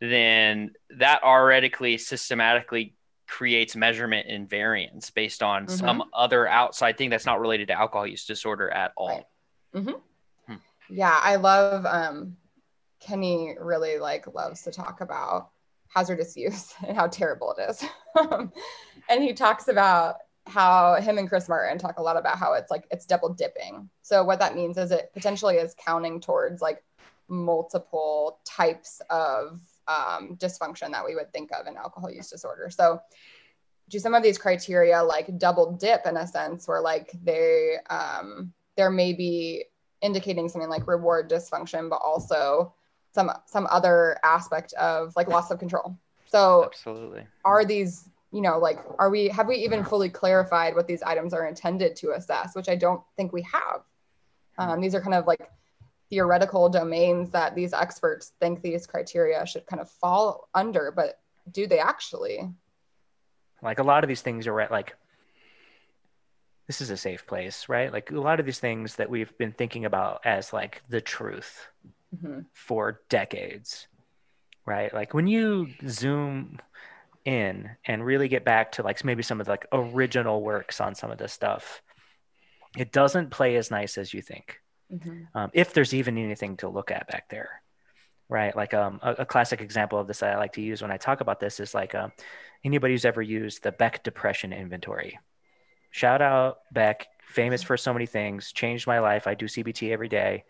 then 0.00 0.72
that 0.90 1.22
already 1.22 1.96
systematically 1.96 2.94
creates 3.26 3.74
measurement 3.74 4.28
invariance 4.28 5.12
based 5.12 5.42
on 5.42 5.66
mm-hmm. 5.66 5.74
some 5.74 6.04
other 6.12 6.46
outside 6.46 6.98
thing 6.98 7.08
that's 7.08 7.24
not 7.24 7.40
related 7.40 7.68
to 7.68 7.74
alcohol 7.74 8.06
use 8.06 8.26
disorder 8.26 8.70
at 8.70 8.92
all. 8.96 9.08
Right. 9.08 9.24
Mm-hmm. 9.74 10.52
Hmm. 10.52 10.58
Yeah, 10.90 11.18
I 11.22 11.36
love 11.36 11.86
um, 11.86 12.36
Kenny. 13.00 13.56
Really 13.58 13.98
like 13.98 14.32
loves 14.34 14.62
to 14.62 14.72
talk 14.72 15.00
about 15.00 15.50
hazardous 15.88 16.36
use 16.36 16.74
and 16.86 16.96
how 16.96 17.06
terrible 17.06 17.54
it 17.56 17.70
is, 17.70 17.84
and 19.08 19.22
he 19.22 19.32
talks 19.32 19.68
about 19.68 20.16
how 20.46 20.94
him 21.00 21.18
and 21.18 21.28
Chris 21.28 21.48
Martin 21.48 21.78
talk 21.78 21.98
a 21.98 22.02
lot 22.02 22.16
about 22.16 22.38
how 22.38 22.52
it's 22.52 22.70
like 22.70 22.86
it's 22.90 23.06
double 23.06 23.32
dipping. 23.32 23.88
So 24.02 24.22
what 24.22 24.38
that 24.40 24.54
means 24.54 24.76
is 24.76 24.90
it 24.90 25.10
potentially 25.14 25.56
is 25.56 25.74
counting 25.74 26.20
towards 26.20 26.60
like 26.60 26.82
multiple 27.28 28.38
types 28.44 29.00
of 29.10 29.60
um, 29.88 30.36
dysfunction 30.36 30.90
that 30.92 31.04
we 31.04 31.14
would 31.14 31.32
think 31.32 31.50
of 31.52 31.66
in 31.66 31.76
alcohol 31.76 32.10
use 32.10 32.30
disorder. 32.30 32.68
So 32.70 33.00
do 33.88 33.98
some 33.98 34.14
of 34.14 34.22
these 34.22 34.38
criteria 34.38 35.02
like 35.02 35.38
double 35.38 35.72
dip 35.72 36.06
in 36.06 36.16
a 36.16 36.26
sense 36.26 36.66
where 36.68 36.80
like 36.80 37.12
they 37.22 37.76
um, 37.90 38.52
there 38.76 38.90
may 38.90 39.12
be 39.12 39.64
indicating 40.00 40.48
something 40.48 40.70
like 40.70 40.86
reward 40.86 41.30
dysfunction 41.30 41.88
but 41.88 42.00
also 42.04 42.74
some 43.14 43.30
some 43.46 43.66
other 43.70 44.18
aspect 44.22 44.72
of 44.74 45.14
like 45.16 45.28
loss 45.28 45.50
of 45.50 45.58
control 45.58 45.96
so 46.26 46.64
absolutely 46.64 47.26
are 47.44 47.64
these 47.64 48.08
you 48.34 48.40
know 48.40 48.58
like 48.58 48.80
are 48.98 49.10
we 49.10 49.28
have 49.28 49.46
we 49.46 49.56
even 49.56 49.84
fully 49.84 50.10
clarified 50.10 50.74
what 50.74 50.88
these 50.88 51.02
items 51.02 51.32
are 51.32 51.46
intended 51.46 51.94
to 51.94 52.10
assess 52.12 52.54
which 52.56 52.68
i 52.68 52.74
don't 52.74 53.00
think 53.16 53.32
we 53.32 53.42
have 53.42 53.82
um, 54.58 54.80
these 54.80 54.94
are 54.94 55.00
kind 55.00 55.14
of 55.14 55.26
like 55.26 55.50
theoretical 56.10 56.68
domains 56.68 57.30
that 57.30 57.54
these 57.54 57.72
experts 57.72 58.32
think 58.40 58.60
these 58.60 58.86
criteria 58.86 59.46
should 59.46 59.64
kind 59.66 59.80
of 59.80 59.88
fall 59.88 60.48
under 60.52 60.90
but 60.90 61.20
do 61.52 61.66
they 61.66 61.78
actually 61.78 62.48
like 63.62 63.78
a 63.78 63.82
lot 63.82 64.02
of 64.02 64.08
these 64.08 64.20
things 64.20 64.46
are 64.46 64.60
at 64.60 64.70
like 64.70 64.96
this 66.66 66.80
is 66.80 66.88
a 66.88 66.96
safe 66.96 67.26
place, 67.26 67.68
right? 67.68 67.92
Like 67.92 68.10
a 68.10 68.18
lot 68.18 68.40
of 68.40 68.46
these 68.46 68.58
things 68.58 68.96
that 68.96 69.10
we've 69.10 69.36
been 69.36 69.52
thinking 69.52 69.84
about 69.84 70.22
as 70.24 70.50
like 70.50 70.80
the 70.88 71.00
truth 71.00 71.68
mm-hmm. 72.16 72.40
for 72.54 73.02
decades, 73.10 73.86
right? 74.64 74.92
Like 74.92 75.12
when 75.12 75.26
you 75.26 75.68
zoom 75.86 76.58
in 77.24 77.70
and 77.86 78.04
really 78.04 78.28
get 78.28 78.44
back 78.44 78.72
to 78.72 78.82
like 78.82 79.02
maybe 79.04 79.22
some 79.22 79.40
of 79.40 79.46
the 79.46 79.52
like 79.52 79.66
original 79.72 80.42
works 80.42 80.80
on 80.80 80.94
some 80.94 81.10
of 81.10 81.18
this 81.18 81.32
stuff, 81.32 81.82
it 82.76 82.92
doesn't 82.92 83.30
play 83.30 83.56
as 83.56 83.70
nice 83.70 83.98
as 83.98 84.12
you 84.12 84.22
think. 84.22 84.60
Mm-hmm. 84.92 85.22
Um, 85.34 85.50
if 85.54 85.72
there's 85.72 85.94
even 85.94 86.18
anything 86.18 86.56
to 86.58 86.68
look 86.68 86.90
at 86.90 87.08
back 87.08 87.28
there, 87.28 87.62
right? 88.28 88.54
Like 88.54 88.74
um, 88.74 89.00
a, 89.02 89.12
a, 89.12 89.26
classic 89.26 89.60
example 89.60 89.98
of 89.98 90.06
this 90.06 90.20
that 90.20 90.34
I 90.34 90.38
like 90.38 90.52
to 90.54 90.60
use 90.60 90.82
when 90.82 90.90
I 90.90 90.96
talk 90.96 91.20
about 91.20 91.40
this 91.40 91.58
is 91.58 91.74
like 91.74 91.94
uh, 91.94 92.08
anybody 92.64 92.94
who's 92.94 93.04
ever 93.04 93.22
used 93.22 93.62
the 93.62 93.72
Beck 93.72 94.02
Depression 94.02 94.52
Inventory. 94.52 95.18
Shout 95.90 96.20
out 96.20 96.58
Beck, 96.72 97.06
famous 97.26 97.62
for 97.62 97.76
so 97.76 97.92
many 97.92 98.06
things, 98.06 98.52
changed 98.52 98.86
my 98.86 98.98
life. 98.98 99.26
I 99.26 99.34
do 99.34 99.46
CBT 99.46 99.92
every 99.92 100.08
day, 100.08 100.44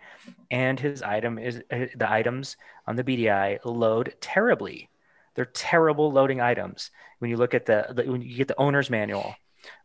and 0.51 0.81
his 0.81 1.03
item 1.03 1.39
is 1.39 1.62
uh, 1.70 1.87
the 1.95 2.11
items 2.11 2.57
on 2.87 2.97
the 2.97 3.05
BDI 3.05 3.59
load 3.64 4.14
terribly. 4.20 4.89
They're 5.35 5.45
terrible 5.45 6.12
loading 6.12 6.41
items. 6.41 6.91
When 7.18 7.30
you 7.30 7.37
look 7.37 7.55
at 7.55 7.66
the, 7.66 7.87
the 7.91 8.11
when 8.11 8.22
you 8.22 8.37
get 8.37 8.49
the 8.49 8.61
owner's 8.61 8.91
manual 8.91 9.35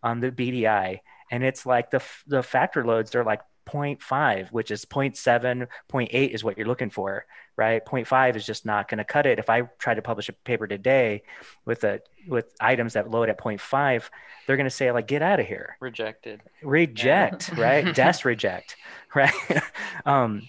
on 0.04 0.20
the 0.20 0.32
BDI, 0.32 1.00
and 1.32 1.44
it's 1.44 1.66
like 1.66 1.92
the 1.92 2.02
the 2.28 2.44
factor 2.44 2.86
loads 2.86 3.12
they're 3.12 3.24
like 3.24 3.42
0.5 3.68 4.52
which 4.52 4.72
is 4.72 4.84
0.7 4.86 5.68
0.8 5.92 6.30
is 6.32 6.44
what 6.44 6.58
you're 6.58 6.66
looking 6.66 6.90
for 6.90 7.26
right? 7.60 7.86
0.5 7.86 8.38
is 8.38 8.46
just 8.46 8.66
not 8.66 8.88
going 8.88 9.00
to 9.00 9.04
cut 9.04 9.26
it. 9.26 9.38
If 9.38 9.50
i 9.50 9.64
try 9.80 9.94
to 9.94 10.02
publish 10.02 10.30
a 10.30 10.34
paper 10.34 10.66
today 10.66 11.24
with 11.66 11.84
a 11.84 12.00
with 12.26 12.54
items 12.62 12.94
that 12.94 13.12
load 13.12 13.28
at 13.28 13.38
0.5 13.38 14.10
they're 14.48 14.56
going 14.56 14.66
to 14.66 14.70
say 14.70 14.92
like 14.92 15.08
get 15.08 15.22
out 15.22 15.42
of 15.42 15.46
here. 15.46 15.76
Rejected. 15.82 16.42
Reject 16.64 17.50
yeah. 17.50 17.62
right? 17.62 17.96
Des 18.00 18.20
reject 18.24 18.78
right? 19.16 19.34
Um 20.06 20.48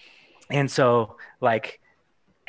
and 0.51 0.71
so 0.71 1.17
like 1.41 1.80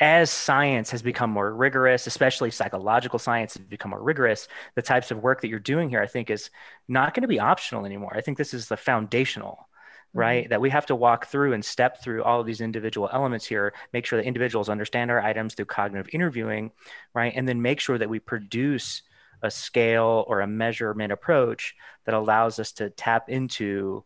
as 0.02 0.32
science 0.32 0.90
has 0.90 1.00
become 1.00 1.30
more 1.30 1.54
rigorous, 1.54 2.08
especially 2.08 2.50
psychological 2.50 3.20
science 3.20 3.54
has 3.54 3.64
become 3.64 3.92
more 3.92 4.02
rigorous, 4.02 4.48
the 4.74 4.82
types 4.82 5.12
of 5.12 5.22
work 5.22 5.40
that 5.40 5.48
you're 5.48 5.60
doing 5.60 5.88
here, 5.88 6.02
I 6.02 6.08
think, 6.08 6.28
is 6.28 6.50
not 6.88 7.14
going 7.14 7.22
to 7.22 7.28
be 7.28 7.38
optional 7.38 7.86
anymore. 7.86 8.12
I 8.12 8.20
think 8.20 8.36
this 8.36 8.52
is 8.52 8.66
the 8.66 8.76
foundational 8.76 9.68
right? 10.14 10.44
Mm-hmm. 10.44 10.50
That 10.50 10.60
we 10.60 10.68
have 10.68 10.84
to 10.86 10.94
walk 10.94 11.28
through 11.28 11.54
and 11.54 11.64
step 11.64 12.02
through 12.02 12.22
all 12.22 12.38
of 12.38 12.46
these 12.46 12.60
individual 12.60 13.08
elements 13.10 13.46
here, 13.46 13.72
make 13.94 14.04
sure 14.04 14.18
that 14.18 14.26
individuals 14.26 14.68
understand 14.68 15.10
our 15.10 15.22
items 15.22 15.54
through 15.54 15.64
cognitive 15.64 16.10
interviewing, 16.12 16.70
right? 17.14 17.32
And 17.34 17.48
then 17.48 17.62
make 17.62 17.80
sure 17.80 17.96
that 17.96 18.10
we 18.10 18.18
produce 18.18 19.00
a 19.42 19.50
scale 19.50 20.26
or 20.28 20.40
a 20.40 20.46
measurement 20.46 21.12
approach 21.12 21.74
that 22.04 22.14
allows 22.14 22.58
us 22.58 22.72
to 22.72 22.90
tap 22.90 23.30
into 23.30 24.04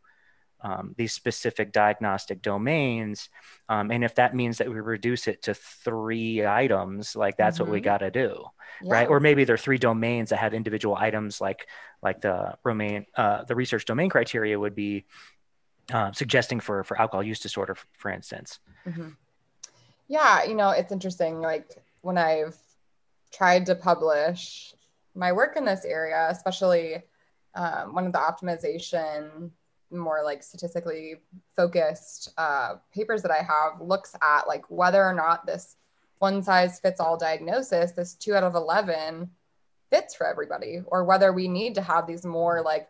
um, 0.66 0.94
these 0.98 1.12
specific 1.12 1.70
diagnostic 1.70 2.42
domains. 2.42 3.28
Um, 3.68 3.92
and 3.92 4.02
if 4.02 4.16
that 4.16 4.34
means 4.34 4.58
that 4.58 4.68
we 4.68 4.80
reduce 4.80 5.28
it 5.28 5.42
to 5.42 5.54
three 5.54 6.44
items, 6.44 7.14
like 7.14 7.36
that's 7.36 7.56
mm-hmm. 7.56 7.64
what 7.64 7.72
we 7.72 7.78
mm-hmm. 7.78 7.84
got 7.84 7.98
to 7.98 8.10
do, 8.10 8.44
yeah. 8.82 8.92
right? 8.92 9.08
Or 9.08 9.20
maybe 9.20 9.44
there 9.44 9.54
are 9.54 9.58
three 9.58 9.78
domains 9.78 10.30
that 10.30 10.38
have 10.38 10.54
individual 10.54 10.96
items, 10.96 11.40
like 11.40 11.68
like 12.02 12.20
the 12.20 12.56
domain, 12.64 13.06
uh, 13.14 13.44
the 13.44 13.54
research 13.54 13.84
domain 13.84 14.10
criteria 14.10 14.58
would 14.58 14.74
be 14.74 15.06
uh, 15.92 16.10
suggesting 16.10 16.58
for 16.58 16.82
for 16.82 17.00
alcohol 17.00 17.22
use 17.22 17.38
disorder, 17.38 17.76
for 17.92 18.10
instance. 18.10 18.58
Mm-hmm. 18.88 19.10
Yeah, 20.08 20.44
you 20.44 20.54
know, 20.56 20.70
it's 20.70 20.90
interesting. 20.90 21.40
Like 21.40 21.76
when 22.00 22.18
I've 22.18 22.56
tried 23.32 23.66
to 23.66 23.76
publish 23.76 24.74
my 25.14 25.30
work 25.32 25.56
in 25.56 25.64
this 25.64 25.84
area, 25.84 26.26
especially 26.28 27.04
um, 27.54 27.94
one 27.94 28.06
of 28.06 28.12
the 28.12 28.18
optimization, 28.18 29.50
more 29.90 30.22
like 30.24 30.42
statistically 30.42 31.16
focused 31.56 32.32
uh, 32.38 32.76
papers 32.94 33.22
that 33.22 33.30
I 33.30 33.42
have, 33.42 33.80
looks 33.80 34.14
at 34.22 34.48
like 34.48 34.64
whether 34.70 35.04
or 35.04 35.14
not 35.14 35.46
this 35.46 35.76
one 36.18 36.42
size 36.42 36.80
fits 36.80 37.00
all 37.00 37.16
diagnosis, 37.16 37.92
this 37.92 38.14
two 38.14 38.34
out 38.34 38.42
of 38.42 38.54
11 38.54 39.30
fits 39.90 40.14
for 40.14 40.26
everybody, 40.26 40.80
or 40.86 41.04
whether 41.04 41.32
we 41.32 41.48
need 41.48 41.74
to 41.74 41.82
have 41.82 42.06
these 42.06 42.24
more 42.24 42.62
like 42.62 42.88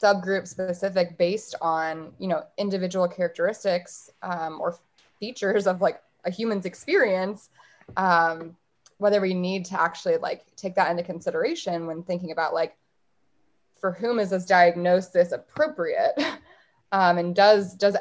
subgroup 0.00 0.46
specific 0.46 1.18
based 1.18 1.54
on 1.60 2.12
you 2.18 2.28
know 2.28 2.44
individual 2.56 3.08
characteristics 3.08 4.10
um, 4.22 4.60
or 4.60 4.78
features 5.18 5.66
of 5.66 5.80
like 5.80 6.00
a 6.24 6.30
human's 6.30 6.66
experience 6.66 7.50
um, 7.96 8.56
whether 8.98 9.20
we 9.20 9.34
need 9.34 9.64
to 9.64 9.80
actually 9.80 10.16
like 10.16 10.44
take 10.56 10.74
that 10.74 10.90
into 10.90 11.02
consideration 11.02 11.86
when 11.86 12.02
thinking 12.02 12.30
about 12.30 12.54
like 12.54 12.76
for 13.80 13.92
whom 13.92 14.18
is 14.18 14.30
this 14.30 14.44
diagnosis 14.44 15.32
appropriate 15.32 16.14
um, 16.92 17.18
and 17.18 17.34
does 17.34 17.74
does 17.74 17.96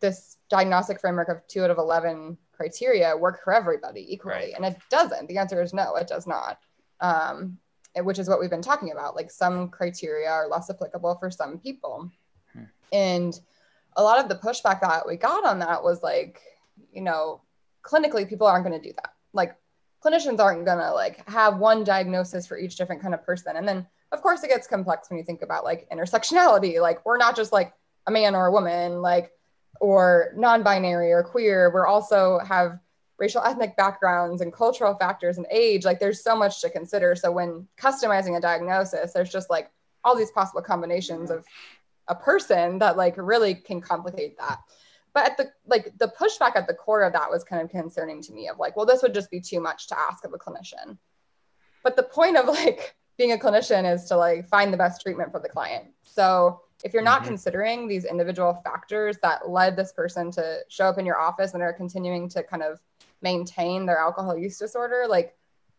this 0.00 0.36
diagnostic 0.50 1.00
framework 1.00 1.28
of 1.28 1.46
two 1.48 1.64
out 1.64 1.70
of 1.70 1.78
11 1.78 2.36
criteria 2.52 3.16
work 3.16 3.42
for 3.42 3.52
everybody 3.52 4.12
equally 4.12 4.34
right. 4.34 4.54
and 4.56 4.64
it 4.64 4.76
doesn't 4.90 5.28
the 5.28 5.38
answer 5.38 5.60
is 5.62 5.74
no 5.74 5.96
it 5.96 6.06
does 6.06 6.26
not 6.26 6.58
um, 7.00 7.58
which 8.02 8.18
is 8.18 8.28
what 8.28 8.40
we've 8.40 8.50
been 8.50 8.62
talking 8.62 8.90
about. 8.90 9.14
Like 9.14 9.30
some 9.30 9.68
criteria 9.68 10.28
are 10.28 10.48
less 10.48 10.70
applicable 10.70 11.16
for 11.16 11.30
some 11.30 11.58
people. 11.58 12.10
Hmm. 12.52 12.64
And 12.92 13.40
a 13.96 14.02
lot 14.02 14.18
of 14.18 14.28
the 14.28 14.36
pushback 14.36 14.80
that 14.80 15.06
we 15.06 15.16
got 15.16 15.44
on 15.44 15.60
that 15.60 15.82
was 15.82 16.02
like, 16.02 16.40
you 16.92 17.02
know, 17.02 17.42
clinically, 17.82 18.28
people 18.28 18.46
aren't 18.46 18.66
going 18.66 18.80
to 18.80 18.88
do 18.88 18.94
that. 18.96 19.14
Like 19.32 19.56
clinicians 20.04 20.40
aren't 20.40 20.64
going 20.64 20.78
to 20.78 20.92
like 20.92 21.28
have 21.28 21.58
one 21.58 21.84
diagnosis 21.84 22.46
for 22.46 22.58
each 22.58 22.76
different 22.76 23.00
kind 23.00 23.14
of 23.14 23.24
person. 23.24 23.56
And 23.56 23.66
then, 23.66 23.86
of 24.14 24.22
course, 24.22 24.42
it 24.42 24.48
gets 24.48 24.66
complex 24.66 25.10
when 25.10 25.18
you 25.18 25.24
think 25.24 25.42
about 25.42 25.64
like 25.64 25.88
intersectionality. 25.90 26.80
Like 26.80 27.04
we're 27.04 27.18
not 27.18 27.36
just 27.36 27.52
like 27.52 27.74
a 28.06 28.10
man 28.10 28.34
or 28.34 28.46
a 28.46 28.52
woman, 28.52 29.02
like 29.02 29.32
or 29.80 30.32
non-binary 30.36 31.12
or 31.12 31.22
queer. 31.22 31.70
We're 31.72 31.86
also 31.86 32.38
have 32.38 32.78
racial 33.18 33.42
ethnic 33.42 33.76
backgrounds 33.76 34.40
and 34.40 34.52
cultural 34.52 34.94
factors 34.94 35.38
and 35.38 35.46
age 35.50 35.84
like 35.84 36.00
there's 36.00 36.22
so 36.22 36.34
much 36.36 36.60
to 36.60 36.68
consider 36.68 37.14
so 37.14 37.30
when 37.30 37.66
customizing 37.78 38.36
a 38.36 38.40
diagnosis 38.40 39.12
there's 39.12 39.30
just 39.30 39.50
like 39.50 39.70
all 40.02 40.16
these 40.16 40.32
possible 40.32 40.60
combinations 40.60 41.30
of 41.30 41.44
a 42.08 42.14
person 42.14 42.78
that 42.78 42.96
like 42.96 43.14
really 43.16 43.54
can 43.54 43.80
complicate 43.80 44.36
that 44.36 44.58
but 45.12 45.24
at 45.30 45.36
the 45.36 45.50
like 45.66 45.96
the 45.98 46.12
pushback 46.20 46.56
at 46.56 46.66
the 46.66 46.74
core 46.74 47.02
of 47.02 47.12
that 47.12 47.30
was 47.30 47.44
kind 47.44 47.62
of 47.62 47.70
concerning 47.70 48.20
to 48.20 48.32
me 48.32 48.48
of 48.48 48.58
like 48.58 48.76
well 48.76 48.86
this 48.86 49.02
would 49.02 49.14
just 49.14 49.30
be 49.30 49.40
too 49.40 49.60
much 49.60 49.86
to 49.86 49.98
ask 49.98 50.24
of 50.24 50.34
a 50.34 50.38
clinician 50.38 50.98
but 51.82 51.96
the 51.96 52.02
point 52.02 52.36
of 52.36 52.46
like 52.46 52.96
being 53.16 53.32
a 53.32 53.36
clinician 53.36 53.90
is 53.90 54.04
to 54.06 54.16
like 54.16 54.48
find 54.48 54.72
the 54.72 54.76
best 54.76 55.00
treatment 55.02 55.30
for 55.30 55.40
the 55.40 55.48
client 55.48 55.84
so 56.02 56.60
if 56.84 56.92
you're 56.92 57.02
not 57.02 57.20
mm-hmm. 57.20 57.28
considering 57.28 57.88
these 57.88 58.04
individual 58.04 58.60
factors 58.64 59.16
that 59.22 59.48
led 59.48 59.76
this 59.76 59.92
person 59.92 60.30
to 60.30 60.58
show 60.68 60.86
up 60.86 60.98
in 60.98 61.06
your 61.06 61.18
office 61.18 61.54
and 61.54 61.62
are 61.62 61.72
continuing 61.72 62.28
to 62.28 62.42
kind 62.42 62.62
of 62.62 62.80
maintain 63.22 63.86
their 63.86 63.98
alcohol 63.98 64.36
use 64.36 64.58
disorder 64.58 65.06
like 65.08 65.34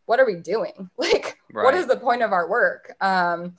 what 0.06 0.20
are 0.20 0.26
we 0.26 0.36
doing 0.36 0.90
like 0.98 1.38
right. 1.54 1.64
what 1.64 1.74
is 1.74 1.88
the 1.88 1.98
point 1.98 2.22
of 2.22 2.32
our 2.32 2.50
work 2.50 2.96
um, 3.02 3.56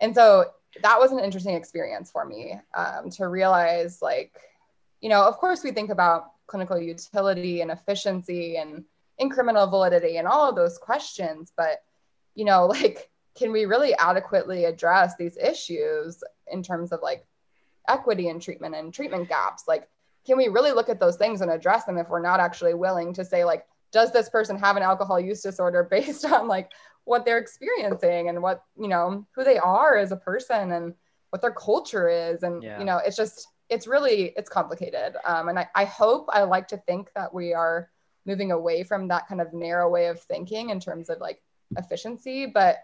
and 0.00 0.14
so 0.14 0.46
that 0.82 0.98
was 0.98 1.12
an 1.12 1.18
interesting 1.18 1.54
experience 1.54 2.10
for 2.10 2.24
me 2.24 2.54
um, 2.74 3.10
to 3.10 3.28
realize 3.28 4.02
like 4.02 4.32
you 5.00 5.08
know 5.08 5.22
of 5.22 5.36
course 5.36 5.62
we 5.62 5.70
think 5.70 5.90
about 5.90 6.32
clinical 6.46 6.78
utility 6.78 7.60
and 7.60 7.70
efficiency 7.70 8.56
and 8.56 8.84
incremental 9.20 9.68
validity 9.68 10.18
and 10.18 10.28
all 10.28 10.48
of 10.48 10.56
those 10.56 10.78
questions 10.78 11.52
but 11.56 11.82
you 12.34 12.44
know 12.44 12.66
like 12.66 13.10
can 13.36 13.52
we 13.52 13.66
really 13.66 13.94
adequately 13.96 14.64
address 14.64 15.14
these 15.16 15.36
issues 15.36 16.22
in 16.50 16.62
terms 16.62 16.92
of 16.92 17.00
like 17.02 17.26
equity 17.88 18.28
in 18.28 18.40
treatment 18.40 18.74
and 18.74 18.92
treatment 18.92 19.28
gaps? 19.28 19.64
Like 19.68 19.88
can 20.26 20.36
we 20.36 20.48
really 20.48 20.72
look 20.72 20.88
at 20.88 20.98
those 20.98 21.16
things 21.16 21.40
and 21.40 21.50
address 21.50 21.84
them 21.84 21.98
if 21.98 22.08
we're 22.08 22.20
not 22.20 22.40
actually 22.40 22.74
willing 22.74 23.12
to 23.14 23.24
say 23.24 23.44
like 23.44 23.66
does 23.92 24.12
this 24.12 24.28
person 24.28 24.58
have 24.58 24.76
an 24.76 24.82
alcohol 24.82 25.20
use 25.20 25.40
disorder 25.42 25.84
based 25.90 26.24
on 26.24 26.48
like 26.48 26.72
what 27.04 27.24
they're 27.24 27.38
experiencing 27.38 28.28
and 28.28 28.42
what 28.42 28.64
you 28.78 28.88
know 28.88 29.24
who 29.32 29.44
they 29.44 29.58
are 29.58 29.96
as 29.96 30.12
a 30.12 30.16
person 30.16 30.72
and 30.72 30.94
what 31.30 31.42
their 31.42 31.52
culture 31.52 32.08
is? 32.08 32.42
And 32.42 32.62
yeah. 32.62 32.78
you 32.78 32.84
know 32.84 32.98
it's 32.98 33.16
just 33.16 33.48
it's 33.68 33.86
really 33.86 34.32
it's 34.36 34.48
complicated. 34.48 35.16
Um, 35.24 35.48
and 35.48 35.58
I, 35.58 35.68
I 35.74 35.84
hope 35.84 36.26
i 36.32 36.42
like 36.42 36.68
to 36.68 36.76
think 36.78 37.10
that 37.14 37.32
we 37.32 37.52
are 37.52 37.90
moving 38.24 38.50
away 38.50 38.82
from 38.82 39.08
that 39.08 39.28
kind 39.28 39.40
of 39.40 39.52
narrow 39.52 39.88
way 39.88 40.06
of 40.06 40.20
thinking 40.20 40.70
in 40.70 40.80
terms 40.80 41.08
of 41.08 41.20
like 41.20 41.42
efficiency 41.76 42.46
but 42.46 42.78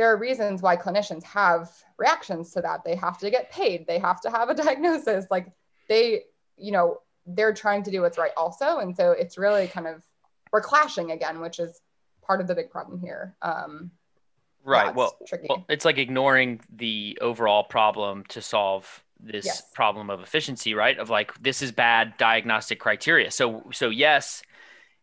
there 0.00 0.10
are 0.10 0.16
reasons 0.16 0.62
why 0.62 0.78
clinicians 0.78 1.22
have 1.24 1.70
reactions 1.98 2.52
to 2.52 2.62
that. 2.62 2.82
They 2.84 2.94
have 2.94 3.18
to 3.18 3.30
get 3.30 3.52
paid. 3.52 3.86
They 3.86 3.98
have 3.98 4.18
to 4.22 4.30
have 4.30 4.48
a 4.48 4.54
diagnosis. 4.64 5.26
Like 5.30 5.52
they, 5.90 6.22
you 6.56 6.72
know, 6.72 7.02
they're 7.26 7.52
trying 7.52 7.82
to 7.82 7.90
do 7.90 8.00
what's 8.00 8.16
right 8.16 8.30
also. 8.34 8.78
And 8.78 8.96
so 8.96 9.10
it's 9.10 9.36
really 9.36 9.66
kind 9.66 9.86
of, 9.86 10.02
we're 10.54 10.62
clashing 10.62 11.10
again, 11.10 11.38
which 11.38 11.58
is 11.58 11.82
part 12.22 12.40
of 12.40 12.46
the 12.46 12.54
big 12.54 12.70
problem 12.70 12.98
here. 12.98 13.36
Um, 13.42 13.90
right. 14.64 14.86
Yeah, 14.86 14.92
well, 14.92 15.18
well, 15.46 15.66
it's 15.68 15.84
like 15.84 15.98
ignoring 15.98 16.62
the 16.74 17.18
overall 17.20 17.64
problem 17.64 18.24
to 18.30 18.40
solve 18.40 19.04
this 19.22 19.44
yes. 19.44 19.62
problem 19.74 20.08
of 20.08 20.22
efficiency, 20.22 20.72
right? 20.72 20.98
Of 20.98 21.10
like, 21.10 21.34
this 21.42 21.60
is 21.60 21.72
bad 21.72 22.14
diagnostic 22.16 22.80
criteria. 22.80 23.30
So, 23.30 23.68
so 23.70 23.90
yes, 23.90 24.40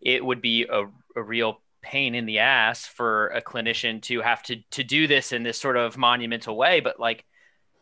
it 0.01 0.25
would 0.25 0.41
be 0.41 0.65
a, 0.67 0.85
a 1.15 1.21
real 1.21 1.61
pain 1.81 2.15
in 2.15 2.25
the 2.25 2.39
ass 2.39 2.85
for 2.85 3.27
a 3.27 3.41
clinician 3.41 4.01
to 4.01 4.21
have 4.21 4.41
to 4.43 4.57
to 4.71 4.83
do 4.83 5.07
this 5.07 5.31
in 5.31 5.43
this 5.43 5.59
sort 5.59 5.77
of 5.77 5.97
monumental 5.97 6.57
way 6.57 6.79
but 6.79 6.99
like 6.99 7.23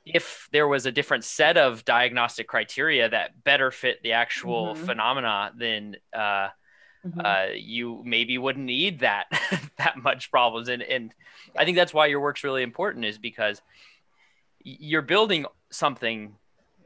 if 0.05 0.47
there 0.51 0.67
was 0.67 0.85
a 0.85 0.91
different 0.91 1.23
set 1.23 1.57
of 1.57 1.83
diagnostic 1.85 2.47
criteria 2.47 3.09
that 3.09 3.43
better 3.43 3.71
fit 3.71 4.01
the 4.03 4.11
actual 4.11 4.73
mm-hmm. 4.73 4.85
phenomena 4.85 5.51
then 5.57 5.95
uh, 6.13 6.49
mm-hmm. 7.05 7.19
uh, 7.23 7.45
you 7.55 8.01
maybe 8.05 8.37
wouldn't 8.37 8.65
need 8.65 8.99
that 8.99 9.25
that 9.77 9.97
much 9.97 10.29
problems 10.29 10.69
and 10.69 10.83
and 10.83 11.13
i 11.57 11.65
think 11.65 11.75
that's 11.75 11.93
why 11.93 12.05
your 12.05 12.19
work's 12.19 12.43
really 12.43 12.63
important 12.63 13.05
is 13.05 13.17
because 13.17 13.61
you're 14.59 15.01
building 15.01 15.45
something 15.71 16.35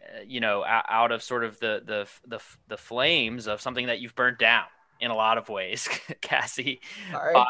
uh, 0.04 0.22
you 0.26 0.40
know 0.40 0.64
out 0.66 1.12
of 1.12 1.22
sort 1.22 1.44
of 1.44 1.60
the 1.60 1.82
the 1.86 2.08
the 2.28 2.42
the 2.68 2.78
flames 2.78 3.48
of 3.48 3.62
something 3.62 3.88
that 3.88 4.00
you've 4.00 4.16
burnt 4.16 4.40
down 4.40 4.66
in 5.00 5.12
a 5.12 5.16
lot 5.16 5.38
of 5.38 5.50
ways, 5.50 5.88
Cassie. 6.22 6.82
Uh, 7.14 7.46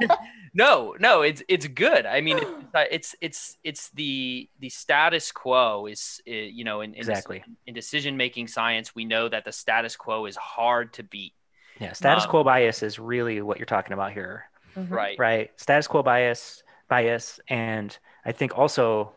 no, 0.54 0.94
no, 0.98 1.22
it's 1.22 1.42
it's 1.48 1.66
good. 1.66 2.06
I 2.06 2.20
mean, 2.20 2.38
it's 2.38 2.46
uh, 2.74 2.84
it's 2.90 3.16
it's, 3.20 3.58
it's 3.62 3.90
the 3.90 4.48
the 4.60 4.68
status 4.68 5.32
quo 5.32 5.86
is 5.86 6.20
uh, 6.28 6.32
you 6.32 6.64
know 6.64 6.80
in, 6.80 6.94
in 6.94 6.98
exactly 6.98 7.44
in 7.66 7.74
decision 7.74 8.16
making 8.16 8.48
science 8.48 8.94
we 8.94 9.04
know 9.04 9.28
that 9.28 9.44
the 9.44 9.52
status 9.52 9.96
quo 9.96 10.26
is 10.26 10.36
hard 10.36 10.92
to 10.94 11.02
beat. 11.02 11.34
Yeah, 11.78 11.92
status 11.92 12.24
um, 12.24 12.30
quo 12.30 12.44
bias 12.44 12.82
is 12.82 12.98
really 12.98 13.42
what 13.42 13.58
you're 13.58 13.66
talking 13.66 13.92
about 13.92 14.12
here. 14.12 14.44
Mm-hmm. 14.76 14.92
Right. 14.92 15.18
Right. 15.18 15.50
Status 15.56 15.86
quo 15.86 16.02
bias 16.02 16.62
bias 16.88 17.40
and 17.48 17.96
I 18.24 18.32
think 18.32 18.58
also 18.58 19.12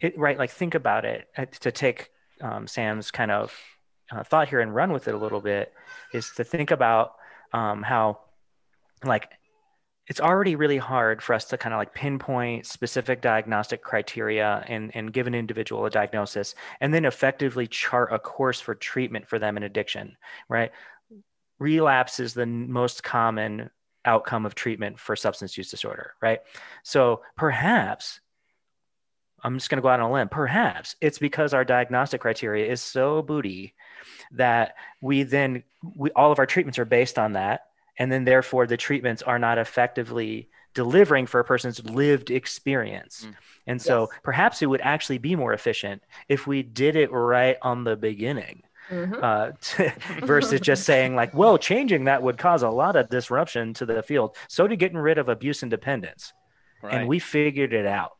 it 0.00 0.18
right 0.18 0.38
like 0.38 0.50
think 0.50 0.74
about 0.74 1.04
it 1.04 1.28
to 1.60 1.70
take 1.70 2.10
um, 2.40 2.66
Sam's 2.66 3.10
kind 3.10 3.30
of 3.30 3.54
uh, 4.10 4.22
thought 4.22 4.48
here 4.48 4.60
and 4.60 4.74
run 4.74 4.92
with 4.92 5.08
it 5.08 5.14
a 5.14 5.18
little 5.18 5.40
bit 5.40 5.72
is 6.12 6.30
to 6.36 6.44
think 6.44 6.70
about 6.70 7.14
um, 7.52 7.82
how 7.82 8.20
like 9.04 9.28
it's 10.08 10.20
already 10.20 10.56
really 10.56 10.78
hard 10.78 11.22
for 11.22 11.32
us 11.34 11.44
to 11.46 11.56
kind 11.56 11.72
of 11.72 11.78
like 11.78 11.94
pinpoint 11.94 12.66
specific 12.66 13.22
diagnostic 13.22 13.82
criteria 13.82 14.64
and, 14.66 14.90
and 14.94 15.12
give 15.12 15.26
an 15.26 15.34
individual 15.34 15.86
a 15.86 15.90
diagnosis 15.90 16.54
and 16.80 16.92
then 16.92 17.04
effectively 17.04 17.66
chart 17.66 18.12
a 18.12 18.18
course 18.18 18.60
for 18.60 18.74
treatment 18.74 19.28
for 19.28 19.38
them 19.38 19.56
in 19.56 19.62
addiction, 19.62 20.16
right? 20.48 20.72
Relapse 21.58 22.18
is 22.18 22.34
the 22.34 22.46
most 22.46 23.04
common 23.04 23.70
outcome 24.04 24.44
of 24.44 24.56
treatment 24.56 24.98
for 24.98 25.14
substance 25.14 25.56
use 25.56 25.70
disorder, 25.70 26.14
right? 26.20 26.40
So 26.82 27.22
perhaps 27.36 28.20
I'm 29.44 29.56
just 29.56 29.70
going 29.70 29.78
to 29.78 29.82
go 29.82 29.88
out 29.88 30.00
on 30.00 30.10
a 30.10 30.12
limb. 30.12 30.28
Perhaps 30.28 30.96
it's 31.00 31.18
because 31.18 31.54
our 31.54 31.64
diagnostic 31.64 32.20
criteria 32.20 32.70
is 32.70 32.80
so 32.80 33.22
booty 33.22 33.74
that 34.32 34.74
we 35.00 35.22
then 35.22 35.62
we 35.96 36.10
all 36.10 36.32
of 36.32 36.38
our 36.38 36.46
treatments 36.46 36.78
are 36.78 36.84
based 36.84 37.18
on 37.18 37.32
that 37.32 37.66
and 37.98 38.10
then 38.10 38.24
therefore 38.24 38.66
the 38.66 38.76
treatments 38.76 39.22
are 39.22 39.38
not 39.38 39.58
effectively 39.58 40.48
delivering 40.74 41.26
for 41.26 41.40
a 41.40 41.44
person's 41.44 41.84
lived 41.84 42.30
experience 42.30 43.26
mm. 43.28 43.34
and 43.66 43.80
so 43.80 44.08
yes. 44.10 44.20
perhaps 44.22 44.62
it 44.62 44.66
would 44.66 44.80
actually 44.80 45.18
be 45.18 45.36
more 45.36 45.52
efficient 45.52 46.02
if 46.28 46.46
we 46.46 46.62
did 46.62 46.96
it 46.96 47.12
right 47.12 47.56
on 47.62 47.84
the 47.84 47.96
beginning 47.96 48.62
mm-hmm. 48.90 49.22
uh, 49.22 49.50
to, 49.60 49.92
versus 50.26 50.60
just 50.60 50.84
saying 50.86 51.14
like 51.14 51.34
well 51.34 51.58
changing 51.58 52.04
that 52.04 52.22
would 52.22 52.38
cause 52.38 52.62
a 52.62 52.70
lot 52.70 52.96
of 52.96 53.08
disruption 53.08 53.74
to 53.74 53.84
the 53.84 54.02
field 54.02 54.36
so 54.48 54.66
to 54.66 54.76
getting 54.76 54.98
rid 54.98 55.18
of 55.18 55.28
abuse 55.28 55.62
and 55.62 55.70
dependence 55.70 56.32
right. 56.82 56.94
and 56.94 57.08
we 57.08 57.18
figured 57.18 57.72
it 57.72 57.86
out 57.86 58.16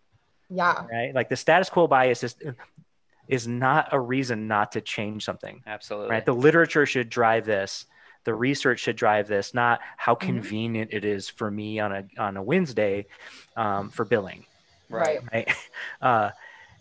yeah 0.51 0.85
right 0.91 1.15
like 1.15 1.31
the 1.31 1.37
status 1.37 1.71
quo 1.71 1.87
bias 1.87 2.23
is 2.23 2.37
is 3.29 3.47
not 3.47 3.89
a 3.93 4.01
reason 4.01 4.49
not 4.49 4.73
to 4.73 4.81
change 4.81 5.25
something. 5.25 5.63
Absolutely. 5.67 6.11
Right. 6.11 6.25
The 6.25 6.35
literature 6.35 6.87
should 6.87 7.09
drive 7.09 7.45
this. 7.45 7.87
The 8.25 8.35
research 8.35 8.81
should 8.81 8.97
drive 8.97 9.27
this, 9.27 9.55
not 9.55 9.81
how 9.97 10.15
mm-hmm. 10.15 10.27
convenient 10.27 10.91
it 10.93 11.05
is 11.05 11.29
for 11.29 11.51
me 11.51 11.81
on 11.81 11.93
a 11.93 12.05
on 12.19 12.37
a 12.37 12.43
Wednesday 12.43 13.07
um, 13.57 13.91
for 13.91 14.05
billing. 14.05 14.47
Right. 14.89 15.21
Right. 15.33 15.49
Uh, 16.01 16.31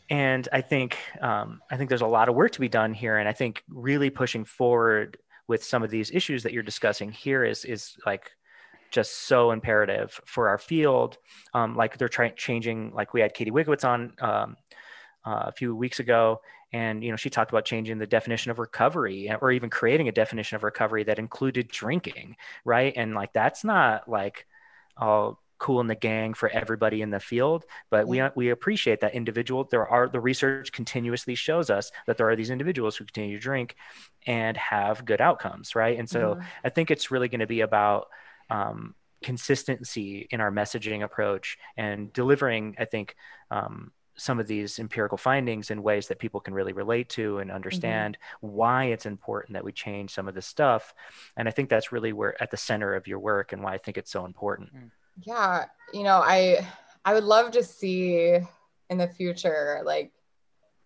and 0.10 0.50
I 0.52 0.62
think 0.62 0.98
um, 1.22 1.62
I 1.72 1.78
think 1.78 1.90
there's 1.90 2.02
a 2.02 2.08
lot 2.08 2.28
of 2.28 2.36
work 2.36 2.52
to 2.54 2.60
be 2.60 2.68
done 2.68 2.94
here, 2.94 3.18
and 3.18 3.30
I 3.30 3.34
think 3.34 3.64
really 3.70 4.10
pushing 4.10 4.44
forward 4.44 5.18
with 5.48 5.64
some 5.64 5.84
of 5.84 5.90
these 5.90 6.12
issues 6.12 6.44
that 6.44 6.54
you're 6.54 6.64
discussing 6.64 7.12
here 7.12 7.46
is 7.46 7.64
is 7.66 7.96
like 8.06 8.32
just 8.92 9.28
so 9.28 9.52
imperative 9.52 10.20
for 10.26 10.50
our 10.50 10.58
field. 10.58 11.18
Um, 11.54 11.76
like 11.76 11.98
they're 11.98 12.10
trying 12.10 12.34
changing, 12.36 12.92
like 12.94 13.14
we 13.14 13.22
had 13.22 13.34
Katie 13.34 13.52
Witkiewitz 13.52 13.86
on 13.86 14.14
um, 14.20 14.58
uh, 15.26 15.44
a 15.48 15.52
few 15.52 15.76
weeks 15.76 16.00
ago, 16.00 16.42
and 16.74 17.04
you 17.04 17.12
know 17.12 17.18
she 17.18 17.30
talked 17.30 17.52
about 17.52 17.66
changing 17.66 17.98
the 17.98 18.08
definition 18.08 18.52
of 18.52 18.60
recovery, 18.60 19.32
or 19.42 19.52
even 19.52 19.70
creating 19.70 20.08
a 20.08 20.12
definition 20.12 20.56
of 20.56 20.64
recovery 20.64 21.04
that 21.04 21.20
included 21.20 21.68
drinking, 21.68 22.36
right? 22.66 22.94
And 22.96 23.14
like 23.14 23.34
that's 23.34 23.64
not 23.64 24.10
like 24.10 24.48
all 24.98 25.42
cool 25.62 25.80
in 25.80 25.86
the 25.86 25.96
gang 25.96 26.34
for 26.34 26.50
everybody 26.50 27.04
in 27.04 27.12
the 27.12 27.20
field 27.20 27.66
but 27.92 28.08
we 28.08 28.20
we 28.36 28.50
appreciate 28.50 29.00
that 29.00 29.14
individual 29.14 29.64
there 29.66 29.88
are 29.88 30.10
the 30.10 30.20
research 30.20 30.72
continuously 30.72 31.36
shows 31.36 31.70
us 31.70 31.92
that 32.08 32.18
there 32.18 32.28
are 32.28 32.36
these 32.36 32.50
individuals 32.50 32.96
who 32.96 33.06
continue 33.06 33.38
to 33.38 33.42
drink 33.42 33.76
and 34.26 34.58
have 34.58 35.06
good 35.06 35.22
outcomes 35.22 35.76
right 35.76 36.00
and 36.00 36.10
so 36.10 36.34
mm-hmm. 36.34 36.42
i 36.64 36.70
think 36.70 36.90
it's 36.90 37.12
really 37.12 37.28
going 37.28 37.42
to 37.42 37.48
be 37.48 37.62
about 37.62 38.08
um, 38.50 38.96
consistency 39.22 40.28
in 40.32 40.42
our 40.42 40.52
messaging 40.52 41.04
approach 41.04 41.60
and 41.78 42.12
delivering 42.12 42.76
i 42.80 42.86
think 42.86 43.16
um, 43.52 43.92
some 44.18 44.40
of 44.40 44.48
these 44.48 44.80
empirical 44.80 45.18
findings 45.18 45.72
in 45.72 45.84
ways 45.84 46.08
that 46.08 46.20
people 46.20 46.40
can 46.40 46.54
really 46.54 46.74
relate 46.74 47.10
to 47.10 47.40
and 47.40 47.50
mm-hmm. 47.50 47.56
understand 47.56 48.18
mm-hmm. 48.18 48.56
why 48.56 48.86
it's 48.86 49.06
important 49.06 49.54
that 49.54 49.64
we 49.64 49.72
change 49.72 50.14
some 50.14 50.28
of 50.28 50.36
this 50.36 50.46
stuff 50.46 50.94
and 51.38 51.48
i 51.48 51.52
think 51.52 51.70
that's 51.70 51.92
really 51.92 52.14
where 52.14 52.42
at 52.42 52.52
the 52.52 52.58
center 52.58 52.94
of 52.94 53.08
your 53.08 53.20
work 53.20 53.54
and 53.54 53.64
why 53.64 53.74
i 53.74 53.78
think 53.78 53.98
it's 53.98 54.12
so 54.12 54.26
important 54.26 54.74
mm. 54.76 54.90
yeah 55.22 55.66
you 55.94 56.04
know 56.04 56.22
i 56.24 56.66
i 57.06 57.14
would 57.14 57.24
love 57.24 57.52
to 57.52 57.64
see 57.64 58.38
in 58.90 58.98
the 58.98 59.08
future 59.08 59.82
like 59.86 60.12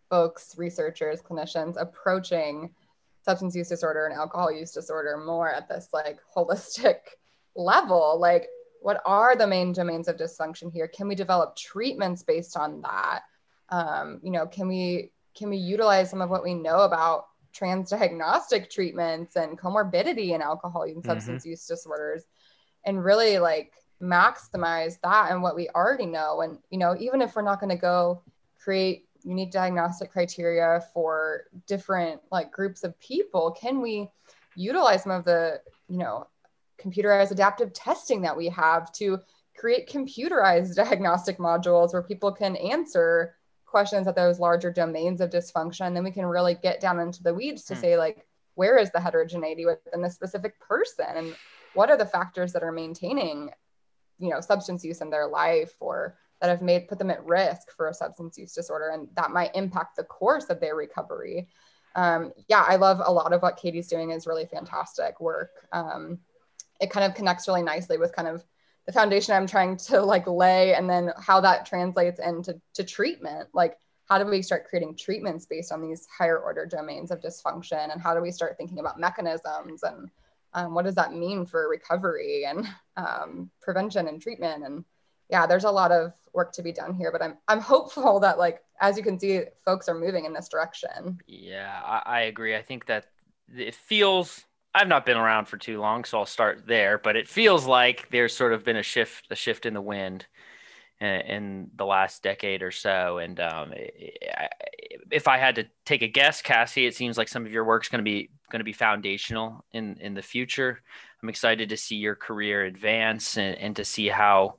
folks 0.10 0.56
researchers 0.58 1.22
clinicians 1.22 1.80
approaching 1.82 2.70
substance 3.24 3.56
use 3.56 3.70
disorder 3.70 4.06
and 4.06 4.16
alcohol 4.16 4.52
use 4.52 4.72
disorder 4.72 5.18
more 5.18 5.52
at 5.52 5.68
this 5.68 5.90
like 5.94 6.20
holistic 6.36 6.98
level 7.56 8.20
like 8.20 8.48
what 8.86 9.02
are 9.04 9.36
the 9.36 9.48
main 9.48 9.74
domains 9.74 10.08
of 10.08 10.16
dysfunction 10.16 10.72
here 10.72 10.88
can 10.88 11.08
we 11.08 11.16
develop 11.16 11.56
treatments 11.56 12.22
based 12.22 12.56
on 12.56 12.82
that 12.82 13.22
um, 13.70 14.20
you 14.22 14.30
know 14.30 14.46
can 14.46 14.68
we 14.68 15.12
can 15.36 15.50
we 15.50 15.58
utilize 15.58 16.08
some 16.08 16.22
of 16.22 16.30
what 16.30 16.44
we 16.44 16.54
know 16.54 16.82
about 16.82 17.26
transdiagnostic 17.52 18.70
treatments 18.70 19.38
and 19.38 19.58
comorbidity 19.58 20.36
in 20.36 20.42
alcohol 20.42 20.84
and 20.84 20.98
mm-hmm. 20.98 21.10
substance 21.10 21.42
mm-hmm. 21.42 21.50
use 21.50 21.66
disorders 21.66 22.26
and 22.86 23.04
really 23.04 23.40
like 23.40 23.74
maximize 24.00 25.00
that 25.02 25.32
and 25.32 25.42
what 25.42 25.56
we 25.56 25.68
already 25.70 26.06
know 26.06 26.42
and 26.42 26.60
you 26.70 26.78
know 26.78 26.96
even 27.00 27.24
if 27.24 27.36
we're 27.36 27.42
not 27.42 27.60
going 27.60 27.76
to 27.76 27.82
go 27.82 28.22
create 28.64 29.08
unique 29.24 29.52
diagnostic 29.52 30.12
criteria 30.12 30.80
for 30.94 31.46
different 31.66 32.22
like 32.32 32.52
groups 32.52 32.84
of 32.84 32.98
people 33.00 33.50
can 33.50 33.82
we 33.82 34.08
utilize 34.56 35.02
some 35.02 35.12
of 35.12 35.26
the 35.26 35.60
you 35.90 35.98
know 35.98 36.28
computerized 36.82 37.32
adaptive 37.32 37.74
testing 37.74 38.22
that 38.22 38.36
we 38.36 38.50
have 38.50 38.92
to 38.94 39.20
create 39.56 39.90
computerized 39.90 40.76
diagnostic 40.84 41.38
modules 41.38 41.94
where 41.94 42.04
people 42.04 42.32
can 42.32 42.56
answer 42.58 43.36
questions 43.66 44.08
at 44.08 44.16
those 44.16 44.40
larger 44.40 44.72
domains 44.72 45.22
of 45.22 45.30
dysfunction. 45.30 45.94
Then 45.94 46.04
we 46.04 46.12
can 46.12 46.26
really 46.26 46.56
get 46.56 46.80
down 46.80 47.00
into 47.00 47.24
the 47.24 47.34
weeds 47.34 47.66
to 47.66 47.76
mm. 47.76 47.82
say 47.82 47.98
like 47.98 48.26
where 48.56 48.78
is 48.78 48.90
the 48.92 49.02
heterogeneity 49.02 49.66
within 49.66 50.02
the 50.02 50.10
specific 50.10 50.60
person? 50.60 51.06
And 51.14 51.36
what 51.74 51.90
are 51.90 51.98
the 51.98 52.06
factors 52.06 52.54
that 52.54 52.64
are 52.64 52.72
maintaining 52.72 53.52
you 54.18 54.30
know 54.30 54.40
substance 54.40 54.84
use 54.86 55.02
in 55.02 55.10
their 55.10 55.28
life 55.28 55.74
or 55.82 56.18
that 56.40 56.50
have 56.50 56.62
made 56.62 56.88
put 56.88 57.00
them 57.00 57.12
at 57.12 57.26
risk 57.26 57.70
for 57.76 57.90
a 57.90 57.94
substance 57.94 58.38
use 58.38 58.54
disorder 58.54 58.92
and 58.94 59.10
that 59.16 59.32
might 59.32 59.56
impact 59.56 59.98
the 59.98 60.04
course 60.04 60.46
of 60.46 60.60
their 60.60 60.76
recovery? 60.76 61.48
Um, 61.96 62.34
yeah 62.50 62.64
i 62.68 62.76
love 62.76 63.02
a 63.06 63.12
lot 63.12 63.32
of 63.32 63.42
what 63.42 63.56
katie's 63.56 63.88
doing 63.88 64.12
is 64.12 64.28
really 64.28 64.46
fantastic 64.46 65.20
work. 65.20 65.68
Um, 65.72 66.20
it 66.80 66.90
kind 66.90 67.06
of 67.06 67.16
connects 67.16 67.48
really 67.48 67.64
nicely 67.64 67.98
with 67.98 68.16
kind 68.16 68.28
of 68.28 68.44
the 68.86 68.92
foundation 68.92 69.34
I'm 69.34 69.48
trying 69.48 69.78
to 69.78 70.02
like 70.02 70.28
lay 70.28 70.76
and 70.76 70.90
then 70.90 71.12
how 71.20 71.42
that 71.42 71.66
translates 71.66 72.20
into 72.20 72.60
to 72.76 72.84
treatment. 72.84 73.50
Like 73.54 73.78
how 74.08 74.20
do 74.20 74.30
we 74.30 74.42
start 74.42 74.68
creating 74.68 74.96
treatments 74.96 75.46
based 75.46 75.72
on 75.72 75.82
these 75.82 76.08
higher 76.16 76.38
order 76.38 76.66
domains 76.66 77.10
of 77.10 77.22
dysfunction 77.22 77.92
and 77.92 78.02
how 78.02 78.14
do 78.14 78.22
we 78.22 78.32
start 78.32 78.58
thinking 78.58 78.80
about 78.80 79.00
mechanisms 79.00 79.84
and 79.84 80.10
um, 80.54 80.74
what 80.74 80.86
does 80.86 80.96
that 80.96 81.14
mean 81.14 81.46
for 81.46 81.68
recovery 81.68 82.46
and 82.46 82.68
um, 82.98 83.50
prevention 83.62 84.08
and 84.08 84.22
treatment 84.22 84.64
and 84.64 84.86
yeah 85.30 85.48
there's 85.48 85.64
a 85.64 85.72
lot 85.72 85.92
of 85.92 86.14
work 86.36 86.52
to 86.52 86.62
be 86.62 86.72
done 86.72 86.94
here, 86.94 87.12
but 87.12 87.22
I'm 87.22 87.38
I'm 87.48 87.62
hopeful 87.62 88.20
that 88.20 88.38
like 88.38 88.62
as 88.82 88.98
you 88.98 89.04
can 89.04 89.18
see, 89.18 89.42
folks 89.64 89.88
are 89.88 89.96
moving 89.96 90.26
in 90.26 90.34
this 90.34 90.50
direction. 90.50 91.20
Yeah, 91.26 91.82
I, 91.84 92.02
I 92.06 92.22
agree. 92.22 92.56
I 92.56 92.62
think 92.62 92.86
that 92.88 93.08
it 93.56 93.74
feels 93.74 94.44
I've 94.76 94.90
not 94.90 95.06
been 95.06 95.16
around 95.16 95.46
for 95.46 95.58
too 95.58 95.80
long, 95.80 96.04
so 96.04 96.20
I'll 96.20 96.26
start 96.26 96.68
there. 96.68 96.98
But 96.98 97.16
it 97.16 97.30
feels 97.30 97.66
like 97.66 98.10
there's 98.12 98.36
sort 98.36 98.52
of 98.52 98.66
been 98.66 98.76
a 98.76 98.84
shift, 98.84 99.28
a 99.32 99.36
shift 99.36 99.66
in 99.66 99.74
the 99.74 99.82
wind 99.82 100.26
in, 101.00 101.08
in 101.08 101.72
the 101.76 101.86
last 101.86 102.22
decade 102.22 102.62
or 102.62 102.72
so. 102.72 103.20
And 103.20 103.40
um, 103.40 103.74
if 105.12 105.30
I 105.30 105.38
had 105.38 105.56
to 105.56 105.66
take 105.86 106.02
a 106.02 106.08
guess, 106.10 106.42
Cassie, 106.42 106.86
it 106.86 106.96
seems 106.96 107.18
like 107.18 107.30
some 107.30 107.46
of 107.46 107.54
your 107.54 107.64
work's 107.64 107.88
going 107.88 108.04
to 108.04 108.04
be 108.04 108.30
going 108.52 108.60
to 108.60 108.66
be 108.66 108.74
foundational 108.74 109.64
in 109.72 109.98
in 110.02 110.14
the 110.14 110.22
future. 110.22 110.82
I'm 111.24 111.30
excited 111.30 111.70
to 111.70 111.78
see 111.78 111.96
your 111.96 112.16
career 112.16 112.66
advance 112.66 113.38
and, 113.38 113.58
and 113.58 113.76
to 113.78 113.86
see 113.86 114.10
how 114.10 114.56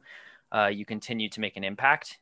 uh, 0.50 0.66
you 0.66 0.86
continue 0.86 1.28
to 1.28 1.40
make 1.40 1.56
an 1.56 1.64
impact. 1.64 2.18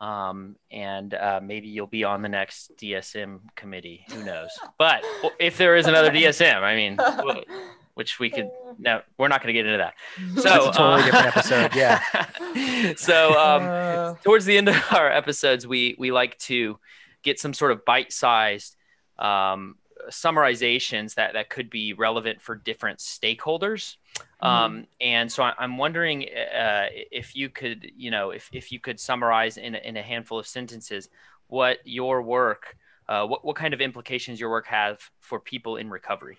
Um, 0.00 0.56
and 0.70 1.12
uh, 1.12 1.40
maybe 1.42 1.68
you'll 1.68 1.86
be 1.86 2.04
on 2.04 2.22
the 2.22 2.28
next 2.28 2.72
DSM 2.80 3.40
committee. 3.54 4.06
Who 4.10 4.24
knows? 4.24 4.50
But 4.78 5.04
if 5.38 5.58
there 5.58 5.76
is 5.76 5.86
another 5.86 6.10
DSM, 6.10 6.62
I 6.62 6.74
mean, 6.74 6.98
which 7.94 8.18
we 8.18 8.30
could. 8.30 8.48
No, 8.78 9.02
we're 9.18 9.28
not 9.28 9.42
going 9.42 9.54
to 9.54 9.62
get 9.62 9.66
into 9.66 9.76
that. 9.76 9.94
So 10.36 10.48
That's 10.48 10.66
a 10.66 10.72
totally 10.72 11.02
uh, 11.02 11.04
different 11.04 11.26
episode. 11.26 11.74
Yeah. 11.74 12.94
so 12.96 13.38
um, 13.38 13.62
uh. 13.64 14.14
towards 14.24 14.46
the 14.46 14.56
end 14.56 14.68
of 14.68 14.76
our 14.92 15.10
episodes, 15.10 15.66
we 15.66 15.96
we 15.98 16.10
like 16.10 16.38
to 16.38 16.78
get 17.22 17.38
some 17.38 17.52
sort 17.52 17.72
of 17.72 17.84
bite-sized 17.84 18.76
um, 19.18 19.76
summarizations 20.08 21.14
that 21.14 21.34
that 21.34 21.50
could 21.50 21.68
be 21.68 21.92
relevant 21.92 22.40
for 22.40 22.54
different 22.54 23.00
stakeholders. 23.00 23.96
Mm-hmm. 24.42 24.46
Um, 24.46 24.86
and 25.00 25.30
so 25.30 25.42
I'm 25.42 25.76
wondering 25.76 26.22
uh, 26.24 26.86
if 27.10 27.36
you 27.36 27.48
could, 27.48 27.90
you 27.96 28.10
know, 28.10 28.30
if, 28.30 28.48
if 28.52 28.72
you 28.72 28.80
could 28.80 28.98
summarize 28.98 29.56
in 29.56 29.74
a, 29.74 29.78
in 29.78 29.96
a 29.96 30.02
handful 30.02 30.38
of 30.38 30.46
sentences 30.46 31.08
what 31.48 31.78
your 31.84 32.22
work, 32.22 32.76
uh, 33.08 33.26
what, 33.26 33.44
what 33.44 33.56
kind 33.56 33.74
of 33.74 33.80
implications 33.80 34.40
your 34.40 34.50
work 34.50 34.66
have 34.66 34.98
for 35.18 35.40
people 35.40 35.76
in 35.76 35.90
recovery. 35.90 36.38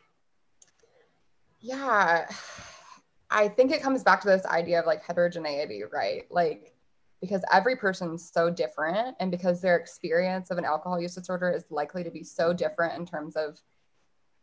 Yeah, 1.60 2.28
I 3.30 3.47
think 3.47 3.72
it 3.72 3.84
comes 3.84 4.04
back 4.04 4.22
to 4.22 4.28
this 4.28 4.45
idea 4.45 4.80
of 4.80 4.86
like 4.86 5.04
heterogeneity, 5.04 5.84
right? 5.91 6.24
Like, 6.32 6.74
because 7.22 7.43
every 7.54 7.76
person's 7.76 8.32
so 8.32 8.49
different 8.49 9.16
and 9.20 9.30
because 9.30 9.62
their 9.62 9.78
experience 9.78 10.49
of 10.49 10.58
an 10.58 10.66
alcohol 10.66 10.99
use 10.99 11.14
disorder 11.14 11.52
is 11.52 11.66
likely 11.70 12.04
to 12.04 12.10
be 12.10 12.24
so 12.24 12.52
different 12.52 12.97
in 12.97 13.06
terms 13.06 13.36
of 13.36 13.62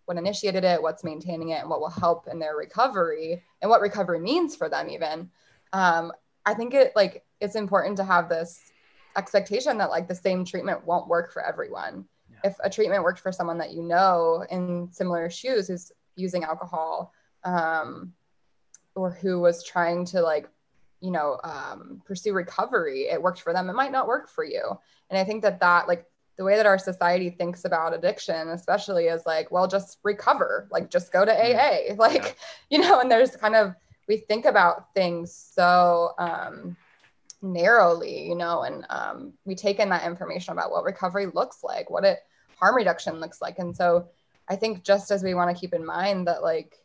what 0.09 0.17
initiated 0.17 0.65
it, 0.65 0.81
what's 0.81 1.05
maintaining 1.05 1.51
it, 1.51 1.61
and 1.61 1.69
what 1.69 1.81
will 1.81 1.91
help 1.91 2.29
in 2.29 2.39
their 2.39 2.57
recovery 2.57 3.43
and 3.61 3.69
what 3.69 3.83
recovery 3.83 4.19
means 4.19 4.57
for 4.57 4.71
them 4.71 4.89
even. 4.89 5.29
Um, 5.75 6.13
I 6.47 6.55
think 6.55 6.73
it 6.73 6.93
like 6.97 7.27
it's 7.43 7.57
important 7.57 7.99
to 7.99 8.05
have 8.05 8.31
this 8.31 8.73
expectation 9.17 9.77
that 9.77 9.91
like 9.91 10.09
the 10.09 10.15
same 10.15 10.47
treatment 10.47 10.87
won't 10.87 11.09
work 11.09 11.31
for 11.31 11.45
everyone. 11.45 12.07
Yeah. 12.31 12.51
If 12.51 12.57
a 12.65 12.71
treatment 12.71 13.03
worked 13.03 13.21
for 13.21 13.33
someone 13.33 13.59
that 13.59 13.73
you 13.73 13.83
know 13.83 14.47
in 14.51 14.89
similar 14.93 15.29
shoes 15.29 15.69
who's 15.69 15.93
using 16.17 16.43
alcohol, 16.43 17.13
um, 17.45 18.15
or 18.95 19.11
who 19.11 19.41
was 19.41 19.63
trying 19.63 20.07
to 20.07 20.23
like, 20.23 20.49
you 21.01 21.11
know, 21.11 21.39
um, 21.45 22.01
pursue 22.07 22.33
recovery, 22.33 23.09
it 23.11 23.23
worked 23.23 23.43
for 23.43 23.53
them. 23.53 23.69
It 23.69 23.75
might 23.75 23.93
not 23.93 24.09
work 24.09 24.31
for 24.31 24.43
you. 24.43 24.79
And 25.11 25.19
I 25.19 25.25
think 25.25 25.43
that 25.43 25.61
that 25.61 25.87
like 25.87 26.07
the 26.39 26.45
way 26.45 26.57
that 26.57 26.67
our 26.67 26.79
society 26.79 27.31
thinks 27.31 27.65
about 27.65 27.93
addiction 27.93 28.49
especially 28.51 29.07
is 29.07 29.27
like 29.27 29.51
well 29.51 29.67
just 29.67 29.99
recover 30.05 30.69
like 30.71 30.89
just 30.89 31.13
go 31.13 31.25
to 31.25 31.33
aa 31.33 31.95
like 31.99 32.25
yeah. 32.25 32.33
you 32.71 32.79
know 32.79 33.01
and 33.01 33.11
there's 33.11 33.37
kind 33.37 33.55
of 33.55 33.75
we 34.07 34.17
think 34.17 34.47
about 34.47 34.95
things 34.95 35.35
so 35.55 36.13
um, 36.19 36.75
narrowly 37.43 38.27
you 38.27 38.35
know 38.35 38.63
and 38.63 38.87
um, 38.89 39.33
we 39.45 39.55
take 39.55 39.79
in 39.79 39.91
that 39.91 40.07
information 40.07 40.53
about 40.53 40.71
what 40.71 40.85
recovery 40.85 41.27
looks 41.35 41.63
like 41.63 41.91
what 41.91 42.05
it 42.05 42.21
harm 42.59 42.75
reduction 42.75 43.21
looks 43.21 43.41
like. 43.41 43.59
And 43.59 43.77
so 43.77 44.09
i 44.49 44.57
think 44.57 44.83
just 44.83 45.11
as 45.11 45.23
we 45.23 45.35
want 45.35 45.55
to 45.55 45.61
keep 45.61 45.75
in 45.75 45.85
mind 45.85 46.27
that 46.27 46.43
like 46.43 46.77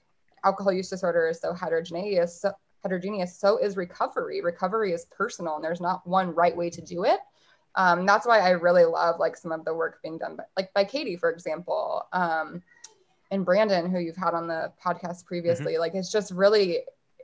alcohol 0.43 0.73
use 0.73 0.89
disorder 0.89 1.29
is 1.29 1.39
so 1.39 1.53
heterogeneous 1.53 2.41
so 2.41 2.51
heterogeneous 2.83 3.39
so 3.39 3.57
is 3.57 3.77
recovery. 3.77 4.41
Recovery 4.41 4.91
is 4.91 5.05
personal 5.05 5.55
and 5.55 5.63
there's 5.63 5.79
not 5.79 6.05
one 6.05 6.35
right 6.35 6.55
way 6.55 6.69
to 6.69 6.81
do 6.81 7.05
it 7.05 7.19
um, 7.75 8.05
that's 8.05 8.27
why 8.27 8.39
I 8.39 8.51
really 8.51 8.85
love 8.85 9.19
like 9.19 9.35
some 9.35 9.51
of 9.51 9.65
the 9.65 9.73
work 9.73 10.01
being 10.01 10.17
done 10.17 10.35
by, 10.35 10.43
like 10.55 10.73
by 10.73 10.83
Katie, 10.83 11.17
for 11.17 11.31
example, 11.31 12.07
um, 12.13 12.61
and 13.31 13.43
Brandon, 13.43 13.89
who 13.89 13.99
you've 13.99 14.15
had 14.15 14.33
on 14.33 14.47
the 14.47 14.71
podcast 14.83 15.25
previously. 15.25 15.73
Mm-hmm. 15.73 15.79
Like 15.79 15.95
it's 15.95 16.11
just 16.11 16.31
really, 16.31 16.79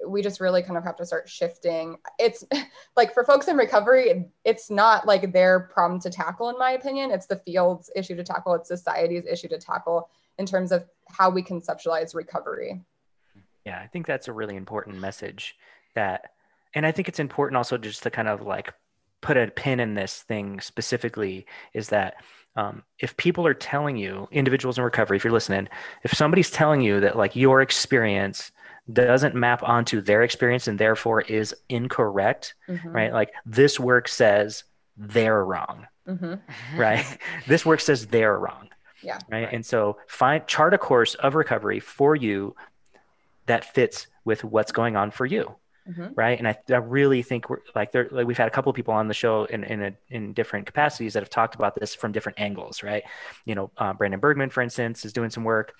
we 0.07 0.21
just 0.23 0.39
really 0.39 0.63
kind 0.63 0.77
of 0.77 0.83
have 0.83 0.95
to 0.95 1.05
start 1.05 1.29
shifting. 1.29 1.97
It's 2.17 2.43
like 2.95 3.13
for 3.13 3.23
folks 3.23 3.47
in 3.47 3.57
recovery, 3.57 4.25
it's 4.43 4.71
not 4.71 5.05
like 5.05 5.31
their 5.31 5.59
problem 5.59 5.99
to 6.01 6.09
tackle, 6.09 6.49
in 6.49 6.57
my 6.57 6.71
opinion. 6.71 7.11
It's 7.11 7.27
the 7.27 7.35
field's 7.35 7.91
issue 7.95 8.15
to 8.15 8.23
tackle. 8.23 8.55
It's 8.55 8.69
society's 8.69 9.25
issue 9.27 9.49
to 9.49 9.59
tackle 9.59 10.09
in 10.39 10.45
terms 10.45 10.71
of 10.71 10.85
how 11.09 11.29
we 11.29 11.43
conceptualize 11.43 12.15
recovery. 12.15 12.81
Yeah, 13.65 13.79
I 13.79 13.87
think 13.87 14.07
that's 14.07 14.27
a 14.27 14.33
really 14.33 14.55
important 14.55 14.97
message 14.97 15.55
that, 15.93 16.31
and 16.73 16.85
I 16.85 16.91
think 16.91 17.07
it's 17.07 17.19
important 17.19 17.57
also 17.57 17.77
just 17.77 18.01
to 18.03 18.09
kind 18.09 18.27
of 18.27 18.41
like 18.41 18.73
put 19.21 19.37
a 19.37 19.47
pin 19.47 19.79
in 19.79 19.93
this 19.95 20.21
thing 20.21 20.59
specifically 20.59 21.45
is 21.73 21.89
that 21.89 22.15
um, 22.55 22.83
if 22.99 23.15
people 23.17 23.45
are 23.45 23.53
telling 23.53 23.95
you 23.95 24.27
individuals 24.31 24.77
in 24.77 24.83
recovery 24.83 25.17
if 25.17 25.23
you're 25.23 25.33
listening 25.33 25.67
if 26.03 26.13
somebody's 26.13 26.51
telling 26.51 26.81
you 26.81 26.99
that 26.99 27.17
like 27.17 27.35
your 27.35 27.61
experience 27.61 28.51
doesn't 28.91 29.35
map 29.35 29.61
onto 29.63 30.01
their 30.01 30.23
experience 30.23 30.67
and 30.67 30.79
therefore 30.79 31.21
is 31.21 31.55
incorrect 31.69 32.55
mm-hmm. 32.67 32.89
right 32.89 33.13
like 33.13 33.31
this 33.45 33.79
work 33.79 34.07
says 34.07 34.63
they're 34.97 35.45
wrong 35.45 35.87
mm-hmm. 36.07 36.33
right 36.79 37.05
this 37.47 37.65
work 37.65 37.79
says 37.79 38.07
they're 38.07 38.37
wrong 38.37 38.67
yeah 39.03 39.19
right? 39.29 39.43
right 39.43 39.53
and 39.53 39.65
so 39.65 39.97
find 40.07 40.45
chart 40.47 40.73
a 40.73 40.77
course 40.77 41.15
of 41.15 41.35
recovery 41.35 41.79
for 41.79 42.15
you 42.15 42.55
that 43.45 43.63
fits 43.63 44.07
with 44.25 44.43
what's 44.43 44.71
going 44.71 44.95
on 44.95 45.11
for 45.11 45.25
you 45.25 45.55
Mm-hmm. 45.89 46.13
right? 46.15 46.37
And 46.37 46.47
I, 46.47 46.55
I 46.69 46.75
really 46.75 47.23
think 47.23 47.49
we're 47.49 47.61
like 47.73 47.91
there 47.91 48.07
like 48.11 48.27
we've 48.27 48.37
had 48.37 48.47
a 48.47 48.51
couple 48.51 48.69
of 48.69 48.75
people 48.75 48.93
on 48.93 49.07
the 49.07 49.13
show 49.13 49.45
in 49.45 49.63
in 49.63 49.81
a, 49.81 49.93
in 50.09 50.33
different 50.33 50.67
capacities 50.67 51.13
that 51.13 51.23
have 51.23 51.31
talked 51.31 51.55
about 51.55 51.73
this 51.73 51.95
from 51.95 52.11
different 52.11 52.39
angles, 52.39 52.83
right? 52.83 53.03
You 53.45 53.55
know, 53.55 53.71
uh, 53.77 53.93
Brandon 53.93 54.19
Bergman, 54.19 54.51
for 54.51 54.61
instance, 54.61 55.03
is 55.03 55.13
doing 55.13 55.31
some 55.31 55.43
work. 55.43 55.73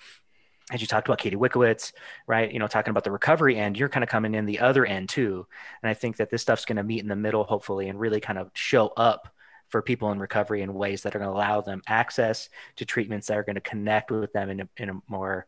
As 0.72 0.80
you 0.80 0.86
talked 0.86 1.06
about 1.06 1.18
Katie 1.18 1.36
Witkiewitz, 1.36 1.92
right? 2.26 2.50
You 2.52 2.58
know, 2.58 2.66
talking 2.66 2.90
about 2.90 3.04
the 3.04 3.10
recovery 3.10 3.56
end, 3.56 3.76
you're 3.76 3.88
kind 3.88 4.04
of 4.04 4.10
coming 4.10 4.34
in 4.34 4.46
the 4.46 4.60
other 4.60 4.84
end 4.84 5.08
too. 5.08 5.46
And 5.82 5.90
I 5.90 5.94
think 5.94 6.16
that 6.16 6.30
this 6.30 6.42
stuff's 6.42 6.64
going 6.64 6.76
to 6.76 6.84
meet 6.84 7.02
in 7.02 7.08
the 7.08 7.16
middle, 7.16 7.44
hopefully, 7.44 7.88
and 7.88 7.98
really 7.98 8.20
kind 8.20 8.38
of 8.38 8.50
show 8.54 8.88
up 8.96 9.32
for 9.68 9.82
people 9.82 10.10
in 10.12 10.18
recovery 10.18 10.62
in 10.62 10.74
ways 10.74 11.02
that 11.02 11.14
are 11.14 11.18
going 11.18 11.30
to 11.30 11.36
allow 11.36 11.60
them 11.60 11.82
access 11.86 12.48
to 12.76 12.84
treatments 12.84 13.28
that 13.28 13.38
are 13.38 13.44
going 13.44 13.54
to 13.54 13.60
connect 13.60 14.10
with 14.10 14.32
them 14.32 14.50
in 14.50 14.60
a, 14.60 14.68
in 14.76 14.90
a 14.90 15.00
more 15.06 15.46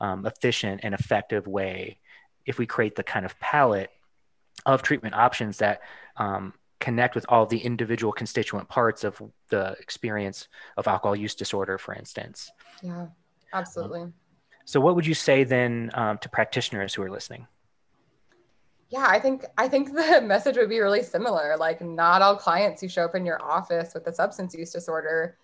um, 0.00 0.26
efficient 0.26 0.80
and 0.82 0.94
effective 0.94 1.46
way 1.46 1.98
if 2.46 2.58
we 2.58 2.66
create 2.66 2.94
the 2.94 3.02
kind 3.02 3.24
of 3.24 3.38
palette 3.40 3.90
of 4.66 4.82
treatment 4.82 5.14
options 5.14 5.58
that 5.58 5.80
um, 6.16 6.54
connect 6.80 7.14
with 7.14 7.24
all 7.28 7.46
the 7.46 7.58
individual 7.58 8.12
constituent 8.12 8.68
parts 8.68 9.04
of 9.04 9.20
the 9.48 9.76
experience 9.80 10.48
of 10.76 10.86
alcohol 10.86 11.16
use 11.16 11.34
disorder, 11.34 11.78
for 11.78 11.94
instance. 11.94 12.50
Yeah, 12.82 13.06
absolutely. 13.52 14.02
Um, 14.02 14.14
so, 14.64 14.80
what 14.80 14.94
would 14.94 15.06
you 15.06 15.14
say 15.14 15.44
then 15.44 15.90
um, 15.94 16.18
to 16.18 16.28
practitioners 16.28 16.94
who 16.94 17.02
are 17.02 17.10
listening? 17.10 17.46
Yeah, 18.90 19.06
I 19.08 19.18
think 19.18 19.44
I 19.58 19.68
think 19.68 19.94
the 19.94 20.20
message 20.24 20.56
would 20.56 20.68
be 20.68 20.80
really 20.80 21.02
similar. 21.02 21.56
Like, 21.58 21.80
not 21.80 22.22
all 22.22 22.36
clients 22.36 22.80
who 22.80 22.88
show 22.88 23.04
up 23.04 23.14
in 23.14 23.24
your 23.24 23.42
office 23.42 23.94
with 23.94 24.06
a 24.06 24.12
substance 24.12 24.54
use 24.54 24.72
disorder 24.72 25.38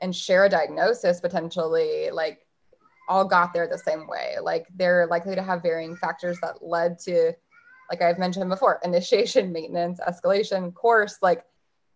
and 0.00 0.14
share 0.14 0.44
a 0.44 0.48
diagnosis 0.48 1.20
potentially 1.20 2.10
like 2.12 2.46
all 3.08 3.24
got 3.24 3.52
there 3.52 3.66
the 3.68 3.78
same 3.78 4.06
way. 4.06 4.36
Like, 4.40 4.66
they're 4.74 5.06
likely 5.06 5.34
to 5.34 5.42
have 5.42 5.62
varying 5.62 5.96
factors 5.96 6.38
that 6.40 6.64
led 6.64 6.98
to 7.00 7.32
like 7.92 8.00
I've 8.00 8.18
mentioned 8.18 8.48
before, 8.48 8.80
initiation, 8.82 9.52
maintenance, 9.52 10.00
escalation, 10.00 10.72
course, 10.72 11.18
like 11.20 11.44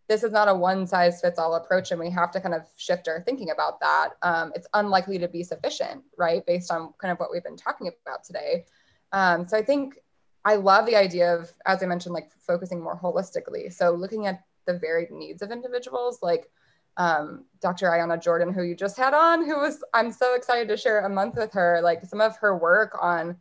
this 0.08 0.22
is 0.22 0.30
not 0.30 0.46
a 0.46 0.54
one 0.54 0.86
size 0.86 1.22
fits 1.22 1.38
all 1.38 1.54
approach. 1.54 1.90
And 1.90 1.98
we 1.98 2.10
have 2.10 2.30
to 2.32 2.40
kind 2.40 2.54
of 2.54 2.66
shift 2.76 3.08
our 3.08 3.22
thinking 3.22 3.50
about 3.50 3.80
that. 3.80 4.10
Um, 4.20 4.52
it's 4.54 4.68
unlikely 4.74 5.18
to 5.18 5.26
be 5.26 5.42
sufficient, 5.42 6.02
right? 6.18 6.44
Based 6.44 6.70
on 6.70 6.92
kind 6.98 7.10
of 7.10 7.18
what 7.18 7.30
we've 7.32 7.42
been 7.42 7.56
talking 7.56 7.90
about 8.06 8.24
today. 8.24 8.66
Um, 9.12 9.48
so 9.48 9.56
I 9.56 9.62
think 9.62 9.98
I 10.44 10.56
love 10.56 10.84
the 10.84 10.96
idea 10.96 11.34
of, 11.34 11.50
as 11.64 11.82
I 11.82 11.86
mentioned, 11.86 12.14
like 12.14 12.30
focusing 12.30 12.80
more 12.80 13.00
holistically. 13.00 13.72
So 13.72 13.92
looking 13.92 14.26
at 14.26 14.44
the 14.66 14.78
varied 14.78 15.10
needs 15.10 15.40
of 15.40 15.50
individuals, 15.50 16.18
like 16.20 16.50
um, 16.98 17.46
Dr. 17.62 17.86
Ayana 17.86 18.22
Jordan, 18.22 18.52
who 18.52 18.62
you 18.62 18.74
just 18.74 18.98
had 18.98 19.14
on, 19.14 19.46
who 19.46 19.56
was, 19.56 19.82
I'm 19.94 20.12
so 20.12 20.34
excited 20.34 20.68
to 20.68 20.76
share 20.76 21.06
a 21.06 21.08
month 21.08 21.36
with 21.36 21.54
her, 21.54 21.80
like 21.82 22.04
some 22.04 22.20
of 22.20 22.36
her 22.36 22.56
work 22.56 22.98
on 23.00 23.36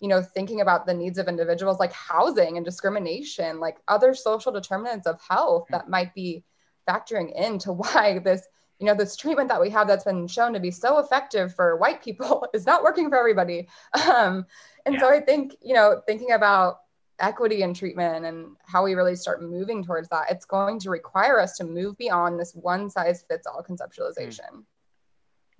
you 0.00 0.08
know 0.08 0.22
thinking 0.22 0.60
about 0.60 0.86
the 0.86 0.94
needs 0.94 1.18
of 1.18 1.28
individuals 1.28 1.78
like 1.78 1.92
housing 1.92 2.56
and 2.56 2.64
discrimination 2.64 3.60
like 3.60 3.78
other 3.88 4.14
social 4.14 4.52
determinants 4.52 5.06
of 5.06 5.20
health 5.20 5.66
hmm. 5.68 5.74
that 5.74 5.88
might 5.88 6.14
be 6.14 6.44
factoring 6.88 7.34
into 7.34 7.72
why 7.82 8.18
this 8.18 8.46
you 8.78 8.86
know 8.86 8.94
this 8.94 9.16
treatment 9.16 9.48
that 9.48 9.60
we 9.60 9.70
have 9.70 9.88
that's 9.88 10.04
been 10.04 10.26
shown 10.26 10.52
to 10.52 10.60
be 10.60 10.70
so 10.70 10.98
effective 10.98 11.54
for 11.54 11.76
white 11.76 12.02
people 12.02 12.46
is 12.54 12.66
not 12.66 12.82
working 12.82 13.08
for 13.08 13.16
everybody 13.16 13.66
um, 14.06 14.44
and 14.84 14.94
yeah. 14.94 15.00
so 15.00 15.08
i 15.10 15.20
think 15.20 15.56
you 15.62 15.74
know 15.74 16.02
thinking 16.06 16.32
about 16.32 16.80
equity 17.18 17.62
in 17.62 17.74
treatment 17.74 18.24
and 18.24 18.56
how 18.66 18.84
we 18.84 18.94
really 18.94 19.16
start 19.16 19.42
moving 19.42 19.84
towards 19.84 20.08
that, 20.08 20.30
it's 20.30 20.44
going 20.44 20.78
to 20.80 20.90
require 20.90 21.40
us 21.40 21.56
to 21.56 21.64
move 21.64 21.96
beyond 21.96 22.38
this 22.38 22.54
one 22.54 22.90
size 22.90 23.24
fits 23.28 23.46
all 23.46 23.62
conceptualization. 23.62 24.64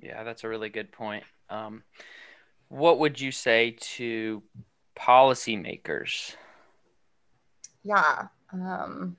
Yeah, 0.01 0.25
that's 0.25 0.45
a 0.45 0.49
really 0.49 0.69
good 0.69 0.93
point. 0.93 1.25
Um, 1.49 1.83
what 2.69 2.99
would 2.99 3.21
you 3.21 3.33
say 3.33 3.77
to 3.81 4.43
policymakers? 4.97 6.35
Yeah. 7.85 8.29
Um, 8.53 9.17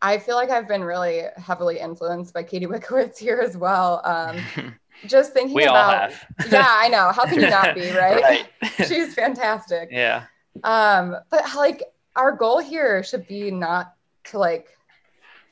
I 0.00 0.18
feel 0.18 0.36
like 0.36 0.50
I've 0.50 0.68
been 0.68 0.84
really 0.84 1.22
heavily 1.36 1.78
influenced 1.78 2.34
by 2.34 2.42
Katie 2.42 2.66
Witkiewitz 2.68 3.18
here 3.18 3.40
as 3.40 3.56
well. 3.56 4.02
Um, 4.04 4.36
just 5.06 5.32
thinking 5.32 5.54
we 5.54 5.64
about, 5.64 6.12
yeah, 6.50 6.66
I 6.68 6.88
know. 6.88 7.10
How 7.10 7.24
can 7.24 7.40
you 7.40 7.50
not 7.50 7.74
be, 7.74 7.90
right? 7.92 8.22
right. 8.22 8.48
She's 8.86 9.14
fantastic. 9.14 9.88
Yeah. 9.90 10.24
Um, 10.62 11.16
but 11.30 11.44
like 11.56 11.82
our 12.16 12.32
goal 12.32 12.60
here 12.60 13.02
should 13.02 13.26
be 13.26 13.50
not 13.50 13.94
to 14.24 14.38
like 14.38 14.68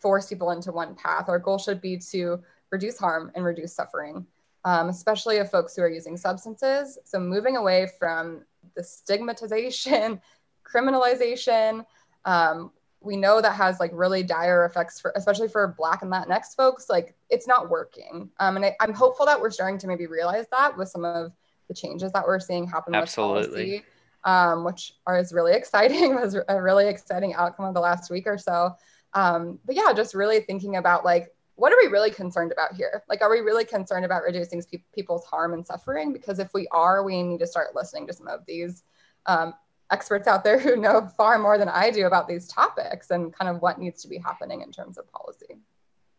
force 0.00 0.28
people 0.28 0.50
into 0.50 0.70
one 0.70 0.94
path. 0.94 1.28
Our 1.28 1.38
goal 1.38 1.58
should 1.58 1.80
be 1.80 1.98
to 2.10 2.40
reduce 2.70 2.98
harm 2.98 3.32
and 3.34 3.44
reduce 3.44 3.72
suffering, 3.72 4.26
um, 4.64 4.88
especially 4.88 5.38
of 5.38 5.50
folks 5.50 5.74
who 5.74 5.82
are 5.82 5.88
using 5.88 6.16
substances. 6.16 6.98
So 7.04 7.18
moving 7.18 7.56
away 7.56 7.88
from 7.98 8.44
the 8.76 8.82
stigmatization, 8.82 10.20
criminalization. 10.64 11.84
Um, 12.24 12.72
we 13.04 13.16
know 13.16 13.40
that 13.40 13.54
has 13.54 13.80
like 13.80 13.90
really 13.92 14.22
dire 14.22 14.64
effects 14.64 15.00
for 15.00 15.12
especially 15.16 15.48
for 15.48 15.74
black 15.76 16.02
and 16.02 16.12
latinx 16.12 16.54
folks 16.56 16.88
like 16.88 17.14
it's 17.30 17.46
not 17.46 17.68
working 17.68 18.30
um, 18.38 18.56
and 18.56 18.64
I, 18.64 18.76
am 18.80 18.94
hopeful 18.94 19.26
that 19.26 19.40
we're 19.40 19.50
starting 19.50 19.78
to 19.78 19.86
maybe 19.86 20.06
realize 20.06 20.46
that 20.52 20.76
with 20.76 20.88
some 20.88 21.04
of 21.04 21.32
the 21.68 21.74
changes 21.74 22.12
that 22.12 22.24
we're 22.24 22.40
seeing 22.40 22.66
happen 22.66 22.94
Absolutely. 22.94 23.42
with 23.42 23.50
policy 23.50 23.84
um, 24.24 24.64
which 24.64 24.94
are, 25.06 25.18
is 25.18 25.32
really 25.32 25.52
exciting 25.56 26.14
was 26.14 26.36
a 26.48 26.62
really 26.62 26.88
exciting 26.88 27.34
outcome 27.34 27.66
of 27.66 27.74
the 27.74 27.80
last 27.80 28.10
week 28.10 28.26
or 28.26 28.38
so 28.38 28.70
um, 29.14 29.58
but 29.64 29.74
yeah 29.74 29.92
just 29.92 30.14
really 30.14 30.40
thinking 30.40 30.76
about 30.76 31.04
like 31.04 31.34
what 31.54 31.72
are 31.72 31.76
we 31.82 31.88
really 31.88 32.10
concerned 32.10 32.52
about 32.52 32.74
here 32.74 33.02
like 33.08 33.20
are 33.20 33.30
we 33.30 33.40
really 33.40 33.64
concerned 33.64 34.04
about 34.04 34.22
reducing 34.22 34.62
pe- 34.62 34.82
people's 34.94 35.24
harm 35.24 35.52
and 35.52 35.66
suffering 35.66 36.12
because 36.12 36.38
if 36.38 36.52
we 36.54 36.66
are 36.72 37.04
we 37.04 37.22
need 37.22 37.40
to 37.40 37.46
start 37.46 37.74
listening 37.74 38.06
to 38.06 38.12
some 38.12 38.28
of 38.28 38.40
these 38.46 38.84
um, 39.26 39.54
experts 39.92 40.26
out 40.26 40.42
there 40.42 40.58
who 40.58 40.76
know 40.76 41.08
far 41.16 41.38
more 41.38 41.58
than 41.58 41.68
I 41.68 41.90
do 41.90 42.06
about 42.06 42.26
these 42.26 42.48
topics 42.48 43.10
and 43.10 43.32
kind 43.32 43.54
of 43.54 43.62
what 43.62 43.78
needs 43.78 44.02
to 44.02 44.08
be 44.08 44.18
happening 44.18 44.62
in 44.62 44.72
terms 44.72 44.98
of 44.98 45.10
policy. 45.12 45.58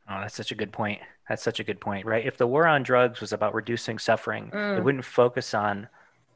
Oh, 0.09 0.19
that's 0.19 0.35
such 0.35 0.51
a 0.51 0.55
good 0.55 0.71
point. 0.71 0.99
That's 1.27 1.41
such 1.41 1.59
a 1.59 1.63
good 1.63 1.79
point, 1.79 2.05
right? 2.05 2.25
If 2.25 2.37
the 2.37 2.47
war 2.47 2.67
on 2.67 2.83
drugs 2.83 3.21
was 3.21 3.31
about 3.31 3.53
reducing 3.53 3.97
suffering, 3.97 4.51
mm. 4.53 4.77
it 4.77 4.83
wouldn't 4.83 5.05
focus 5.05 5.53
on 5.53 5.87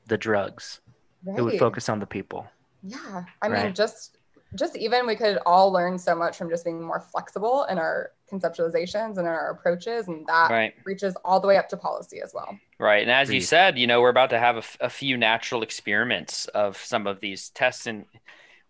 the 0.08 0.18
drugs. 0.18 0.80
Right. 1.26 1.38
It 1.38 1.42
would 1.42 1.60
focus 1.60 1.90
on 1.90 2.00
the 2.00 2.06
people. 2.06 2.48
Yeah. 2.82 3.26
I 3.42 3.48
right. 3.48 3.66
mean, 3.66 3.74
just 3.74 4.18
just 4.56 4.78
even 4.78 5.06
we 5.06 5.18
could 5.18 5.40
all 5.46 5.72
learn 5.74 6.00
so 6.00 6.16
much 6.16 6.38
from 6.38 6.50
just 6.50 6.64
being 6.64 6.82
more 6.82 7.02
flexible 7.02 7.66
in 7.66 7.78
our 7.78 8.12
conceptualizations 8.32 9.18
and 9.18 9.20
in 9.20 9.26
our 9.26 9.52
approaches 9.52 10.08
and 10.08 10.26
that 10.28 10.50
right. 10.50 10.74
reaches 10.84 11.16
all 11.24 11.40
the 11.40 11.48
way 11.48 11.58
up 11.58 11.70
to 11.70 11.78
policy 11.78 12.22
as 12.22 12.34
well. 12.34 12.58
Right 12.80 13.02
and 13.02 13.12
as 13.12 13.32
you 13.32 13.42
said 13.42 13.78
you 13.78 13.88
know 13.88 14.02
we're 14.02 14.10
about 14.10 14.30
to 14.32 14.40
have 14.40 14.58
a, 14.58 14.86
a 14.86 14.90
few 14.90 15.18
natural 15.18 15.62
experiments 15.64 16.46
of 16.48 16.78
some 16.78 17.08
of 17.08 17.20
these 17.20 17.50
tests 17.50 17.88
in 17.88 18.06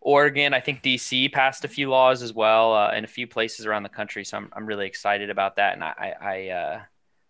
oregon. 0.01 0.53
I 0.53 0.59
think 0.59 0.83
dc 0.83 1.31
passed 1.33 1.65
a 1.65 1.67
few 1.67 1.89
laws 1.89 2.21
as 2.21 2.33
well 2.33 2.73
uh, 2.73 2.93
in 2.93 3.03
a 3.03 3.07
few 3.07 3.27
places 3.27 3.65
around 3.65 3.83
the 3.83 3.89
country 3.89 4.23
so 4.23 4.37
i'm, 4.37 4.49
I'm 4.53 4.65
really 4.65 4.87
excited 4.87 5.29
about 5.29 5.55
that 5.57 5.73
and 5.73 5.83
i 5.83 6.13
I, 6.21 6.49
uh, 6.49 6.81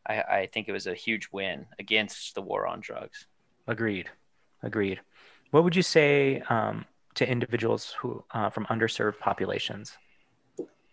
I 0.06 0.22
i 0.40 0.46
think 0.48 0.68
it 0.68 0.74
was 0.74 0.88
a 0.88 0.94
huge 0.94 1.30
win 1.32 1.66
against 1.80 2.36
the 2.36 2.42
war 2.42 2.68
on 2.68 2.80
drugs. 2.80 3.28
Agreed. 3.68 4.10
Agreed. 4.64 5.02
What 5.52 5.64
would 5.64 5.76
you 5.76 5.82
say 5.82 6.42
um, 6.50 6.86
to 7.16 7.30
individuals 7.30 7.96
who 8.00 8.24
uh, 8.32 8.50
from 8.50 8.66
underserved 8.68 9.20
populations 9.20 9.98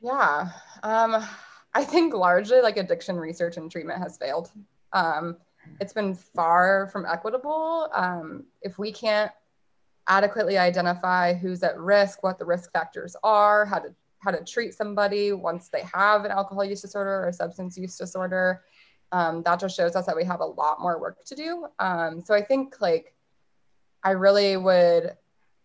yeah. 0.05 0.51
Um, 0.83 1.27
I 1.73 1.83
think 1.83 2.13
largely 2.13 2.61
like 2.61 2.77
addiction 2.77 3.17
research 3.17 3.57
and 3.57 3.71
treatment 3.71 4.03
has 4.03 4.19
failed. 4.19 4.51
Um, 4.93 5.39
it's 5.81 5.95
been 5.95 6.15
far 6.15 6.89
from 6.93 7.07
equitable. 7.07 7.89
Um, 7.95 8.45
if 8.61 8.79
we 8.79 8.93
can't 8.93 9.33
adequately 10.07 10.59
identify 10.59 11.33
who's 11.33 11.63
at 11.63 11.79
risk, 11.79 12.23
what 12.23 12.39
the 12.39 12.45
risk 12.45 12.71
factors 12.71 13.17
are, 13.25 13.65
how 13.65 13.79
to 13.79 13.95
how 14.19 14.31
to 14.31 14.45
treat 14.45 14.73
somebody 14.73 15.33
once 15.33 15.69
they 15.69 15.83
have 15.93 16.25
an 16.25 16.31
alcohol 16.31 16.65
use 16.65 16.81
disorder 16.81 17.27
or 17.27 17.33
substance 17.33 17.77
use 17.77 17.97
disorder, 17.97 18.63
um, 19.13 19.43
that 19.43 19.61
just 19.61 19.77
shows 19.77 19.97
us 19.97 20.07
that 20.07 20.17
we 20.17 20.25
have 20.25 20.41
a 20.41 20.45
lot 20.45 20.81
more 20.81 20.99
work 21.01 21.25
to 21.25 21.35
do. 21.35 21.67
Um, 21.79 22.23
so 22.23 22.35
I 22.35 22.43
think 22.43 22.81
like 22.81 23.15
I 24.03 24.11
really 24.11 24.59
would, 24.59 25.17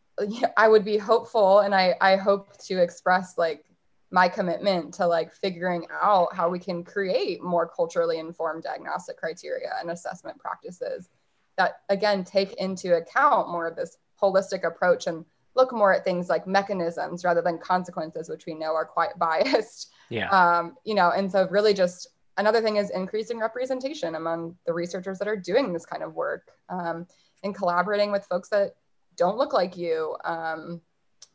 I 0.58 0.70
would 0.70 0.86
be 0.86 0.98
hopeful, 0.98 1.60
and 1.60 1.76
I 1.76 1.96
I 2.00 2.16
hope 2.16 2.58
to 2.68 2.82
express 2.82 3.38
like 3.38 3.66
my 4.12 4.28
commitment 4.28 4.94
to 4.96 5.06
like 5.06 5.34
figuring 5.34 5.86
out 6.02 6.34
how 6.34 6.50
we 6.50 6.60
can 6.60 6.84
create 6.84 7.44
more 7.44 7.68
culturally 7.68 8.18
informed 8.18 8.64
diagnostic 8.64 9.18
criteria 9.18 9.70
and 9.80 9.92
assessment 9.92 10.38
practices 10.40 11.10
that 11.58 11.82
again 11.90 12.24
take 12.24 12.54
into 12.54 12.96
account 12.96 13.50
more 13.50 13.68
of 13.68 13.76
this 13.76 13.98
holistic 14.22 14.66
approach 14.66 15.08
and 15.08 15.26
look 15.56 15.72
more 15.72 15.94
at 15.94 16.04
things 16.04 16.30
like 16.30 16.48
mechanisms 16.48 17.24
rather 17.24 17.42
than 17.42 17.58
consequences 17.58 18.30
which 18.30 18.46
we 18.46 18.54
know 18.54 18.74
are 18.74 18.86
quite 18.86 19.18
biased. 19.20 19.92
Yeah. 20.10 20.30
Um, 20.30 20.76
you 20.86 20.96
know 20.96 21.12
and 21.12 21.32
so 21.32 21.48
really 21.50 21.74
just 21.74 22.08
another 22.38 22.62
thing 22.62 22.78
is 22.78 22.90
increasing 22.90 23.40
representation 23.40 24.16
among 24.16 24.56
the 24.66 24.74
researchers 24.74 25.20
that 25.20 25.28
are 25.28 25.36
doing 25.36 25.72
this 25.72 25.86
kind 25.86 26.02
of 26.02 26.16
work 26.16 26.50
um, 26.70 27.06
and 27.44 27.54
collaborating 27.54 28.12
with 28.12 28.26
folks 28.26 28.50
that 28.50 28.76
don't 29.16 29.38
look 29.38 29.54
like 29.54 29.78
you 29.78 30.16
um, 30.24 30.82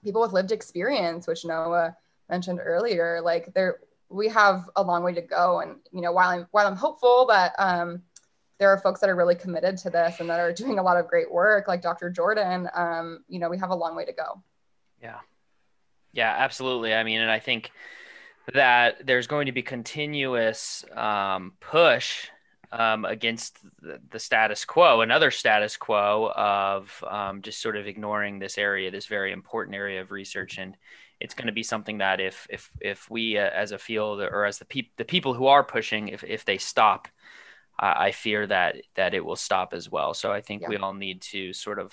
people 0.02 0.20
with 0.20 0.32
lived 0.32 0.50
experience 0.50 1.26
which 1.26 1.44
noah 1.44 1.94
mentioned 2.28 2.60
earlier, 2.62 3.20
like 3.22 3.52
there 3.54 3.78
we 4.08 4.28
have 4.28 4.68
a 4.76 4.82
long 4.82 5.02
way 5.02 5.12
to 5.14 5.22
go. 5.22 5.60
And 5.60 5.76
you 5.92 6.00
know, 6.00 6.12
while 6.12 6.30
I'm 6.30 6.46
while 6.50 6.66
I'm 6.66 6.76
hopeful 6.76 7.26
that 7.26 7.52
um, 7.58 8.02
there 8.58 8.68
are 8.68 8.78
folks 8.78 9.00
that 9.00 9.10
are 9.10 9.16
really 9.16 9.34
committed 9.34 9.76
to 9.78 9.90
this 9.90 10.20
and 10.20 10.30
that 10.30 10.40
are 10.40 10.52
doing 10.62 10.78
a 10.78 10.82
lot 10.82 10.96
of 10.96 11.08
great 11.08 11.30
work, 11.30 11.68
like 11.68 11.82
Dr. 11.82 12.10
Jordan, 12.10 12.68
um, 12.74 13.24
you 13.28 13.38
know, 13.38 13.48
we 13.48 13.58
have 13.58 13.70
a 13.70 13.74
long 13.74 13.96
way 13.96 14.04
to 14.04 14.12
go. 14.12 14.42
Yeah, 15.02 15.18
yeah, 16.12 16.34
absolutely. 16.38 16.94
I 16.94 17.02
mean, 17.02 17.20
and 17.20 17.30
I 17.30 17.40
think 17.40 17.70
that 18.52 19.06
there's 19.06 19.26
going 19.26 19.46
to 19.46 19.52
be 19.52 19.62
continuous 19.62 20.84
um, 20.94 21.54
push 21.60 22.28
um, 22.72 23.04
against 23.04 23.58
the, 23.80 24.00
the, 24.10 24.18
status 24.18 24.64
quo, 24.64 25.00
another 25.00 25.30
status 25.30 25.76
quo 25.76 26.32
of 26.34 27.04
um, 27.08 27.40
just 27.40 27.62
sort 27.62 27.76
of 27.76 27.86
ignoring 27.86 28.38
this 28.38 28.58
area, 28.58 28.90
this 28.90 29.06
very 29.06 29.32
important 29.32 29.76
area 29.76 30.00
of 30.00 30.10
research. 30.10 30.58
And 30.58 30.76
it's 31.24 31.34
going 31.34 31.46
to 31.46 31.52
be 31.52 31.62
something 31.62 31.98
that 31.98 32.20
if 32.20 32.46
if 32.50 32.70
if 32.80 33.10
we 33.10 33.38
uh, 33.38 33.48
as 33.48 33.72
a 33.72 33.78
field 33.78 34.20
or 34.20 34.44
as 34.44 34.58
the 34.58 34.66
people 34.66 34.92
the 34.98 35.04
people 35.04 35.32
who 35.32 35.46
are 35.46 35.64
pushing 35.64 36.08
if 36.08 36.22
if 36.22 36.44
they 36.44 36.58
stop 36.58 37.08
I 37.76 38.12
fear 38.12 38.46
that 38.46 38.76
that 38.94 39.14
it 39.14 39.24
will 39.24 39.36
stop 39.36 39.74
as 39.74 39.90
well. 39.90 40.14
So 40.14 40.30
i 40.30 40.40
think 40.40 40.62
yeah. 40.62 40.68
we 40.68 40.76
all 40.76 40.94
need 40.94 41.22
to 41.32 41.52
sort 41.52 41.78
of 41.78 41.92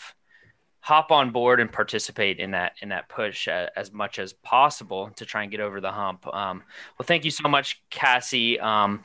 hop 0.82 1.12
on 1.12 1.30
board 1.32 1.60
and 1.60 1.72
participate 1.72 2.40
in 2.40 2.52
that 2.52 2.74
in 2.82 2.90
that 2.90 3.08
push 3.08 3.48
uh, 3.48 3.68
as 3.76 3.92
much 3.92 4.20
as 4.20 4.34
possible 4.34 5.12
to 5.16 5.26
try 5.26 5.44
and 5.44 5.52
get 5.52 5.62
over 5.62 5.80
the 5.80 5.92
hump. 5.92 6.28
Um, 6.28 6.64
well 6.98 7.06
thank 7.06 7.24
you 7.24 7.32
so 7.32 7.48
much 7.48 7.82
cassie. 7.90 8.60
Um, 8.60 9.02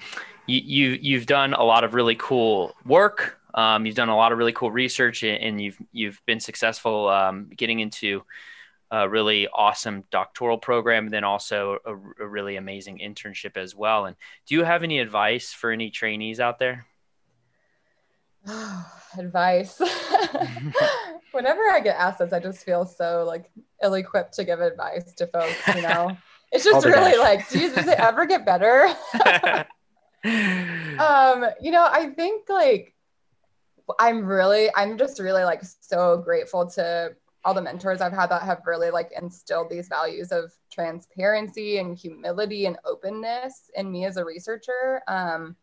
you, 0.47 0.61
you 0.61 0.99
you've 1.01 1.27
done 1.27 1.55
a 1.55 1.62
lot 1.62 1.85
of 1.85 1.95
really 1.95 2.16
cool 2.16 2.74
work. 2.85 3.39
Um, 3.55 3.87
you've 3.87 3.97
done 3.97 4.11
a 4.11 4.16
lot 4.16 4.33
of 4.33 4.39
really 4.39 4.53
cool 4.53 4.70
research 4.70 5.22
and 5.22 5.61
you've 5.61 5.79
you've 5.93 6.20
been 6.27 6.41
successful 6.41 7.09
um, 7.09 7.51
getting 7.57 7.81
into 7.81 8.22
a 8.91 9.09
really 9.09 9.49
awesome 9.49 10.05
doctoral 10.11 10.59
program 10.59 11.05
and 11.05 11.12
then 11.12 11.24
also 11.24 11.78
a, 11.84 11.93
a, 11.93 12.28
really 12.28 12.57
amazing 12.57 12.99
internship 12.99 13.57
as 13.57 13.74
well. 13.74 14.07
And 14.07 14.16
do 14.47 14.55
you 14.55 14.64
have 14.64 14.84
any 14.84 15.01
advice 15.01 15.53
for 15.53 15.72
any 15.72 15.91
trainees 15.91 16.39
out 16.39 16.59
there? 16.59 16.87
Oh, 18.47 18.87
advice. 19.18 19.80
Whenever 21.32 21.61
I 21.62 21.80
get 21.82 21.97
asked 21.97 22.20
this, 22.20 22.32
I 22.32 22.39
just 22.39 22.64
feel 22.64 22.87
so 22.87 23.24
like 23.26 23.51
ill-equipped 23.82 24.34
to 24.34 24.45
give 24.45 24.61
advice 24.61 25.12
to 25.14 25.26
folks. 25.26 25.74
You 25.74 25.82
know, 25.82 26.16
it's 26.53 26.64
just 26.64 26.87
really 26.87 27.18
like, 27.18 27.49
do 27.49 27.59
you, 27.59 27.74
does 27.74 27.89
it 27.89 27.99
ever 27.99 28.24
get 28.24 28.47
better? 28.47 28.84
um, 30.24 31.47
you 31.61 31.72
know, 31.72 31.87
I 31.91 32.12
think 32.14 32.49
like 32.49 32.95
I'm 33.99 34.24
really, 34.24 34.70
I'm 34.74 34.97
just 34.97 35.18
really 35.18 35.43
like 35.45 35.62
so 35.80 36.18
grateful 36.18 36.70
to 36.70 37.16
all 37.47 37.55
the 37.55 37.63
mentors 37.63 38.01
I've 38.01 38.13
had 38.13 38.27
that 38.31 38.43
have 38.43 38.63
really 38.67 38.91
like 38.91 39.13
instilled 39.17 39.71
these 39.71 39.87
values 39.87 40.33
of 40.33 40.53
transparency 40.71 41.79
and 41.79 41.97
humility 41.97 42.67
and 42.67 42.77
openness 42.85 43.71
in 43.77 43.91
me 43.91 44.05
as 44.05 44.17
a 44.17 44.25
researcher. 44.25 45.01
Um, 45.07 45.55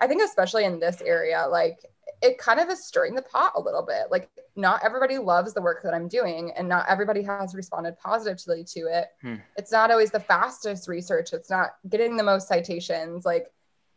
I 0.00 0.06
think 0.06 0.22
especially 0.22 0.64
in 0.64 0.78
this 0.78 1.00
area, 1.00 1.44
like 1.50 1.80
it 2.22 2.38
kind 2.38 2.60
of 2.60 2.68
is 2.68 2.86
stirring 2.86 3.16
the 3.16 3.22
pot 3.22 3.52
a 3.56 3.60
little 3.60 3.82
bit. 3.82 4.12
Like 4.12 4.30
not 4.54 4.84
everybody 4.84 5.18
loves 5.18 5.52
the 5.54 5.60
work 5.60 5.82
that 5.82 5.92
I'm 5.92 6.06
doing 6.06 6.52
and 6.56 6.68
not 6.68 6.86
everybody 6.88 7.22
has 7.22 7.52
responded 7.52 7.98
positively 7.98 8.62
to 8.68 8.80
it. 8.82 9.08
Hmm. 9.20 9.36
It's 9.56 9.72
not 9.72 9.90
always 9.90 10.12
the 10.12 10.20
fastest 10.20 10.86
research. 10.86 11.32
It's 11.32 11.50
not 11.50 11.70
getting 11.88 12.16
the 12.16 12.22
most 12.22 12.46
citations. 12.46 13.24
Like 13.24 13.48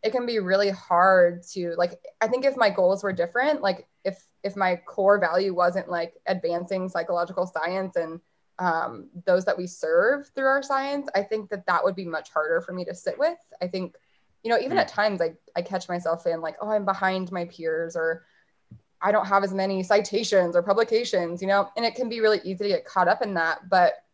it 0.07 0.11
can 0.13 0.25
be 0.25 0.39
really 0.39 0.69
hard 0.69 1.43
to 1.43 1.75
like 1.77 1.99
i 2.21 2.27
think 2.27 2.45
if 2.45 2.55
my 2.55 2.69
goals 2.69 3.03
were 3.03 3.11
different 3.11 3.61
like 3.61 3.87
if 4.05 4.25
if 4.41 4.55
my 4.55 4.77
core 4.87 5.19
value 5.19 5.53
wasn't 5.53 5.89
like 5.89 6.13
advancing 6.27 6.87
psychological 6.87 7.45
science 7.45 7.95
and 7.97 8.19
um, 8.59 9.09
those 9.27 9.45
that 9.45 9.55
we 9.55 9.67
serve 9.67 10.29
through 10.33 10.47
our 10.47 10.63
science 10.63 11.07
i 11.13 11.21
think 11.21 11.49
that 11.49 11.65
that 11.67 11.83
would 11.83 11.95
be 11.95 12.05
much 12.05 12.31
harder 12.31 12.61
for 12.61 12.71
me 12.71 12.85
to 12.85 12.95
sit 12.95 13.19
with 13.19 13.37
i 13.61 13.67
think 13.67 13.95
you 14.43 14.49
know 14.49 14.57
even 14.57 14.77
mm. 14.77 14.79
at 14.79 14.87
times 14.87 15.21
I, 15.21 15.33
I 15.55 15.61
catch 15.61 15.87
myself 15.89 16.25
in 16.25 16.41
like 16.41 16.55
oh 16.61 16.69
i'm 16.69 16.85
behind 16.85 17.31
my 17.31 17.45
peers 17.45 17.95
or 17.95 18.25
i 18.99 19.11
don't 19.11 19.27
have 19.27 19.43
as 19.43 19.53
many 19.53 19.83
citations 19.83 20.55
or 20.55 20.63
publications 20.63 21.41
you 21.41 21.47
know 21.47 21.69
and 21.75 21.85
it 21.85 21.93
can 21.93 22.09
be 22.09 22.21
really 22.21 22.39
easy 22.43 22.63
to 22.63 22.69
get 22.69 22.85
caught 22.85 23.07
up 23.07 23.21
in 23.21 23.35
that 23.35 23.69
but 23.69 24.05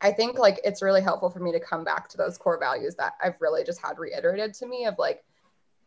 I 0.00 0.12
think 0.12 0.38
like 0.38 0.60
it's 0.64 0.82
really 0.82 1.00
helpful 1.00 1.30
for 1.30 1.40
me 1.40 1.52
to 1.52 1.60
come 1.60 1.84
back 1.84 2.08
to 2.10 2.16
those 2.16 2.38
core 2.38 2.58
values 2.58 2.94
that 2.96 3.14
I've 3.22 3.40
really 3.40 3.64
just 3.64 3.80
had 3.82 3.98
reiterated 3.98 4.54
to 4.54 4.66
me 4.66 4.86
of 4.86 4.94
like 4.98 5.24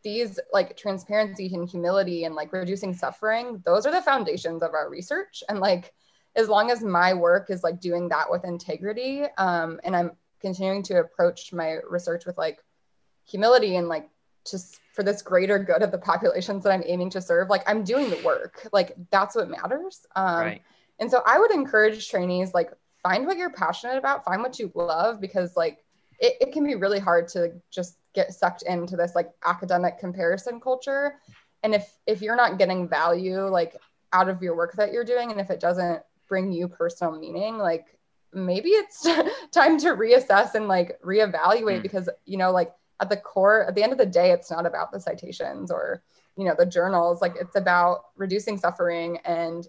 these 0.02 0.38
like 0.52 0.76
transparency 0.76 1.52
and 1.54 1.68
humility 1.68 2.24
and 2.24 2.34
like 2.34 2.52
reducing 2.52 2.94
suffering, 2.94 3.62
those 3.64 3.86
are 3.86 3.92
the 3.92 4.02
foundations 4.02 4.62
of 4.62 4.74
our 4.74 4.90
research. 4.90 5.42
And 5.48 5.60
like 5.60 5.92
as 6.34 6.48
long 6.48 6.70
as 6.70 6.82
my 6.82 7.14
work 7.14 7.50
is 7.50 7.62
like 7.62 7.80
doing 7.80 8.08
that 8.08 8.30
with 8.30 8.44
integrity, 8.44 9.24
um, 9.38 9.80
and 9.84 9.94
I'm 9.94 10.12
continuing 10.40 10.82
to 10.84 11.00
approach 11.00 11.52
my 11.52 11.78
research 11.88 12.26
with 12.26 12.36
like 12.36 12.64
humility 13.24 13.76
and 13.76 13.88
like 13.88 14.08
just 14.50 14.80
for 14.92 15.02
this 15.02 15.22
greater 15.22 15.58
good 15.58 15.82
of 15.82 15.92
the 15.92 15.98
populations 15.98 16.64
that 16.64 16.72
I'm 16.72 16.82
aiming 16.84 17.10
to 17.10 17.20
serve, 17.20 17.48
like 17.48 17.62
I'm 17.68 17.84
doing 17.84 18.10
the 18.10 18.20
work. 18.24 18.68
Like 18.72 18.96
that's 19.10 19.36
what 19.36 19.48
matters. 19.48 20.04
Um, 20.16 20.38
right. 20.38 20.62
And 20.98 21.10
so 21.10 21.22
I 21.24 21.38
would 21.38 21.52
encourage 21.52 22.08
trainees 22.08 22.52
like 22.54 22.70
find 23.02 23.26
what 23.26 23.36
you're 23.36 23.52
passionate 23.52 23.98
about, 23.98 24.24
find 24.24 24.42
what 24.42 24.58
you 24.58 24.70
love, 24.74 25.20
because 25.20 25.56
like 25.56 25.84
it, 26.18 26.34
it 26.40 26.52
can 26.52 26.64
be 26.64 26.74
really 26.74 26.98
hard 26.98 27.28
to 27.28 27.52
just 27.70 27.98
get 28.14 28.32
sucked 28.32 28.62
into 28.62 28.96
this 28.96 29.14
like 29.14 29.30
academic 29.44 29.98
comparison 29.98 30.60
culture. 30.60 31.16
And 31.62 31.74
if 31.74 31.92
if 32.06 32.22
you're 32.22 32.36
not 32.36 32.58
getting 32.58 32.88
value 32.88 33.46
like 33.46 33.76
out 34.12 34.28
of 34.28 34.42
your 34.42 34.56
work 34.56 34.74
that 34.74 34.92
you're 34.92 35.04
doing, 35.04 35.30
and 35.30 35.40
if 35.40 35.50
it 35.50 35.60
doesn't 35.60 36.02
bring 36.28 36.52
you 36.52 36.68
personal 36.68 37.18
meaning, 37.18 37.58
like 37.58 37.98
maybe 38.32 38.70
it's 38.70 39.02
time 39.50 39.78
to 39.78 39.88
reassess 39.88 40.54
and 40.54 40.68
like 40.68 41.00
reevaluate 41.02 41.78
mm. 41.78 41.82
because 41.82 42.08
you 42.24 42.38
know 42.38 42.50
like 42.50 42.72
at 43.00 43.08
the 43.08 43.16
core 43.16 43.66
at 43.66 43.74
the 43.74 43.82
end 43.82 43.92
of 43.92 43.98
the 43.98 44.06
day 44.06 44.30
it's 44.30 44.50
not 44.50 44.64
about 44.64 44.90
the 44.92 44.98
citations 44.98 45.70
or 45.70 46.02
you 46.36 46.44
know 46.44 46.54
the 46.58 46.64
journals 46.64 47.20
like 47.20 47.34
it's 47.38 47.56
about 47.56 48.04
reducing 48.16 48.56
suffering 48.56 49.18
and 49.24 49.68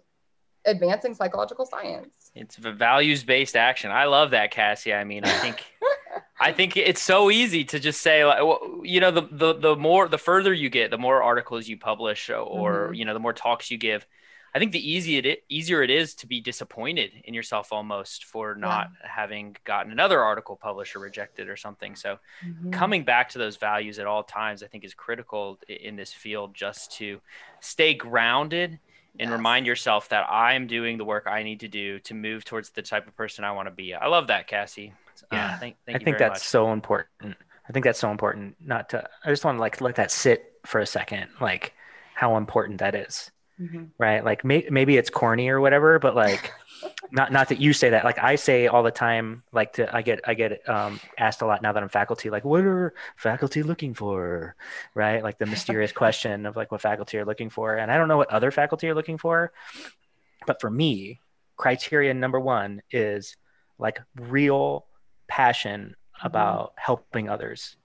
advancing 0.65 1.13
psychological 1.13 1.65
science. 1.65 2.31
It's 2.35 2.57
a 2.57 2.71
values 2.71 3.23
based 3.23 3.55
action. 3.55 3.91
I 3.91 4.05
love 4.05 4.31
that, 4.31 4.51
Cassie. 4.51 4.93
I 4.93 5.03
mean, 5.03 5.23
I 5.25 5.31
think. 5.39 5.65
I 6.43 6.51
think 6.51 6.75
it's 6.75 7.01
so 7.01 7.31
easy 7.31 7.63
to 7.65 7.79
just 7.79 8.01
say, 8.01 8.25
like, 8.25 8.39
you 8.83 8.99
know, 8.99 9.11
the, 9.11 9.27
the 9.31 9.53
the 9.53 9.75
more 9.77 10.09
the 10.09 10.17
further 10.17 10.53
you 10.53 10.69
get, 10.69 10.91
the 10.91 10.97
more 10.97 11.23
articles 11.23 11.69
you 11.69 11.77
publish, 11.77 12.29
or 12.29 12.87
mm-hmm. 12.87 12.93
you 12.95 13.05
know, 13.05 13.13
the 13.13 13.19
more 13.19 13.33
talks 13.33 13.71
you 13.71 13.77
give. 13.77 14.05
I 14.55 14.59
think 14.59 14.71
the 14.71 14.91
easy 14.91 15.17
it 15.17 15.43
easier 15.49 15.81
it 15.81 15.89
is 15.89 16.13
to 16.15 16.27
be 16.27 16.39
disappointed 16.39 17.11
in 17.23 17.33
yourself 17.33 17.73
almost 17.73 18.25
for 18.25 18.55
not 18.55 18.91
yeah. 18.91 19.09
having 19.09 19.55
gotten 19.63 19.91
another 19.91 20.21
article 20.21 20.55
published 20.55 20.95
or 20.95 20.99
rejected 20.99 21.49
or 21.49 21.55
something. 21.55 21.95
So 21.95 22.19
mm-hmm. 22.45 22.69
coming 22.69 23.03
back 23.03 23.29
to 23.29 23.39
those 23.39 23.55
values 23.55 23.97
at 23.97 24.05
all 24.05 24.21
times, 24.21 24.61
I 24.61 24.67
think 24.67 24.83
is 24.83 24.93
critical 24.93 25.59
in 25.67 25.95
this 25.95 26.13
field 26.13 26.53
just 26.53 26.91
to 26.97 27.19
stay 27.61 27.95
grounded 27.95 28.79
and 29.19 29.29
yes. 29.29 29.31
remind 29.31 29.65
yourself 29.65 30.09
that 30.09 30.27
I'm 30.29 30.67
doing 30.67 30.97
the 30.97 31.05
work 31.05 31.25
I 31.25 31.41
need 31.41 31.61
to 31.61 31.67
do 31.67 31.99
to 31.99 32.13
move 32.13 32.45
towards 32.45 32.69
the 32.69 32.81
type 32.81 33.07
of 33.07 33.15
person 33.15 33.43
I 33.43 33.53
want 33.53 33.67
to 33.67 33.73
be. 33.73 33.95
I 33.95 34.07
love 34.07 34.27
that, 34.27 34.47
Cassie. 34.47 34.93
Yeah, 35.32 35.53
uh, 35.53 35.57
thank, 35.59 35.76
thank 35.86 36.01
I 36.01 36.03
think 36.03 36.17
that's 36.17 36.41
much. 36.41 36.47
so 36.47 36.71
important. 36.71 37.36
I 37.67 37.71
think 37.71 37.86
that's 37.86 37.99
so 37.99 38.11
important. 38.11 38.55
Not 38.59 38.89
to. 38.89 39.07
I 39.24 39.30
just 39.30 39.45
want 39.45 39.57
to 39.57 39.61
like 39.61 39.82
let 39.82 39.95
that 39.95 40.11
sit 40.11 40.53
for 40.65 40.80
a 40.80 40.86
second, 40.86 41.30
like 41.39 41.74
how 42.15 42.38
important 42.38 42.80
that 42.80 42.95
is, 42.95 43.32
mm-hmm. 43.59 43.86
right? 43.97 44.24
Like 44.24 44.43
may, 44.43 44.67
maybe 44.69 44.97
it's 44.97 45.09
corny 45.09 45.49
or 45.49 45.61
whatever, 45.61 45.99
but 45.99 46.15
like 46.15 46.51
not 47.11 47.32
not 47.32 47.49
that 47.49 47.59
you 47.59 47.74
say 47.74 47.89
that 47.89 48.03
like 48.03 48.19
i 48.19 48.36
say 48.36 48.67
all 48.67 48.84
the 48.84 48.91
time 48.91 49.43
like 49.51 49.74
to 49.74 49.95
i 49.95 50.01
get 50.01 50.19
i 50.28 50.34
get 50.34 50.67
um, 50.67 50.99
asked 51.17 51.41
a 51.41 51.45
lot 51.45 51.61
now 51.61 51.71
that 51.71 51.84
i'm 51.84 51.89
faculty 51.89 52.30
like 52.30 52.43
what 52.43 52.63
are 52.63 52.93
faculty 53.15 53.63
looking 53.63 53.93
for 53.93 54.55
right 54.95 55.24
like 55.24 55.38
the 55.38 55.45
mysterious 55.45 55.91
question 56.03 56.45
of 56.45 56.55
like 56.55 56.71
what 56.71 56.82
faculty 56.82 57.17
are 57.17 57.26
looking 57.26 57.49
for 57.49 57.76
and 57.76 57.91
i 57.91 57.97
don't 57.97 58.07
know 58.07 58.17
what 58.17 58.30
other 58.32 58.51
faculty 58.51 58.88
are 58.88 58.95
looking 58.95 59.17
for 59.17 59.51
but 60.47 60.59
for 60.59 60.69
me 60.69 61.19
criteria 61.57 62.13
number 62.13 62.39
one 62.39 62.82
is 62.91 63.38
like 63.78 63.99
real 64.15 64.86
passion 65.34 65.95
mm-hmm. 65.95 66.27
about 66.27 66.73
helping 66.75 67.27
others 67.27 67.75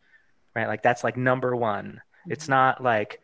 right 0.54 0.68
like 0.68 0.82
that's 0.82 1.02
like 1.02 1.16
number 1.16 1.56
one 1.56 1.86
mm-hmm. 1.86 2.32
it's 2.32 2.48
not 2.48 2.82
like 2.82 3.20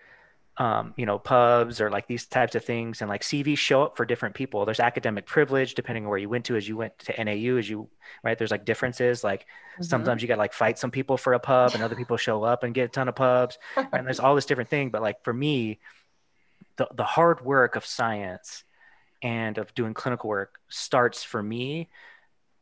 um, 0.56 0.94
you 0.96 1.04
know, 1.04 1.18
pubs 1.18 1.80
or 1.80 1.90
like 1.90 2.06
these 2.06 2.26
types 2.26 2.54
of 2.54 2.64
things. 2.64 3.00
And 3.00 3.08
like 3.08 3.22
CVs 3.22 3.58
show 3.58 3.82
up 3.82 3.96
for 3.96 4.04
different 4.04 4.34
people. 4.34 4.64
There's 4.64 4.80
academic 4.80 5.26
privilege 5.26 5.74
depending 5.74 6.04
on 6.04 6.10
where 6.10 6.18
you 6.18 6.28
went 6.28 6.44
to. 6.46 6.56
As 6.56 6.68
you 6.68 6.76
went 6.76 6.96
to 7.00 7.24
NAU, 7.24 7.56
as 7.56 7.68
you 7.68 7.88
right, 8.22 8.38
there's 8.38 8.50
like 8.50 8.64
differences. 8.64 9.24
Like 9.24 9.42
mm-hmm. 9.42 9.82
sometimes 9.82 10.22
you 10.22 10.28
got 10.28 10.38
like 10.38 10.52
fight 10.52 10.78
some 10.78 10.92
people 10.92 11.16
for 11.16 11.32
a 11.32 11.40
pub, 11.40 11.74
and 11.74 11.82
other 11.82 11.96
people 11.96 12.16
show 12.16 12.44
up 12.44 12.62
and 12.62 12.74
get 12.74 12.84
a 12.84 12.88
ton 12.88 13.08
of 13.08 13.16
pubs. 13.16 13.58
and 13.76 14.06
there's 14.06 14.20
all 14.20 14.34
this 14.34 14.46
different 14.46 14.70
thing. 14.70 14.90
But 14.90 15.02
like 15.02 15.24
for 15.24 15.32
me, 15.32 15.80
the 16.76 16.86
the 16.94 17.04
hard 17.04 17.44
work 17.44 17.74
of 17.74 17.84
science 17.84 18.62
and 19.22 19.58
of 19.58 19.74
doing 19.74 19.94
clinical 19.94 20.28
work 20.28 20.60
starts 20.68 21.24
for 21.24 21.42
me 21.42 21.88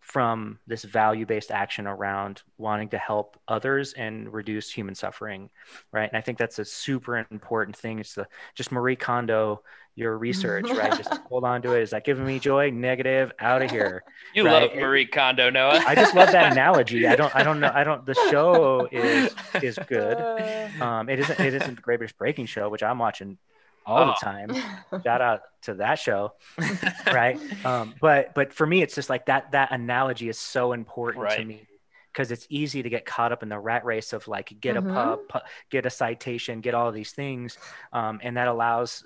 from 0.03 0.59
this 0.67 0.83
value 0.83 1.25
based 1.25 1.53
action 1.53 1.87
around 1.87 2.43
wanting 2.59 2.89
to 2.89 2.99
help 2.99 3.39
others 3.47 3.93
and 3.93 4.33
reduce 4.33 4.69
human 4.69 4.97
suffering 4.97 5.49
right? 5.93 6.09
And 6.09 6.19
i 6.19 6.21
think 6.21 6.39
that's 6.39 6.59
a 6.59 6.65
super 6.65 7.25
important 7.31 7.77
thing. 7.77 8.01
It's 8.01 8.15
the 8.17 8.27
just 8.57 8.73
marie 8.73 8.97
kondo 8.97 9.63
your 9.95 10.19
research 10.19 10.69
right? 10.71 10.97
Just 10.97 11.15
hold 11.29 11.45
on 11.45 11.63
to 11.63 11.75
it. 11.75 11.83
Is 11.83 11.91
that 11.91 12.05
giving 12.05 12.27
me 12.27 12.41
joy? 12.41 12.71
Negative. 12.71 13.31
Out 13.39 13.63
of 13.63 13.71
here 13.71 14.03
you 14.35 14.45
right? 14.45 14.63
love 14.63 14.75
marie 14.75 15.07
kondo 15.07 15.51
noah. 15.51 15.81
I 15.87 15.95
just 15.95 16.17
love 16.17 16.33
that 16.33 16.53
analogy. 16.53 17.07
I 17.07 17.15
don't 17.15 17.35
i 17.37 17.45
don't 17.45 17.61
know. 17.61 17.71
I 17.73 17.85
don't 17.85 18.05
the 18.05 18.15
show 18.29 18.89
is 18.91 19.33
is 19.63 19.79
good. 19.87 20.19
Um 20.81 21.09
it 21.09 21.21
isn't 21.21 21.39
it 21.39 21.55
isn't 21.55 21.77
the 21.77 21.81
greatest 21.83 22.19
breaking 22.19 22.47
show 22.47 22.69
which 22.69 22.83
i'm 22.83 22.99
watching 22.99 23.39
all 23.87 24.03
oh. 24.03 24.07
the 24.07 24.25
time. 24.25 25.03
Shout 25.05 25.21
out 25.21 25.43
to 25.63 25.75
that 25.75 25.99
show, 25.99 26.35
right? 27.07 27.39
Um, 27.65 27.95
but 28.01 28.35
but 28.35 28.53
for 28.53 28.67
me, 28.67 28.83
it's 28.83 28.95
just 28.95 29.11
like 29.11 29.27
that. 29.27 29.53
That 29.53 29.73
analogy 29.73 30.29
is 30.29 30.39
so 30.39 30.73
important 30.73 31.25
right. 31.25 31.39
to 31.39 31.45
me 31.45 31.67
because 32.13 32.31
it's 32.31 32.47
easy 32.51 32.83
to 32.83 32.91
get 32.91 33.07
caught 33.07 33.33
up 33.33 33.43
in 33.43 33.49
the 33.49 33.59
rat 33.59 33.85
race 33.85 34.13
of 34.13 34.27
like 34.29 34.55
get 34.61 34.77
mm-hmm. 34.77 34.91
a 34.91 34.95
pub, 34.95 35.21
pu- 35.29 35.49
get 35.71 35.87
a 35.87 35.91
citation, 35.91 36.61
get 36.61 36.75
all 36.75 36.89
of 36.89 36.95
these 36.95 37.13
things, 37.13 37.59
um, 37.93 38.21
and 38.23 38.37
that 38.37 38.49
allows 38.49 39.05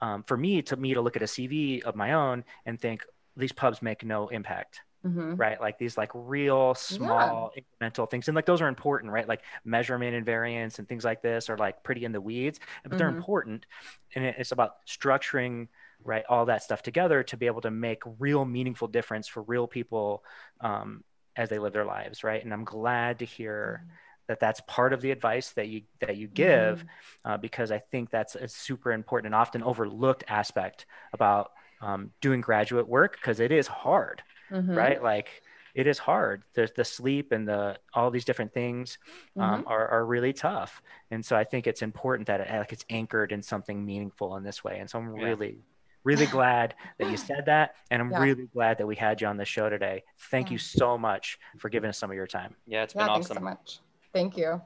um, 0.00 0.22
for 0.24 0.36
me 0.36 0.62
to 0.62 0.76
me 0.76 0.94
to 0.94 1.00
look 1.00 1.16
at 1.16 1.22
a 1.22 1.26
CV 1.26 1.82
of 1.82 1.96
my 1.96 2.12
own 2.12 2.44
and 2.66 2.80
think 2.80 3.04
these 3.36 3.52
pubs 3.52 3.82
make 3.82 4.04
no 4.04 4.28
impact 4.28 4.80
mm-hmm. 5.08 5.34
right? 5.36 5.60
Like 5.60 5.78
these 5.78 5.96
like 5.96 6.10
real 6.14 6.74
small 6.74 7.52
yeah. 7.54 7.62
incremental 7.62 8.10
things. 8.10 8.28
And 8.28 8.34
like 8.34 8.46
those 8.46 8.60
are 8.60 8.68
important, 8.68 9.12
right? 9.12 9.28
Like 9.28 9.42
measurement 9.64 10.14
and 10.14 10.24
variance 10.24 10.78
and 10.78 10.88
things 10.88 11.04
like 11.04 11.22
this 11.22 11.48
are 11.50 11.58
like 11.58 11.82
pretty 11.82 12.04
in 12.04 12.12
the 12.12 12.20
weeds, 12.20 12.60
but 12.82 12.90
mm-hmm. 12.90 12.98
they're 12.98 13.08
important. 13.08 13.66
And 14.14 14.24
it's 14.24 14.52
about 14.52 14.86
structuring 14.86 15.68
right 16.04 16.24
all 16.28 16.46
that 16.46 16.62
stuff 16.62 16.82
together 16.82 17.22
to 17.22 17.36
be 17.36 17.46
able 17.46 17.60
to 17.60 17.70
make 17.70 18.02
real 18.18 18.44
meaningful 18.44 18.88
difference 18.88 19.26
for 19.26 19.42
real 19.42 19.66
people 19.66 20.22
um, 20.60 21.02
as 21.36 21.48
they 21.48 21.58
live 21.58 21.72
their 21.72 21.84
lives 21.84 22.24
right 22.24 22.44
and 22.44 22.52
i'm 22.52 22.64
glad 22.64 23.18
to 23.18 23.24
hear 23.24 23.80
mm-hmm. 23.82 23.92
that 24.28 24.40
that's 24.40 24.60
part 24.66 24.92
of 24.92 25.00
the 25.00 25.10
advice 25.10 25.50
that 25.52 25.68
you 25.68 25.82
that 26.00 26.16
you 26.16 26.26
give 26.28 26.78
mm-hmm. 26.78 27.30
uh, 27.30 27.36
because 27.36 27.70
i 27.70 27.78
think 27.78 28.10
that's 28.10 28.34
a 28.34 28.48
super 28.48 28.92
important 28.92 29.26
and 29.26 29.34
often 29.34 29.62
overlooked 29.62 30.24
aspect 30.28 30.86
about 31.12 31.52
um, 31.80 32.10
doing 32.20 32.40
graduate 32.40 32.88
work 32.88 33.14
because 33.14 33.38
it 33.38 33.52
is 33.52 33.66
hard 33.66 34.22
mm-hmm. 34.50 34.72
right? 34.72 35.02
Like 35.02 35.42
it 35.74 35.86
is 35.86 35.98
hard. 35.98 36.42
There's 36.54 36.72
the 36.72 36.84
sleep 36.84 37.32
and 37.32 37.46
the 37.46 37.78
all 37.94 38.10
these 38.10 38.24
different 38.24 38.52
things 38.52 38.98
um, 39.36 39.60
mm-hmm. 39.60 39.68
are, 39.68 39.88
are 39.88 40.06
really 40.06 40.32
tough. 40.32 40.82
And 41.10 41.24
so 41.24 41.36
I 41.36 41.44
think 41.44 41.66
it's 41.66 41.82
important 41.82 42.26
that 42.26 42.40
it, 42.40 42.50
like 42.50 42.72
it's 42.72 42.84
anchored 42.90 43.32
in 43.32 43.42
something 43.42 43.84
meaningful 43.84 44.36
in 44.36 44.42
this 44.42 44.64
way. 44.64 44.78
And 44.78 44.90
so 44.90 44.98
I'm 44.98 45.16
yeah. 45.16 45.24
really, 45.24 45.58
really 46.04 46.26
glad 46.26 46.74
that 46.98 47.10
you 47.10 47.16
said 47.16 47.44
that. 47.46 47.76
And 47.90 48.02
I'm 48.02 48.10
yeah. 48.10 48.22
really 48.22 48.46
glad 48.46 48.78
that 48.78 48.86
we 48.86 48.96
had 48.96 49.20
you 49.20 49.26
on 49.26 49.36
the 49.36 49.44
show 49.44 49.68
today. 49.68 50.02
Thank 50.30 50.48
yeah. 50.48 50.54
you 50.54 50.58
so 50.58 50.98
much 50.98 51.38
for 51.58 51.68
giving 51.68 51.90
us 51.90 51.98
some 51.98 52.10
of 52.10 52.16
your 52.16 52.26
time. 52.26 52.56
Yeah, 52.66 52.82
it's 52.82 52.94
been 52.94 53.02
awesome. 53.02 53.22
Thanks 53.22 53.28
so 53.28 53.40
much. 53.40 53.78
Thank 54.12 54.36
you. 54.36 54.60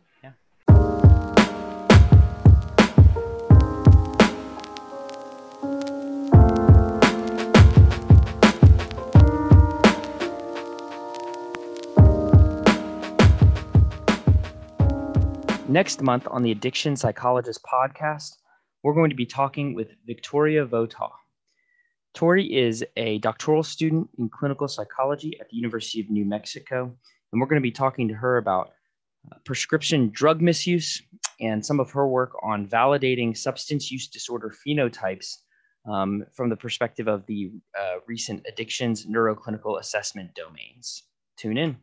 Next 15.72 16.02
month 16.02 16.28
on 16.30 16.42
the 16.42 16.50
Addiction 16.50 16.96
Psychologist 16.96 17.62
podcast, 17.62 18.36
we're 18.82 18.92
going 18.92 19.08
to 19.08 19.16
be 19.16 19.24
talking 19.24 19.72
with 19.74 19.88
Victoria 20.06 20.66
Votaw. 20.66 21.10
Tori 22.12 22.44
is 22.44 22.84
a 22.98 23.16
doctoral 23.20 23.62
student 23.62 24.10
in 24.18 24.28
clinical 24.28 24.68
psychology 24.68 25.34
at 25.40 25.48
the 25.48 25.56
University 25.56 25.98
of 26.02 26.10
New 26.10 26.26
Mexico, 26.26 26.94
and 27.32 27.40
we're 27.40 27.46
going 27.46 27.58
to 27.58 27.62
be 27.62 27.70
talking 27.70 28.06
to 28.08 28.12
her 28.12 28.36
about 28.36 28.72
uh, 29.32 29.36
prescription 29.46 30.10
drug 30.10 30.42
misuse 30.42 31.00
and 31.40 31.64
some 31.64 31.80
of 31.80 31.90
her 31.92 32.06
work 32.06 32.32
on 32.42 32.68
validating 32.68 33.34
substance 33.34 33.90
use 33.90 34.08
disorder 34.08 34.54
phenotypes 34.66 35.38
um, 35.90 36.22
from 36.34 36.50
the 36.50 36.56
perspective 36.56 37.08
of 37.08 37.24
the 37.24 37.50
uh, 37.80 37.94
recent 38.06 38.44
addictions 38.46 39.06
neuroclinical 39.06 39.80
assessment 39.80 40.34
domains. 40.34 41.04
Tune 41.38 41.56
in. 41.56 41.78